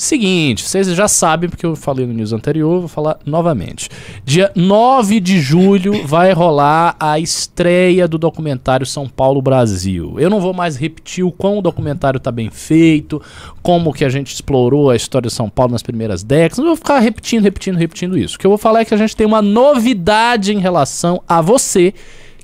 [0.00, 3.90] Seguinte, vocês já sabem, porque eu falei no news anterior, vou falar novamente.
[4.24, 10.18] Dia 9 de julho vai rolar a estreia do documentário São Paulo Brasil.
[10.18, 13.20] Eu não vou mais repetir o quão o documentário está bem feito,
[13.62, 16.56] como que a gente explorou a história de São Paulo nas primeiras décadas.
[16.56, 18.36] Não vou ficar repetindo, repetindo, repetindo isso.
[18.36, 21.42] O que eu vou falar é que a gente tem uma novidade em relação a
[21.42, 21.92] você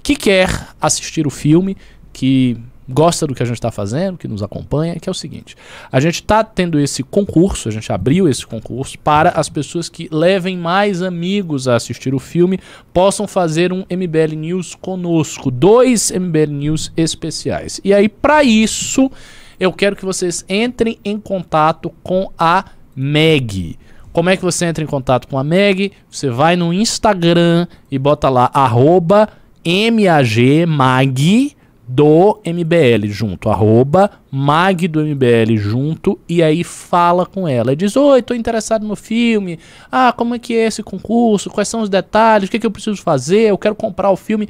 [0.03, 1.75] que quer assistir o filme,
[2.13, 2.59] que
[2.89, 5.57] gosta do que a gente está fazendo, que nos acompanha, que é o seguinte:
[5.91, 10.09] a gente está tendo esse concurso, a gente abriu esse concurso para as pessoas que
[10.11, 12.59] levem mais amigos a assistir o filme
[12.93, 17.81] possam fazer um MBL News conosco, dois MBL News especiais.
[17.85, 19.11] E aí, para isso,
[19.59, 22.65] eu quero que vocês entrem em contato com a
[22.95, 23.79] Meg.
[24.13, 25.93] Como é que você entra em contato com a Meg?
[26.11, 29.29] Você vai no Instagram e bota lá arroba
[29.67, 31.56] MAGMag
[31.89, 37.77] do MBL junto, arroba mag do MBL junto, e aí fala com ela.
[37.77, 39.59] Diz, oi, tô interessado no filme,
[39.91, 42.67] ah, como é que é esse concurso, quais são os detalhes, o que, é que
[42.67, 44.49] eu preciso fazer, eu quero comprar o filme.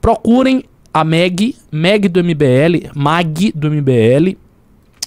[0.00, 4.36] Procurem a Meg, Meg do MBL, Mag do MBL,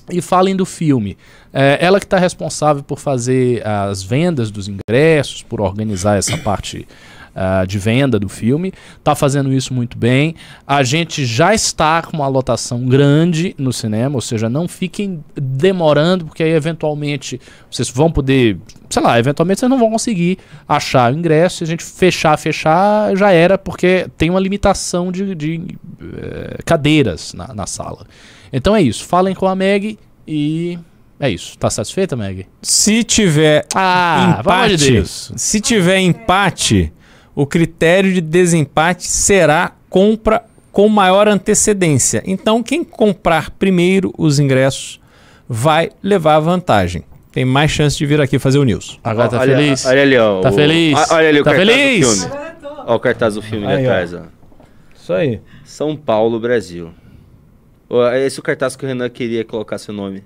[0.10, 1.18] e falem do filme.
[1.54, 6.88] É, ela que está responsável por fazer as vendas dos ingressos, por organizar essa parte
[7.36, 8.74] uh, de venda do filme.
[8.98, 10.36] Está fazendo isso muito bem.
[10.66, 16.26] A gente já está com uma lotação grande no cinema, ou seja, não fiquem demorando,
[16.26, 17.40] porque aí eventualmente
[17.70, 18.58] vocês vão poder,
[18.90, 20.38] sei lá, eventualmente vocês não vão conseguir
[20.68, 21.58] achar o ingresso.
[21.58, 27.34] Se a gente fechar, fechar, já era, porque tem uma limitação de, de uh, cadeiras
[27.34, 28.06] na, na sala.
[28.52, 29.06] Então é isso.
[29.06, 29.98] Falem com a Meg
[30.28, 30.78] e
[31.20, 31.58] é isso.
[31.58, 32.48] Tá satisfeita, Meg?
[32.64, 36.92] Se tiver ah, empate, de se tiver empate,
[37.36, 42.24] o critério de desempate será compra com maior antecedência.
[42.26, 45.00] Então, quem comprar primeiro os ingressos
[45.48, 47.04] vai levar vantagem.
[47.32, 49.00] Tem mais chance de vir aqui fazer o news.
[49.04, 49.86] Agora tá olha, feliz?
[49.86, 50.42] Olha ali, ó.
[50.42, 51.12] Tá o, feliz?
[51.12, 52.08] Olha ali o tá cartaz feliz?
[52.08, 52.42] do filme.
[52.86, 54.24] Ó o cartaz do filme ali atrás, ó.
[54.96, 55.42] Isso aí.
[55.64, 56.92] São Paulo, Brasil.
[58.26, 60.24] Esse é o cartaz que o Renan queria colocar seu nome.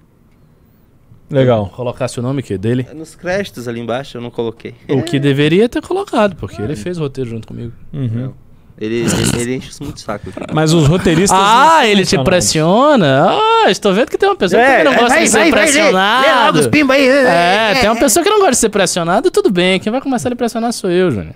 [1.29, 1.71] Legal.
[1.75, 2.85] Colocasse o nome que dele?
[2.89, 4.75] É nos créditos ali embaixo eu não coloquei.
[4.87, 7.73] O que deveria ter colocado, porque ele fez o roteiro junto comigo.
[7.91, 8.31] Uhum.
[8.77, 10.29] Ele, ele, ele, enche muito saco.
[10.29, 10.53] Aqui.
[10.53, 11.39] Mas os roteiristas.
[11.41, 13.29] Ah, ele te pressiona?
[13.31, 15.51] Ah, estou vendo que tem uma pessoa é, que não gosta vai, de ser vai,
[15.51, 16.61] pressionado.
[16.61, 17.07] Vai, pimba aí.
[17.07, 19.79] É, é, tem uma pessoa que não gosta de ser pressionado, tudo bem.
[19.79, 21.35] Quem vai começar a lhe pressionar sou eu, Júnior.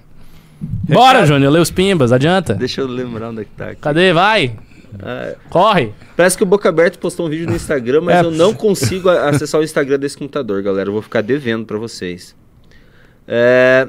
[0.89, 2.55] Bora, Júnior, lê os pimbas, adianta.
[2.55, 3.69] Deixa eu lembrar onde é que tá.
[3.69, 3.81] Aqui.
[3.81, 4.11] Cadê?
[4.11, 4.53] Vai.
[5.01, 5.35] É.
[5.49, 5.93] Corre!
[6.15, 8.21] Parece que o Boca Aberto postou um vídeo no Instagram, mas é.
[8.21, 10.89] eu não consigo acessar o Instagram desse computador, galera.
[10.89, 12.35] Eu vou ficar devendo para vocês.
[13.27, 13.87] É...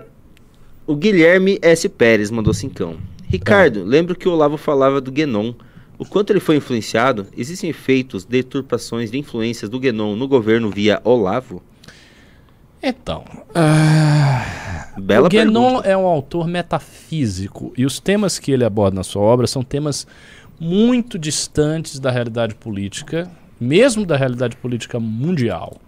[0.86, 1.88] O Guilherme S.
[1.88, 2.96] Pérez mandou cincão.
[3.28, 3.86] Ricardo, tá.
[3.86, 5.54] lembro que o Olavo falava do Guénon.
[5.98, 7.26] O quanto ele foi influenciado?
[7.36, 11.62] Existem efeitos, deturpações de influências do Guénon no governo via Olavo?
[12.82, 18.96] Então, uh, Bela o Guénon é um autor metafísico e os temas que ele aborda
[18.96, 20.06] na sua obra são temas
[20.60, 25.80] muito distantes da realidade política, mesmo da realidade política mundial.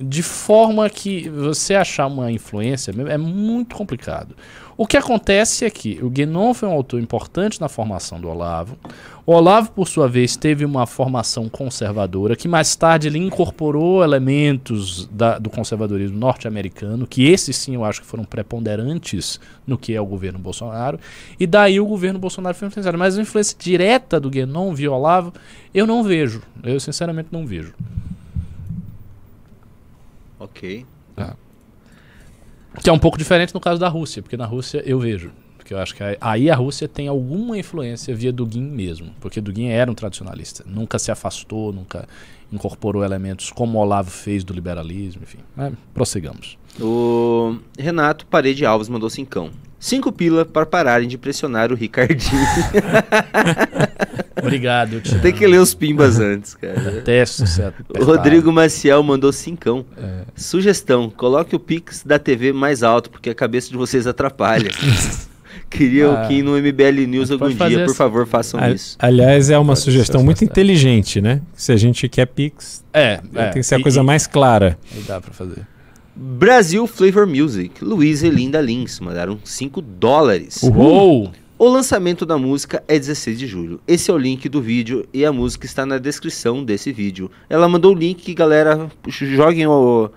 [0.00, 4.36] De forma que você achar uma influência é muito complicado.
[4.82, 8.76] O que acontece é que o Guénon foi um autor importante na formação do Olavo.
[9.24, 15.06] O Olavo, por sua vez, teve uma formação conservadora, que mais tarde ele incorporou elementos
[15.06, 20.00] da, do conservadorismo norte-americano, que esses sim eu acho que foram preponderantes no que é
[20.00, 20.98] o governo Bolsonaro.
[21.38, 22.98] E daí o governo Bolsonaro foi influenciado.
[22.98, 25.32] Mas a influência direta do Guénon via Olavo,
[25.72, 26.42] eu não vejo.
[26.60, 27.72] Eu sinceramente não vejo.
[30.40, 30.84] Ok.
[32.80, 35.30] Que é um pouco diferente no caso da Rússia, porque na Rússia eu vejo.
[35.56, 39.12] Porque eu acho que aí a Rússia tem alguma influência via Dugin mesmo.
[39.20, 40.64] Porque Dugin era um tradicionalista.
[40.66, 42.08] Nunca se afastou, nunca
[42.50, 45.38] incorporou elementos como Olavo fez do liberalismo, enfim.
[45.56, 46.58] Mas prossigamos.
[46.80, 49.50] O Renato Parede Alves mandou cincão.
[49.82, 52.40] Cinco pila para pararem de pressionar o Ricardinho.
[54.40, 55.20] Obrigado, tio.
[55.20, 56.78] Tem que ler os pimbas antes, cara.
[57.02, 57.84] Detesto, certo.
[57.98, 59.84] O Rodrigo Maciel mandou cincão.
[59.98, 60.20] É.
[60.36, 64.70] Sugestão: coloque o Pix da TV mais alto, porque a cabeça de vocês atrapalha.
[65.68, 68.96] Queriam ah, que no MBL News algum dia, por favor, façam a, isso.
[69.00, 71.42] Aliás, é uma pode sugestão muito inteligente, né?
[71.54, 74.78] Se a gente quer Pix, é, é tem que ser a coisa mais clara.
[74.94, 75.66] Aí dá pra fazer.
[76.24, 80.62] Brasil Flavor Music, Luiz e Linda Lins, mandaram 5 dólares.
[80.62, 81.32] Uhul!
[81.58, 83.80] O lançamento da música é 16 de julho.
[83.88, 87.28] Esse é o link do vídeo e a música está na descrição desse vídeo.
[87.50, 90.10] Ela mandou o link que galera joguem o,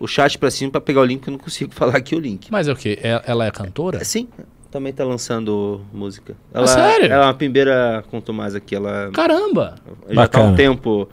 [0.00, 2.18] o chat pra cima pra pegar o link, que eu não consigo falar aqui o
[2.20, 2.50] link.
[2.50, 2.98] Mas é o que?
[3.00, 3.98] Ela é cantora?
[3.98, 4.26] É, sim,
[4.72, 6.34] também tá lançando música.
[6.52, 7.12] Ah, ela, sério?
[7.12, 8.74] Ela é uma pimbeira com Tomás aqui.
[8.74, 9.76] Ela, Caramba!
[10.08, 10.44] Já Bacana.
[10.46, 11.08] tá um tempo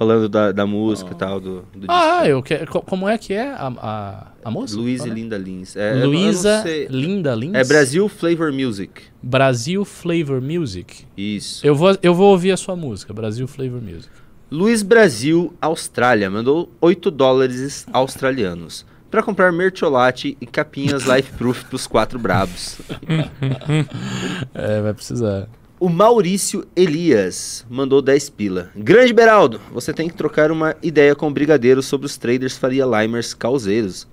[0.00, 1.18] falando da, da música e oh.
[1.18, 1.38] tal.
[1.38, 4.80] Do, do ah, eu que, como é que é a, a, a música?
[4.80, 5.76] Luiz e Linda Lins.
[5.76, 7.52] É, Luísa Linda Lins?
[7.54, 9.02] É Brasil Flavor Music.
[9.22, 11.04] Brasil Flavor Music.
[11.14, 11.66] Isso.
[11.66, 14.08] Eu vou, eu vou ouvir a sua música, Brasil Flavor Music.
[14.50, 21.86] Luiz Brasil, Austrália, mandou 8 dólares australianos para comprar mercholate e capinhas Life Proof pros
[21.86, 22.80] quatro brabos.
[24.54, 25.46] é, vai precisar.
[25.80, 28.68] O Maurício Elias mandou 10 pila.
[28.76, 32.84] Grande Beraldo, você tem que trocar uma ideia com o Brigadeiro sobre os traders Faria
[32.84, 34.06] Limers causeiros.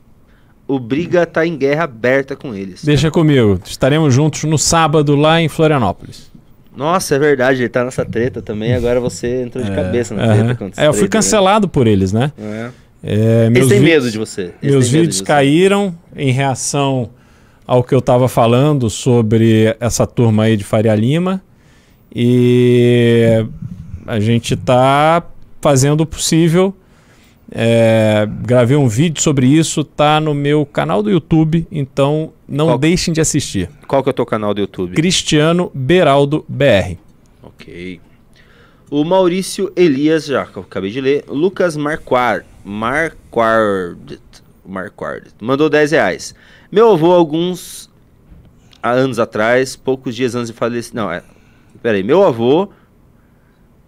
[0.66, 2.86] O Briga tá em guerra aberta com eles.
[2.86, 6.32] Deixa comigo, estaremos juntos no sábado lá em Florianópolis.
[6.74, 8.74] Nossa, é verdade, ele tá nessa treta também.
[8.74, 10.64] Agora você entrou de é, cabeça na treta.
[10.64, 10.74] -huh.
[10.78, 11.10] É, eu fui né?
[11.10, 11.72] cancelado né?
[11.74, 12.32] por eles, né?
[12.40, 12.70] É.
[13.04, 14.54] É, eles têm medo de você.
[14.64, 17.10] Eles meus vídeos caíram em reação
[17.66, 21.44] ao que eu estava falando sobre essa turma aí de Faria Lima.
[22.14, 23.46] E
[24.06, 25.24] a gente está
[25.62, 26.74] fazendo o possível.
[27.50, 32.78] É, gravei um vídeo sobre isso, tá no meu canal do YouTube, então não Qual...
[32.78, 33.70] deixem de assistir.
[33.88, 34.94] Qual que é o teu canal do YouTube?
[34.94, 36.98] Cristiano Beraldo BR.
[37.42, 38.02] Ok.
[38.90, 41.26] O Maurício Elias, já que eu acabei de ler.
[41.28, 42.46] Lucas Marquard.
[42.64, 44.20] Marquard.
[44.66, 45.28] Marquard.
[45.42, 46.36] Mandou 10 reais.
[46.72, 47.90] Meu avô, alguns
[48.82, 50.94] anos atrás, poucos dias antes de falecer.
[50.94, 51.22] Não, é,
[51.82, 52.70] Peraí, meu avô,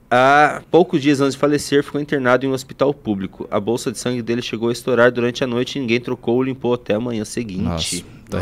[0.10, 3.48] há poucos dias antes de falecer, ficou internado em um hospital público.
[3.52, 6.44] A bolsa de sangue dele chegou a estourar durante a noite e ninguém trocou ou
[6.44, 7.64] limpou até a manhã seguinte.
[7.64, 8.40] Nossa, tá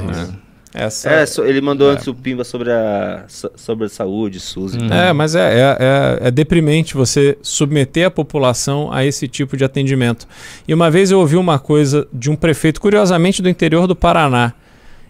[0.74, 1.10] Essa...
[1.44, 1.94] É, ele mandou é.
[1.94, 4.76] antes o Pimba sobre a, sobre a saúde, SUS.
[4.76, 4.94] Uhum.
[4.94, 9.64] É, mas é, é, é, é, deprimente você submeter a população a esse tipo de
[9.64, 10.28] atendimento.
[10.68, 14.54] E uma vez eu ouvi uma coisa de um prefeito, curiosamente do interior do Paraná,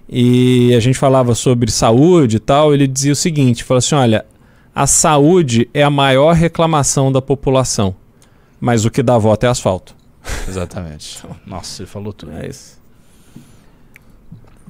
[0.10, 4.26] e a gente falava sobre saúde e tal, ele dizia o seguinte, falou assim, olha,
[4.74, 7.96] a saúde é a maior reclamação da população,
[8.60, 9.96] mas o que dá voto é asfalto.
[10.48, 11.20] Exatamente.
[11.46, 12.32] Nossa, ele falou tudo.
[12.34, 12.78] É isso.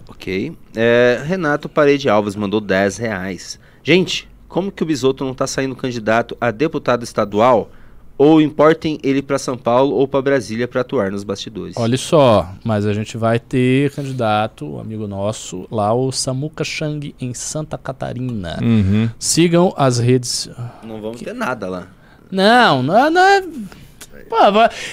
[0.07, 0.55] Ok.
[0.75, 3.59] É, Renato Parede Alves mandou 10 reais.
[3.83, 7.69] Gente, como que o Bisoto não está saindo candidato a deputado estadual?
[8.17, 11.75] Ou importem ele para São Paulo ou para Brasília para atuar nos bastidores.
[11.77, 17.13] Olha só, mas a gente vai ter candidato, um amigo nosso, lá o Samuca Chang
[17.19, 18.57] em Santa Catarina.
[18.61, 19.09] Uhum.
[19.19, 20.49] Sigam as redes.
[20.83, 21.25] Não vamos que...
[21.25, 21.87] ter nada lá.
[22.31, 23.43] Não, não, é, não é.
[24.27, 24.35] Pô,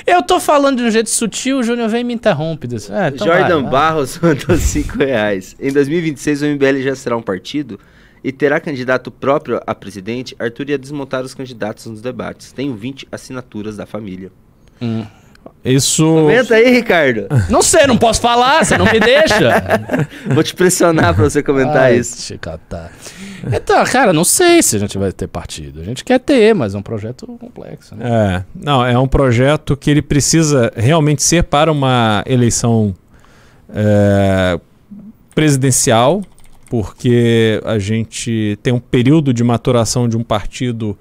[0.06, 2.68] eu tô falando de um jeito sutil, o Júnior vem e me interrompe.
[2.68, 5.56] É, então Jordan vai, Barros mandou 5 reais.
[5.58, 7.80] Em 2026 o MBL já será um partido?
[8.24, 12.52] E terá candidato próprio a presidente, Arthur ia desmontar os candidatos nos debates.
[12.52, 14.32] Tenho 20 assinaturas da família.
[14.80, 15.04] Hum.
[15.62, 16.04] Isso.
[16.04, 17.26] Comenta aí, Ricardo.
[17.50, 19.62] Não sei, não posso falar, você não me deixa.
[20.32, 22.38] Vou te pressionar pra você comentar Ai, isso.
[22.38, 22.90] Catar.
[23.52, 25.80] Então, cara, não sei se a gente vai ter partido.
[25.80, 27.94] A gente quer ter, mas é um projeto complexo.
[27.94, 28.06] Né?
[28.06, 32.94] É, não, é um projeto que ele precisa realmente ser para uma eleição
[33.74, 34.58] é,
[35.34, 36.22] presidencial,
[36.76, 40.98] porque a gente tem um período de maturação de um partido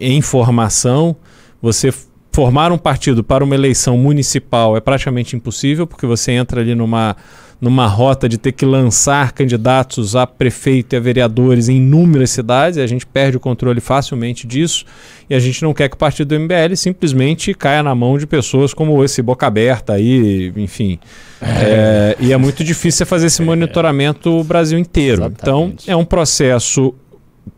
[0.00, 1.14] em formação.
[1.60, 1.92] Você
[2.32, 7.14] formar um partido para uma eleição municipal é praticamente impossível, porque você entra ali numa,
[7.60, 12.78] numa rota de ter que lançar candidatos a prefeito e a vereadores em inúmeras cidades,
[12.78, 14.86] e a gente perde o controle facilmente disso,
[15.28, 18.26] e a gente não quer que o partido do MBL simplesmente caia na mão de
[18.26, 20.98] pessoas como esse Boca Aberta aí, enfim.
[21.42, 25.22] É, e é muito difícil fazer esse monitoramento o Brasil inteiro.
[25.22, 25.42] Exatamente.
[25.42, 26.94] Então, é um processo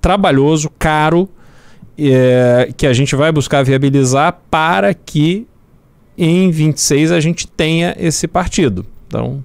[0.00, 1.28] trabalhoso, caro,
[1.96, 5.46] é, que a gente vai buscar viabilizar para que
[6.18, 8.84] em 26 a gente tenha esse partido.
[9.06, 9.42] Então,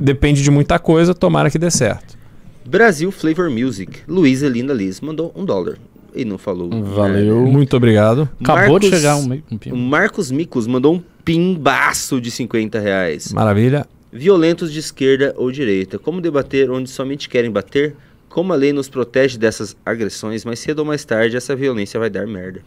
[0.00, 2.18] depende de muita coisa, tomara que dê certo.
[2.64, 4.00] Brasil Flavor Music.
[4.08, 5.78] Luísa Linda Liz mandou um dólar.
[6.14, 6.70] E não falou.
[6.82, 7.46] Valeu.
[7.46, 8.28] Muito obrigado.
[8.40, 9.72] Acabou Marcos, de chegar um, um pim.
[9.72, 13.32] Marcos Micos mandou um pimbaço de 50 reais.
[13.32, 13.86] Maravilha.
[14.12, 15.98] Violentos de esquerda ou direita.
[15.98, 17.94] Como debater onde somente querem bater?
[18.28, 22.10] Como a lei nos protege dessas agressões, mas cedo ou mais tarde essa violência vai
[22.10, 22.60] dar merda.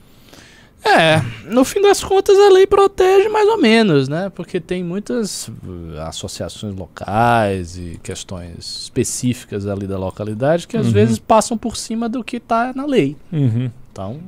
[0.85, 4.29] É, no fim das contas a lei protege mais ou menos, né?
[4.35, 10.91] Porque tem muitas uh, associações locais e questões específicas ali da localidade que às uhum.
[10.91, 13.15] vezes passam por cima do que está na lei.
[13.31, 13.71] Uhum.
[13.91, 14.19] Então,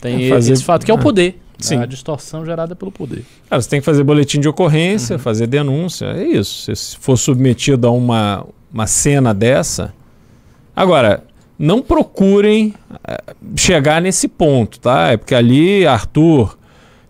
[0.00, 0.52] tem é fazer...
[0.52, 1.02] esse fato que é o é.
[1.02, 1.32] poder.
[1.32, 1.40] Né?
[1.58, 1.76] Sim.
[1.76, 3.24] A distorção gerada pelo poder.
[3.48, 5.18] Cara, você tem que fazer boletim de ocorrência, uhum.
[5.22, 6.06] fazer denúncia.
[6.06, 6.74] É isso.
[6.74, 9.94] Se for submetido a uma, uma cena dessa,
[10.80, 11.24] Agora,
[11.60, 12.72] não procurem
[13.06, 15.08] eh, chegar nesse ponto, tá?
[15.08, 16.56] É porque ali Arthur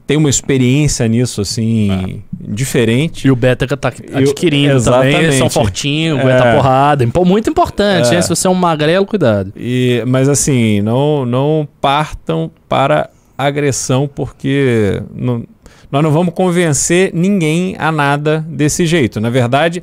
[0.08, 2.52] tem uma experiência nisso, assim, é.
[2.52, 3.28] diferente.
[3.28, 6.22] E o Beta tá adquirindo Eu, também, são fortinhos, é.
[6.22, 7.08] aguenta porrada.
[7.24, 8.20] Muito importante, é.
[8.20, 9.52] Se você é um magrelo, cuidado.
[9.56, 13.08] E, mas assim, não, não partam para
[13.38, 15.44] agressão, porque não,
[15.92, 19.20] nós não vamos convencer ninguém a nada desse jeito.
[19.20, 19.80] Na verdade,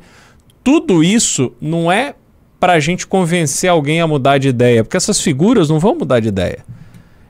[0.62, 2.14] tudo isso não é
[2.58, 6.20] para a gente convencer alguém a mudar de ideia, porque essas figuras não vão mudar
[6.20, 6.64] de ideia.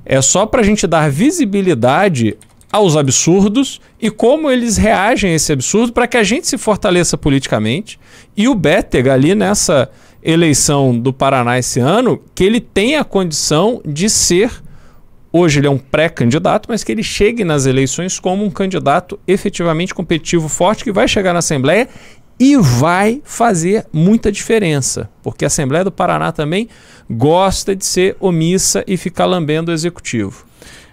[0.04, 2.36] É só para a gente dar visibilidade
[2.72, 7.16] aos absurdos e como eles reagem a esse absurdo para que a gente se fortaleça
[7.16, 7.98] politicamente.
[8.36, 9.90] E o Bétega ali nessa
[10.22, 14.50] eleição do Paraná esse ano, que ele tem a condição de ser
[15.30, 19.94] Hoje ele é um pré-candidato, mas que ele chegue nas eleições como um candidato efetivamente
[19.94, 21.86] competitivo, forte, que vai chegar na Assembleia
[22.38, 26.68] e vai fazer muita diferença, porque a Assembleia do Paraná também
[27.10, 30.46] gosta de ser omissa e ficar lambendo o executivo.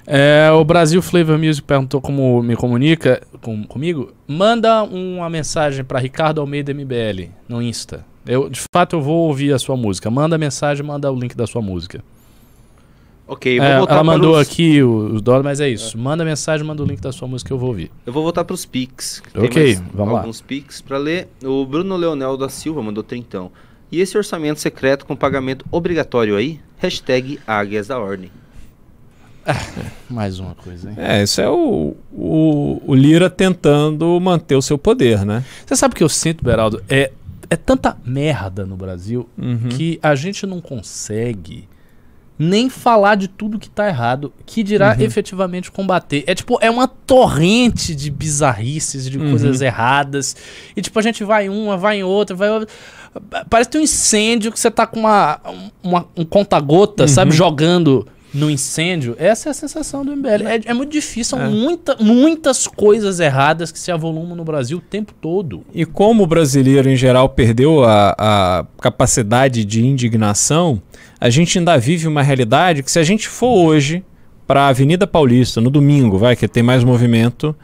[0.08, 4.14] É, o Brasil Flavor Music perguntou como me comunica com, comigo.
[4.28, 8.06] Manda uma mensagem para Ricardo Almeida MBL no Insta.
[8.26, 10.10] Eu, de fato, eu vou ouvir a sua música.
[10.10, 12.04] Manda mensagem, manda o link da sua música.
[13.28, 14.48] Ok, vou é, voltar Ela mandou os...
[14.48, 15.98] aqui os dólares, mas é isso.
[15.98, 16.00] É.
[16.00, 17.92] Manda mensagem, manda o link da sua música que eu vou ouvir.
[18.06, 19.22] Eu vou voltar para os Pix.
[19.36, 20.20] Ok, vamos lá.
[20.20, 21.28] Alguns Pix para ler.
[21.44, 23.52] O Bruno Leonel da Silva mandou trintão.
[23.92, 26.60] E esse orçamento secreto com pagamento obrigatório aí?
[26.78, 28.30] Hashtag Águias da Ordem.
[30.10, 30.96] Mais uma coisa, hein?
[30.98, 35.44] É, isso é o, o, o Lira tentando manter o seu poder, né?
[35.66, 36.84] Você sabe o que eu sinto, Beraldo?
[36.90, 37.12] É,
[37.50, 39.70] é tanta merda no Brasil uhum.
[39.70, 41.68] que a gente não consegue
[42.38, 45.04] nem falar de tudo que tá errado, que dirá uhum.
[45.04, 46.24] efetivamente combater.
[46.28, 49.30] É tipo, é uma torrente de bizarrices, de uhum.
[49.30, 50.36] coisas erradas.
[50.76, 52.50] E tipo, a gente vai em uma, vai em outra, vai.
[53.50, 55.40] Parece um incêndio que você tá com uma,
[55.82, 57.08] uma um conta-gota, uhum.
[57.08, 58.06] sabe, jogando
[58.36, 59.16] no incêndio.
[59.18, 60.46] Essa é a sensação do MBL.
[60.46, 61.48] É, é muito difícil, são é.
[61.48, 65.66] muita, muitas coisas erradas que se avolumam no Brasil o tempo todo.
[65.74, 70.82] E como o brasileiro em geral perdeu a, a capacidade de indignação,
[71.20, 74.04] a gente ainda vive uma realidade que se a gente for hoje
[74.46, 77.56] para a Avenida Paulista no domingo, vai que tem mais movimento,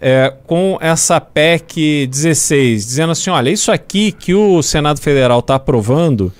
[0.00, 5.54] é, com essa PEC 16, dizendo assim, olha, isso aqui que o Senado Federal está
[5.54, 6.32] aprovando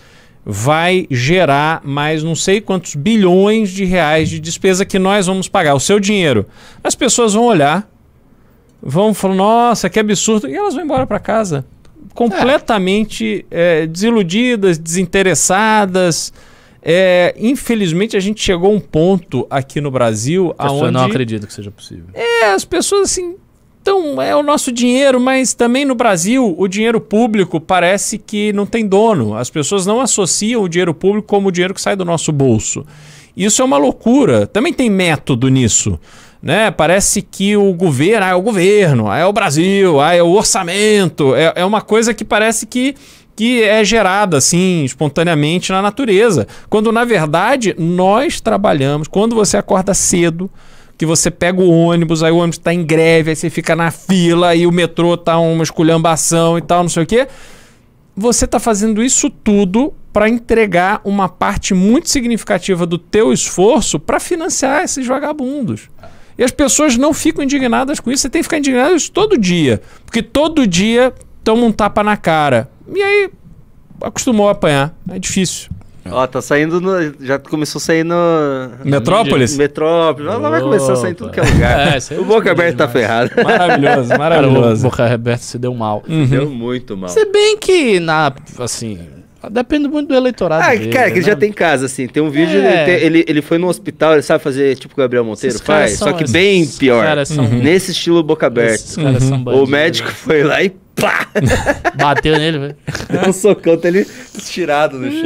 [0.48, 5.74] vai gerar mais não sei quantos bilhões de reais de despesa que nós vamos pagar,
[5.74, 6.47] o seu dinheiro.
[6.85, 7.90] As pessoas vão olhar,
[8.81, 11.64] vão falar, nossa, que absurdo, e elas vão embora para casa
[12.16, 13.82] completamente é.
[13.82, 16.32] É, desiludidas, desinteressadas.
[16.82, 21.47] É, infelizmente a gente chegou a um ponto aqui no Brasil que aonde não acredito
[21.47, 22.06] que seja possível.
[22.14, 23.36] É, as pessoas assim,
[23.87, 28.67] então é o nosso dinheiro, mas também no Brasil o dinheiro público parece que não
[28.67, 29.37] tem dono.
[29.37, 32.85] As pessoas não associam o dinheiro público como o dinheiro que sai do nosso bolso.
[33.37, 34.45] Isso é uma loucura.
[34.45, 36.01] Também tem método nisso
[36.43, 36.71] né?
[36.71, 40.29] Parece que o governo, ah, é o governo, ah, é o Brasil, ah, é o
[40.29, 42.95] orçamento, é, é uma coisa que parece que
[43.35, 49.09] que é gerada assim espontaneamente na natureza, quando na verdade nós trabalhamos.
[49.09, 50.51] Quando você acorda cedo,
[50.98, 53.90] que você pega o ônibus, aí o ônibus está em greve, aí você fica na
[53.90, 57.28] fila, aí o metrô tá uma esculhambação e tal, não sei o quê.
[58.16, 64.18] Você está fazendo isso tudo para entregar uma parte muito significativa do teu esforço para
[64.18, 65.90] financiar esses vagabundos.
[66.39, 68.23] E as pessoas não ficam indignadas com isso.
[68.23, 69.82] Você tem que ficar indignado isso todo dia.
[70.05, 71.12] Porque todo dia
[71.44, 72.70] toma um tapa na cara.
[72.94, 73.31] E aí
[74.01, 74.94] acostumou a apanhar.
[75.10, 75.70] É difícil.
[76.11, 78.16] Ó, tá saindo no, Já começou a sair no.
[78.85, 79.57] Metrópolis?
[79.57, 80.33] Metrópolis.
[80.33, 81.97] Ela vai começar a sair em tudo que é lugar.
[81.97, 83.31] É, o Boca Aberta tá ferrado.
[83.43, 84.87] Maravilhoso, maravilhoso.
[84.87, 86.03] O Boca Aberta se deu mal.
[86.28, 87.09] Deu muito mal.
[87.09, 88.33] Se bem que na.
[88.59, 89.16] Assim.
[89.51, 90.64] Depende muito do eleitorado.
[90.64, 91.27] Ah, dele, cara, que ele né?
[91.27, 92.06] já tem casa, assim.
[92.06, 92.66] Tem um vídeo, É.
[92.66, 95.60] ele, tem- ele, ele foi no hospital, ele sabe fazer tipo o Gabriel Monteiro Esses
[95.66, 97.05] faz, só que bem pior.
[97.05, 97.59] caras são- Uhum.
[97.62, 98.74] Nesse estilo boca aberta.
[98.74, 101.28] Esses caras são O bandidos, médico foi lá e pá!
[101.97, 102.77] Bateu nele, velho.
[103.10, 104.06] Deu um socão, tá ele
[104.36, 105.20] estirado no chão.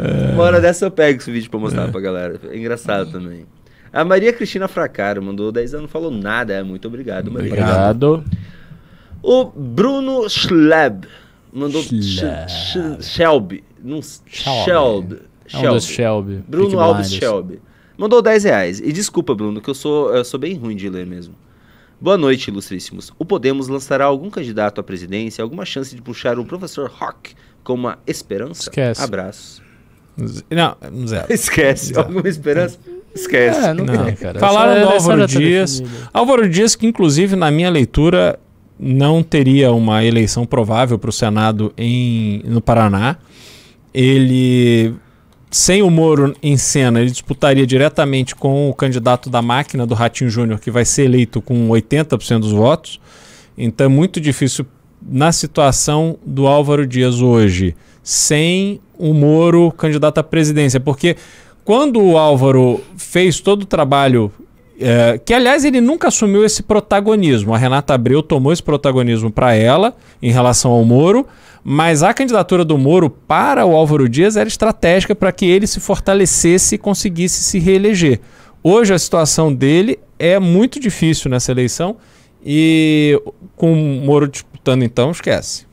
[0.00, 0.32] É.
[0.34, 2.40] Uma hora dessa eu pego esse vídeo pra mostrar pra galera.
[2.50, 3.44] É engraçado também.
[3.92, 6.52] A Maria Cristina Fracaro mandou 10 anos, não falou nada.
[6.52, 7.30] É, muito obrigado.
[7.30, 8.22] muito Obrigado.
[9.22, 11.06] O Bruno Schleb
[11.58, 11.82] mandou
[13.00, 13.64] Shelby.
[13.82, 15.20] Não, Shelby.
[15.46, 15.76] Shelby.
[15.76, 16.44] É Shelby.
[16.46, 17.30] Bruno Peaky Alves Blinders.
[17.30, 17.62] Shelby.
[17.96, 18.80] Mandou 10 reais.
[18.80, 21.34] E desculpa, Bruno, que eu sou, eu sou bem ruim de ler mesmo.
[22.00, 23.12] Boa noite, ilustríssimos.
[23.18, 27.74] O Podemos lançará algum candidato à presidência, alguma chance de puxar o professor Rock com
[27.74, 28.62] uma esperança?
[28.62, 29.02] Esquece.
[29.02, 29.62] Abraço.
[30.16, 30.76] Não,
[31.06, 31.26] zero.
[31.32, 31.98] Esquece.
[31.98, 32.78] Alguma esperança?
[33.12, 33.64] Esquece.
[33.64, 34.38] É, não, tem, cara.
[34.38, 35.82] Falaram do Álvaro tá Dias.
[36.12, 38.38] Álvaro Dias, que inclusive na minha leitura
[38.78, 43.16] não teria uma eleição provável para o Senado em, no Paraná.
[43.92, 44.94] Ele,
[45.50, 50.30] sem o Moro em cena, ele disputaria diretamente com o candidato da máquina do Ratinho
[50.30, 53.00] Júnior, que vai ser eleito com 80% dos votos.
[53.56, 54.64] Então é muito difícil
[55.02, 61.16] na situação do Álvaro Dias hoje, sem o Moro candidato à presidência, porque
[61.64, 64.32] quando o Álvaro fez todo o trabalho,
[64.80, 69.54] é, que aliás ele nunca assumiu esse protagonismo, a Renata Abreu tomou esse protagonismo para
[69.54, 71.26] ela em relação ao Moro,
[71.64, 75.80] mas a candidatura do Moro para o Álvaro Dias era estratégica para que ele se
[75.80, 78.20] fortalecesse e conseguisse se reeleger.
[78.62, 81.96] Hoje a situação dele é muito difícil nessa eleição
[82.44, 83.20] e
[83.56, 85.66] com o Moro disputando então, esquece.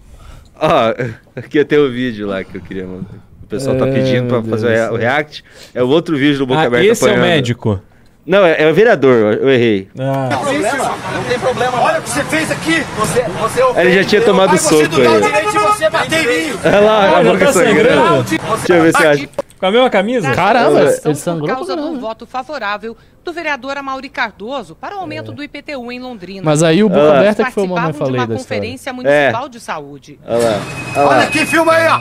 [0.60, 0.94] Ó,
[1.36, 3.24] aqui tem o vídeo lá que eu queria mandar.
[3.44, 4.92] O pessoal tá É, pedindo pra meu fazer Deus.
[4.92, 5.44] o react.
[5.74, 7.28] É o outro vídeo do Boca Ah, Aberta esse é o apanhando.
[7.28, 7.82] médico?
[8.26, 9.88] Não, é, é o vereador, eu errei.
[10.00, 10.30] Ah.
[10.32, 11.82] Não tem problema, não tem problema.
[11.82, 12.84] Olha o que você fez aqui.
[12.98, 15.08] Você, você Ele já tinha tomado você soco aí.
[15.08, 16.60] mim.
[16.66, 18.24] Olha lá, a boca sangrando.
[18.24, 19.30] Deixa eu ver se acha.
[19.60, 20.32] Com a mesma camisa?
[20.34, 25.32] Caramba, ele Por sangrou causa do voto favorável do vereador Amaury Cardoso para o aumento
[25.32, 26.42] do IPTU em Londrina.
[26.44, 27.18] Mas aí o Boca.
[27.20, 28.62] Aberta que foi o momento Participavam de falei da história.
[28.62, 30.20] conferência municipal de saúde.
[30.28, 30.60] Olha lá.
[30.98, 31.24] Olha Olha lá.
[31.24, 31.96] aqui, filma aí, ó.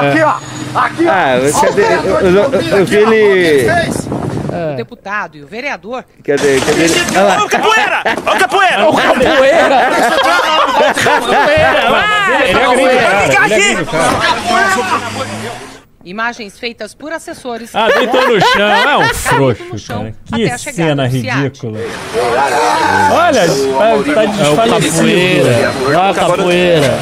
[0.00, 0.78] Aqui, ó.
[0.80, 1.10] Aqui, ó.
[1.10, 2.30] Ah, você- Olha o vereador eu- eu-
[2.60, 3.12] de eu- eu aqui, vi ó.
[3.12, 4.72] ele- o fez.
[4.72, 6.60] O deputado e o vereador Cadê?
[6.60, 6.86] Cadê?
[7.18, 7.44] Olha.
[7.44, 8.02] Ô, capoeira!
[8.26, 8.88] Ô, capoeira!
[8.88, 9.74] Ô, capoeira!
[10.82, 11.42] É cara.
[12.48, 13.84] Ele é.
[16.04, 17.70] Imagens feitas por assessores.
[17.74, 18.68] Ah, deitou no chão.
[18.68, 20.14] É um frouxo, chão cara.
[20.32, 21.78] até Que a cena ridícula.
[23.12, 25.48] Olha, tá, tá desfalecido.
[25.96, 26.98] Ah, capoeira.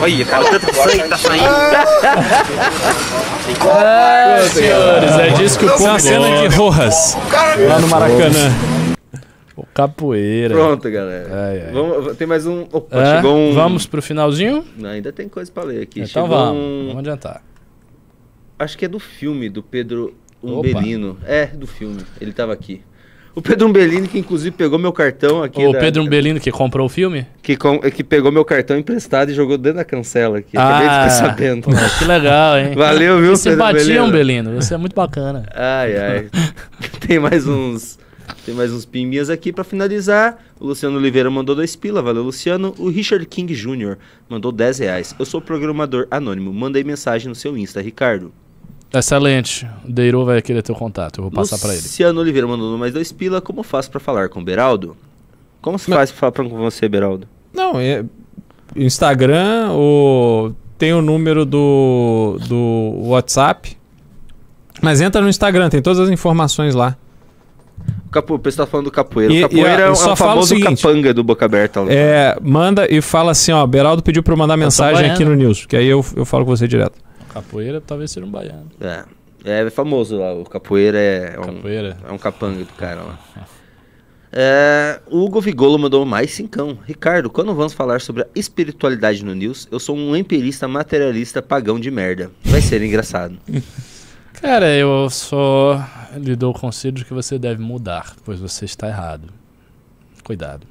[0.00, 1.44] Olha, cara, tanto sangue tá saindo.
[3.52, 6.54] É, senhores, é disso que o é povo cena de.
[6.54, 7.16] Rojas.
[7.66, 8.50] Lá no Maracanã.
[9.56, 10.54] O capoeira.
[10.54, 11.28] Pronto, galera.
[11.48, 11.72] Ai, ai.
[11.72, 12.66] Vamos, tem mais um.
[12.72, 13.52] Opa, É, chegou um.
[13.54, 14.64] Vamos pro finalzinho?
[14.76, 16.00] Não, ainda tem coisa pra ler aqui.
[16.00, 17.42] Então chegou vamos, um- vamos adiantar.
[18.58, 20.58] Acho que é do filme, do Pedro Opa.
[20.68, 21.18] Umbelino.
[21.26, 22.02] É, do filme.
[22.20, 22.82] Ele tava aqui.
[23.38, 25.64] O Pedro Umbelino, que inclusive pegou meu cartão aqui.
[25.64, 27.24] O da- Pedro Umbelino que comprou o filme?
[27.40, 30.56] Que, com- que pegou meu cartão emprestado e jogou dentro da cancela aqui.
[30.56, 31.62] Acabei de ficar sabendo.
[31.62, 32.74] pô, que legal, hein?
[32.74, 34.54] Valeu, viu, Que simpatia, Pedro Umbelino.
[34.56, 35.46] Você é muito bacana.
[35.54, 36.28] Ai, ai.
[37.06, 37.98] tem mais uns.
[38.44, 40.36] Tem mais uns pimbinhas aqui pra finalizar.
[40.58, 42.74] O Luciano Oliveira mandou dois pila, valeu, Luciano.
[42.78, 43.96] O Richard King Jr.
[44.28, 45.14] mandou 10 reais.
[45.18, 46.52] Eu sou programador anônimo.
[46.52, 48.32] Mandei mensagem no seu Insta, Ricardo.
[48.92, 49.68] Excelente.
[49.84, 51.18] O Deiro vai querer teu contato.
[51.18, 51.82] Eu vou passar pra ele.
[51.82, 53.40] Luciano Oliveira mandou mais dois pila.
[53.40, 54.96] Como faço pra falar com o Beraldo?
[55.60, 57.26] Como se faz pra falar com você, Beraldo?
[57.52, 58.04] Não, é.
[58.76, 60.52] Instagram, o...
[60.78, 63.76] tem o número do, do WhatsApp.
[64.80, 66.96] Mas entra no Instagram, tem todas as informações lá.
[68.10, 69.32] Capo, o pessoal tá falando do capoeira.
[69.32, 71.22] E- o capoeira e, é, um- só é o falo o famoso seguinte, capanga do
[71.24, 71.80] Boca Aberta.
[71.80, 71.86] lá.
[71.90, 75.66] É, manda e fala assim, ó, Beraldo pediu pra eu mandar mensagem aqui no News,
[75.66, 76.98] que aí eu, eu falo com você direto.
[77.42, 78.70] Capoeira talvez seja um baiano.
[78.80, 79.04] É.
[79.44, 81.96] É famoso lá, o capoeira é, é um, Capoeira?
[82.08, 83.18] é um capanga do cara lá.
[84.30, 86.78] É, o Hugo Vigolo mandou mais cincão.
[86.84, 91.80] Ricardo, quando vamos falar sobre a espiritualidade no News, eu sou um empirista materialista pagão
[91.80, 92.30] de merda.
[92.44, 93.38] Vai ser engraçado.
[94.40, 95.82] Cara, eu só
[96.16, 99.32] lhe dou o conselho de que você deve mudar, pois você está errado.
[100.22, 100.66] Cuidado.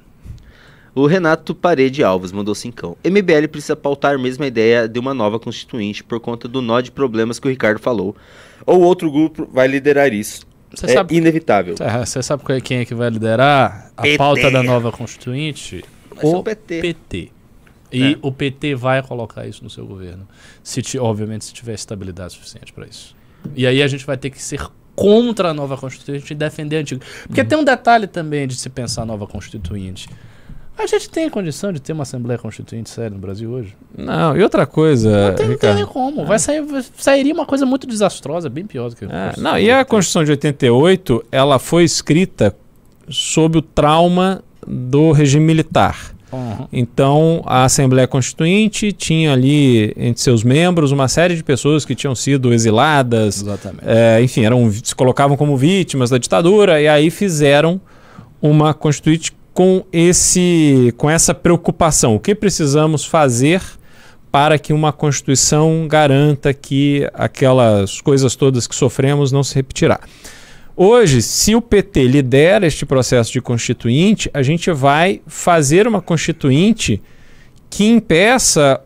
[0.94, 2.96] O Renato Parede Alves mandou cincão.
[3.04, 6.90] MBL precisa pautar mesmo a ideia de uma nova constituinte por conta do nó de
[6.90, 8.16] problemas que o Ricardo falou.
[8.66, 10.46] Ou outro grupo vai liderar isso.
[10.74, 11.74] Você é sabe, inevitável.
[12.04, 14.18] Você sabe quem é que vai liderar a PT.
[14.18, 15.84] pauta da nova Constituinte?
[16.22, 16.80] o PT.
[16.80, 17.32] PT.
[17.90, 18.18] E é.
[18.20, 20.28] o PT vai colocar isso no seu governo.
[20.62, 23.16] Se obviamente, se tiver estabilidade suficiente para isso.
[23.54, 24.60] E aí a gente vai ter que ser
[24.94, 27.04] contra a nova Constituinte e defender a antiga.
[27.26, 27.46] Porque uhum.
[27.46, 30.08] tem um detalhe também de se pensar a nova Constituinte.
[30.78, 33.74] A gente tem condição de ter uma Assembleia Constituinte séria no Brasil hoje?
[33.96, 35.30] Não, e outra coisa.
[35.30, 36.24] Não tem, não tem como.
[36.24, 36.64] Vai sair,
[36.96, 40.30] sairia uma coisa muito desastrosa, bem pior do que é, Não, e a Constituição de
[40.30, 42.54] 88, ela foi escrita
[43.08, 46.14] sob o trauma do regime militar.
[46.30, 46.68] Uhum.
[46.72, 52.14] Então, a Assembleia Constituinte tinha ali entre seus membros uma série de pessoas que tinham
[52.14, 53.44] sido exiladas,
[53.82, 57.80] é, enfim, eram, se colocavam como vítimas da ditadura, e aí fizeram
[58.40, 62.14] uma Constituinte com, esse, com essa preocupação.
[62.14, 63.60] O que precisamos fazer
[64.30, 69.98] para que uma Constituição garanta que aquelas coisas todas que sofremos não se repetirá.
[70.76, 77.02] Hoje, se o PT lidera este processo de constituinte, a gente vai fazer uma constituinte
[77.68, 78.80] que impeça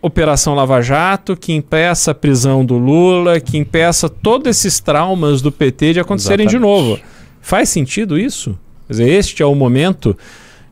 [0.00, 5.52] Operação Lava Jato, que impeça a prisão do Lula, que impeça todos esses traumas do
[5.52, 6.58] PT de acontecerem Exatamente.
[6.58, 6.98] de novo.
[7.42, 8.58] Faz sentido isso?
[8.90, 10.18] Quer dizer, este é o momento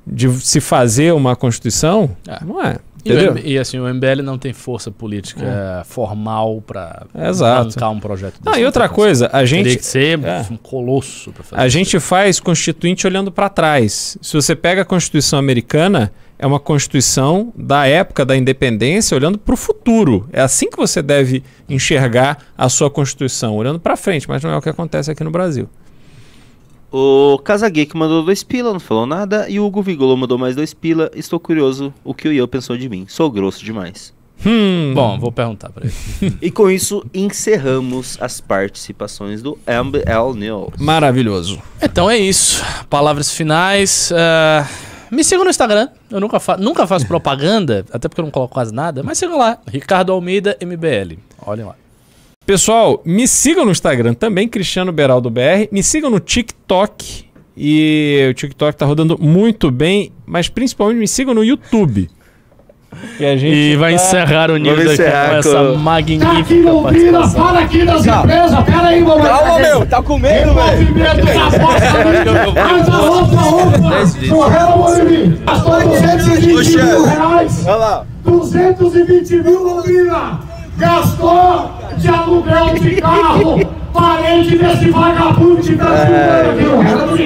[0.05, 2.11] de se fazer uma Constituição?
[2.27, 2.45] É.
[2.45, 2.79] Não é.
[3.05, 5.45] E, o, e, assim, o MBL não tem força política
[5.81, 5.85] é.
[5.85, 8.57] formal para bancar um projeto desse.
[8.57, 9.63] Ah, e outra coisa, a gente.
[9.63, 10.45] Teria que ser é.
[10.51, 11.63] um colosso para fazer.
[11.63, 14.19] A gente faz constituinte olhando para trás.
[14.21, 19.55] Se você pega a Constituição americana, é uma Constituição da época da independência olhando para
[19.55, 20.29] o futuro.
[20.33, 24.57] É assim que você deve enxergar a sua Constituição, olhando para frente, mas não é
[24.57, 25.69] o que acontece aqui no Brasil.
[26.91, 29.49] O Casageek mandou dois pila, não falou nada.
[29.49, 31.11] E o Hugo Vigolo mandou mais dois pila.
[31.15, 33.05] Estou curioso o que o Ian pensou de mim.
[33.09, 34.15] Sou grosso demais.
[34.47, 34.93] Hum.
[34.95, 36.39] Bom, vou perguntar para ele.
[36.41, 40.75] e com isso, encerramos as participações do MBL News.
[40.79, 41.61] Maravilhoso.
[41.83, 42.65] Então é isso.
[42.89, 44.11] Palavras finais.
[44.11, 45.89] Uh, me sigam no Instagram.
[46.11, 49.03] Eu nunca, fa nunca faço propaganda, até porque eu não coloco quase nada.
[49.03, 49.59] Mas sigam lá.
[49.67, 51.19] Ricardo Almeida, MBL.
[51.45, 51.75] Olhem lá.
[52.49, 55.69] Pessoal, me sigam no Instagram também, Cristiano Beraldo BR.
[55.71, 57.27] Me sigam no TikTok.
[57.55, 62.09] E o TikTok tá rodando muito bem, mas principalmente me sigam no YouTube.
[63.21, 63.97] E, a gente e vai tá...
[63.97, 67.45] encerrar o News aqui com essa magnífica tá aqui, participação.
[67.45, 69.23] Fala aqui das empresas, pera aí, mamãe.
[69.25, 70.95] Calma, meu, tá com medo, velho.
[72.57, 74.27] Faz a outra, outra.
[74.27, 75.39] Correu, Morimi.
[75.45, 77.67] Gastou 220 mil reais.
[77.67, 78.07] Olha lá.
[78.25, 80.41] 220 mil, Londrina.
[80.79, 83.61] Gastou de aluguel de carro,
[83.93, 86.51] parente desse vagabundo que tá é...
[86.51, 87.17] aqui no Renato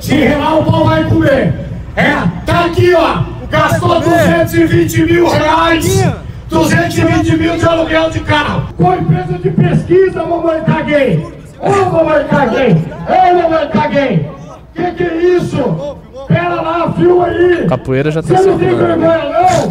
[0.00, 1.54] Se relar o pau vai comer.
[1.96, 2.14] É,
[2.44, 3.22] tá aqui, ó.
[3.50, 6.04] Gastou 220 mil reais.
[6.50, 8.68] 220 mil de aluguel de carro.
[8.76, 11.26] Com a empresa de pesquisa, mamãe caguei.
[11.60, 12.76] Ô, mamãe caguei.
[13.08, 14.30] Ei, mamãe caguei.
[14.74, 15.96] Que que é isso?
[16.26, 17.66] Pera lá, fio aí.
[17.68, 19.68] Capoeira já tá Você não tem vergonha, não?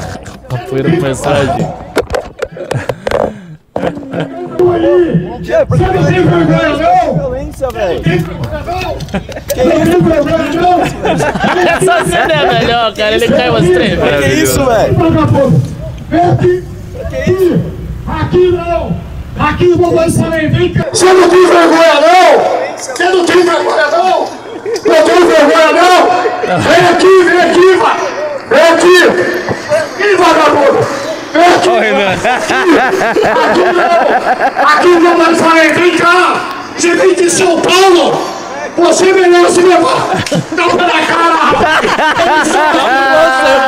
[0.57, 0.89] Capoeira
[5.65, 5.97] com mensagem.
[5.97, 7.13] Você não tem vergonha, não?
[7.15, 7.95] Violência, velho.
[7.95, 10.81] Não tem vergonha, não?
[11.67, 13.15] Essa cena é a melhor, cara.
[13.15, 14.25] Ele caiu umas três vezes.
[14.25, 14.95] Que isso, velho?
[16.09, 16.63] Vem aqui.
[17.09, 17.61] Que isso?
[18.07, 19.07] Aqui não.
[19.39, 20.85] Aqui o mamãe falei, vem cá.
[20.91, 22.75] Você não tem vergonha, não?
[22.77, 24.19] Você não tem vergonha, não?
[24.65, 26.59] Não tem vergonha, não?
[26.61, 27.97] Vem aqui, vem aqui, vai.
[28.49, 28.97] Vem aqui.
[30.03, 31.06] Ih, vagabundo.
[31.33, 32.13] Ô, Renan.
[33.33, 33.87] Aqui não!
[34.63, 35.73] Aqui não vai sair!
[35.73, 36.41] Vem cá!
[36.75, 38.37] Você vem de São Paulo!
[38.77, 40.07] Você merece levar
[40.55, 41.37] tapa na cara!
[42.43, 42.59] Você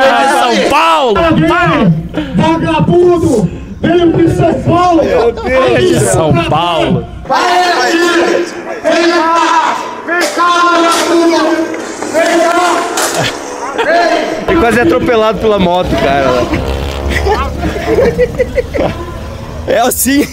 [0.00, 0.28] vem de
[0.62, 1.14] São Paulo!
[2.36, 3.50] Vagabundo!
[3.80, 5.02] Veio de São Paulo!
[5.04, 5.80] Meu Deus!
[5.80, 7.06] de São Paulo!
[7.26, 8.46] Vai aqui!
[8.82, 9.76] Vem cá!
[10.06, 11.42] Vem cá, vagabundo!
[12.12, 12.58] Vem cá!
[13.84, 14.30] Vem!
[14.48, 16.79] Ele quase atropelado pela moto, cara.
[19.66, 20.26] É assim,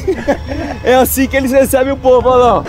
[0.83, 2.63] é assim que eles recebem o povo, olha lá.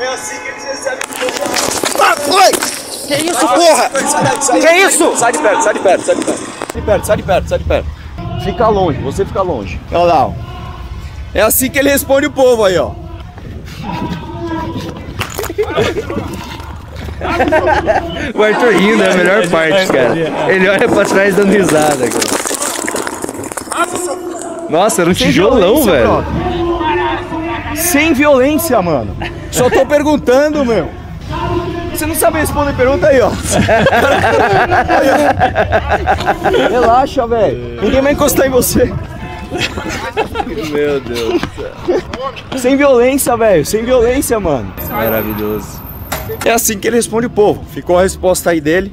[0.00, 2.02] É assim que eles recebem o povo.
[2.02, 2.50] Ah, foi!
[3.06, 3.90] Que isso, porra?
[4.60, 5.16] Que isso?
[5.16, 6.40] Sai de perto, sai de perto, sai de perto.
[6.72, 7.86] Sai de perto, sai de perto, sai de perto.
[8.44, 9.80] Fica longe, você fica longe.
[9.92, 10.32] Olha lá, ó.
[11.34, 12.92] É assim que ele responde o povo aí, ó.
[18.34, 20.52] o Arthur rindo é a melhor parte, cara.
[20.52, 22.40] Ele olha pra trás dando risada, cara.
[24.68, 26.24] Nossa, era um Sem tijolão, velho.
[27.74, 29.16] Sem violência, mano.
[29.50, 30.88] Só tô perguntando, meu.
[31.92, 33.30] Você não sabe responder pergunta aí, ó.
[36.70, 37.82] Relaxa, velho.
[37.82, 38.92] Ninguém vai encostar em você.
[40.72, 41.72] Meu Deus do céu.
[42.58, 43.66] Sem violência, velho.
[43.66, 44.72] Sem violência, mano.
[44.88, 45.82] Maravilhoso.
[46.44, 47.64] É assim que ele responde o povo.
[47.72, 48.92] Ficou a resposta aí dele.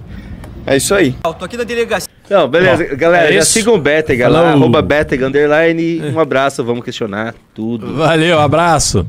[0.65, 1.15] É isso aí.
[1.25, 2.09] Eu tô aqui na delegacia.
[2.29, 2.85] Não, beleza.
[2.89, 6.01] Bom, Galera, é já sigam o Betega lá, arroba Betega underline.
[6.13, 7.95] Um abraço, vamos questionar tudo.
[7.95, 9.07] Valeu, abraço.